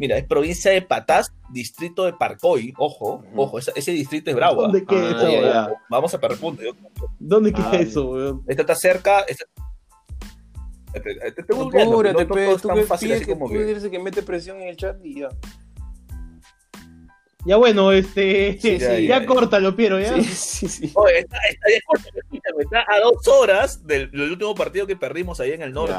Mira, 0.00 0.16
es 0.16 0.24
provincia 0.24 0.70
de 0.70 0.80
Patás, 0.80 1.30
distrito 1.50 2.06
de 2.06 2.14
Parcoy. 2.14 2.72
Ojo, 2.78 3.22
ojo, 3.36 3.58
ese, 3.58 3.92
distrito 3.92 4.30
es 4.30 4.36
bravo. 4.36 4.62
¿Dónde 4.62 4.86
queda 4.86 5.10
ah, 5.10 5.66
eso, 5.66 5.76
Vamos 5.90 6.14
a 6.14 6.18
perder 6.18 6.38
puntos. 6.38 6.64
¿Dónde 7.18 7.52
queda 7.52 7.70
ah, 7.70 7.76
eso, 7.76 8.10
weón? 8.10 8.42
Esta 8.48 8.62
está 8.62 8.74
cerca. 8.74 9.20
Esta... 9.28 9.44
Te 10.94 11.42
que 13.90 13.98
mete 13.98 14.22
presión 14.22 14.62
en 14.62 14.68
el 14.68 14.76
chat 14.78 14.96
y 15.04 15.20
ya. 15.20 15.28
Ya 17.44 17.56
bueno, 17.56 17.92
este. 17.92 18.58
ya, 19.06 19.24
córtalo, 19.24 19.74
Piero, 19.74 19.98
ya. 19.98 20.14
Sí, 20.14 20.24
sí, 20.24 20.68
sí. 20.68 20.92
Oye, 20.94 21.20
está, 21.20 21.38
está, 21.48 21.68
está, 22.58 22.84
a 22.88 23.00
dos 23.00 23.26
horas 23.28 23.86
del, 23.86 24.10
último 24.12 24.54
partido 24.54 24.86
que 24.86 24.96
perdimos 24.96 25.40
ahí 25.40 25.52
en 25.52 25.62
el 25.62 25.72
norte. 25.72 25.94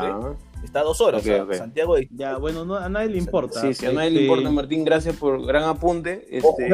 Está 0.63 0.81
a 0.81 0.83
dos 0.83 1.01
horas. 1.01 1.23
Santiago 1.57 1.95
Ya, 2.11 2.37
bueno, 2.37 2.63
no, 2.65 2.75
a 2.75 2.87
nadie 2.89 3.09
le 3.09 3.17
importa. 3.17 3.59
Sí, 3.59 3.73
sí, 3.73 3.85
a 3.85 3.91
nadie 3.91 4.11
le 4.11 4.21
este, 4.21 4.27
importa, 4.27 4.51
Martín. 4.51 4.85
Gracias 4.85 5.15
por 5.15 5.45
gran 5.45 5.63
apunte. 5.63 6.27
Este... 6.29 6.69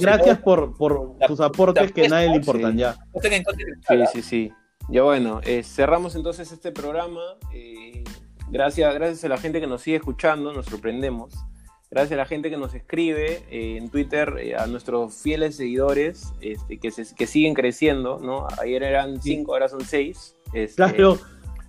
gracias, 0.00 0.38
por, 0.38 0.76
por 0.76 1.16
sus 1.26 1.40
aportes 1.40 1.92
que 1.92 2.06
a 2.06 2.08
nadie 2.08 2.30
le 2.30 2.36
importan, 2.36 2.76
ya. 2.76 2.96
Sí, 3.22 4.04
sí, 4.12 4.22
sí. 4.22 4.52
Ya 4.88 5.02
bueno, 5.02 5.40
eh, 5.44 5.62
cerramos 5.62 6.14
entonces 6.14 6.50
este 6.52 6.72
programa. 6.72 7.22
Eh, 7.54 8.04
gracias, 8.50 8.92
gracias 8.94 9.24
a 9.24 9.28
la 9.28 9.38
gente 9.38 9.60
que 9.60 9.66
nos 9.66 9.80
sigue 9.80 9.96
escuchando, 9.96 10.52
nos 10.52 10.66
sorprendemos. 10.66 11.32
Gracias 11.94 12.14
a 12.14 12.16
la 12.16 12.26
gente 12.26 12.50
que 12.50 12.56
nos 12.56 12.74
escribe 12.74 13.44
eh, 13.52 13.76
en 13.76 13.88
Twitter, 13.88 14.34
eh, 14.40 14.56
a 14.56 14.66
nuestros 14.66 15.14
fieles 15.14 15.54
seguidores 15.54 16.32
este, 16.40 16.80
que, 16.80 16.90
se, 16.90 17.14
que 17.14 17.28
siguen 17.28 17.54
creciendo, 17.54 18.18
¿no? 18.20 18.48
Ayer 18.60 18.82
eran 18.82 19.22
cinco, 19.22 19.52
ahora 19.52 19.68
son 19.68 19.82
seis. 19.82 20.34
Este, 20.52 20.74
claro, 20.74 21.20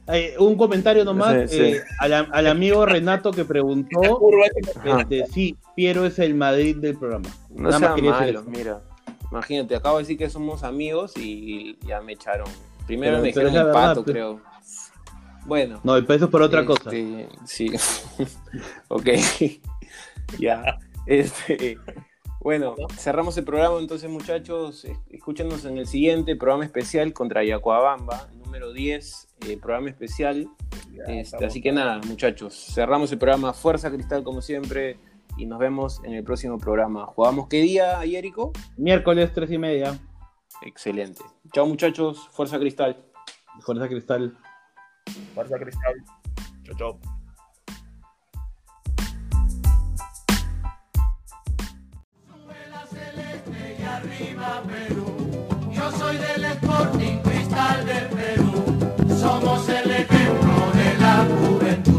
eh, 0.07 0.33
un 0.39 0.55
comentario 0.55 1.05
nomás 1.05 1.51
al, 1.99 2.47
amigo 2.47 2.87
Renato 2.87 3.29
que 3.29 3.45
preguntó, 3.45 4.01
este, 4.97 5.27
sí, 5.27 5.57
Piero 5.75 6.07
es 6.07 6.17
el 6.17 6.33
Madrid 6.33 6.77
del 6.77 6.97
programa. 6.97 7.29
No 7.51 7.69
Nada 7.69 7.95
malo, 7.95 8.43
mira. 8.47 8.81
Imagínate, 9.29 9.75
acabo 9.75 9.97
de 9.97 10.05
decir 10.05 10.17
que 10.17 10.31
somos 10.31 10.63
amigos 10.63 11.13
y 11.17 11.77
ya 11.85 12.01
me 12.01 12.13
echaron. 12.13 12.47
Primero 12.87 13.19
me 13.19 13.27
dijeron 13.27 13.55
el 13.55 13.69
pato, 13.69 14.03
pues. 14.03 14.11
creo. 14.11 14.41
Bueno. 15.45 15.79
No, 15.83 15.95
el 15.95 16.05
peso 16.07 16.25
es 16.25 16.31
por 16.31 16.41
otra 16.41 16.65
cosa. 16.65 16.89
Sí. 17.45 17.71
ok. 18.87 19.07
ya. 20.39 20.79
Este, 21.05 21.77
bueno, 22.41 22.75
cerramos 22.97 23.37
el 23.37 23.43
programa 23.43 23.79
entonces, 23.79 24.09
muchachos. 24.09 24.85
Escúchenos 25.09 25.65
en 25.65 25.77
el 25.77 25.87
siguiente 25.87 26.35
programa 26.35 26.65
especial 26.65 27.13
contra 27.13 27.43
Yacuabamba, 27.43 28.29
número 28.43 28.73
10, 28.73 29.35
eh, 29.47 29.57
programa 29.57 29.89
especial. 29.89 30.49
Este, 31.07 31.45
así 31.45 31.61
que 31.61 31.71
nada, 31.71 31.99
muchachos, 32.07 32.53
cerramos 32.73 33.11
el 33.11 33.17
programa 33.17 33.53
Fuerza 33.53 33.91
Cristal 33.91 34.23
como 34.23 34.41
siempre 34.41 34.97
y 35.37 35.45
nos 35.45 35.59
vemos 35.59 36.01
en 36.03 36.13
el 36.13 36.23
próximo 36.23 36.57
programa. 36.57 37.05
¿Jugamos 37.05 37.47
qué 37.47 37.61
día, 37.61 37.99
Ayérico? 37.99 38.51
Miércoles, 38.77 39.31
tres 39.33 39.51
y 39.51 39.57
media. 39.57 39.99
Excelente. 40.61 41.21
Chao, 41.53 41.65
muchachos. 41.65 42.29
Fuerza 42.31 42.59
Cristal. 42.59 43.03
Fuerza 43.61 43.87
Cristal. 43.87 44.37
Fuerza 45.33 45.57
Cristal. 45.57 45.95
Chao, 46.63 46.75
chao. 46.77 47.14
Yo 55.71 55.91
soy 55.97 56.17
del 56.17 56.45
Sporting 56.45 57.17
Cristal 57.23 57.85
de 57.85 57.99
Perú, 58.15 59.17
somos 59.19 59.67
el 59.69 59.91
ejemplo 59.91 60.71
de 60.73 60.97
la 60.99 61.25
juventud. 61.25 61.94